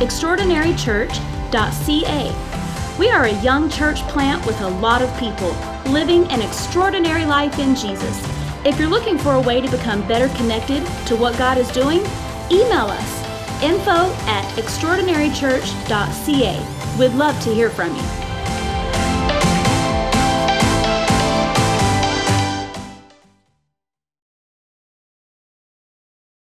extraordinarychurch.ca 0.03 2.53
we 2.99 3.09
are 3.09 3.25
a 3.25 3.41
young 3.41 3.69
church 3.69 4.01
plant 4.07 4.45
with 4.45 4.59
a 4.61 4.67
lot 4.67 5.01
of 5.01 5.17
people 5.17 5.49
living 5.91 6.29
an 6.31 6.41
extraordinary 6.41 7.25
life 7.25 7.57
in 7.57 7.75
Jesus. 7.75 8.21
If 8.65 8.79
you're 8.79 8.87
looking 8.87 9.17
for 9.17 9.33
a 9.33 9.41
way 9.41 9.61
to 9.61 9.71
become 9.71 10.07
better 10.07 10.27
connected 10.35 10.85
to 11.07 11.15
what 11.15 11.35
God 11.37 11.57
is 11.57 11.71
doing, 11.71 12.01
email 12.51 12.85
us 12.85 13.23
info 13.63 14.13
at 14.27 14.45
extraordinarychurch.ca. 14.57 16.97
We'd 16.99 17.13
love 17.13 17.41
to 17.43 17.53
hear 17.53 17.71
from 17.71 17.95
you. 17.95 18.32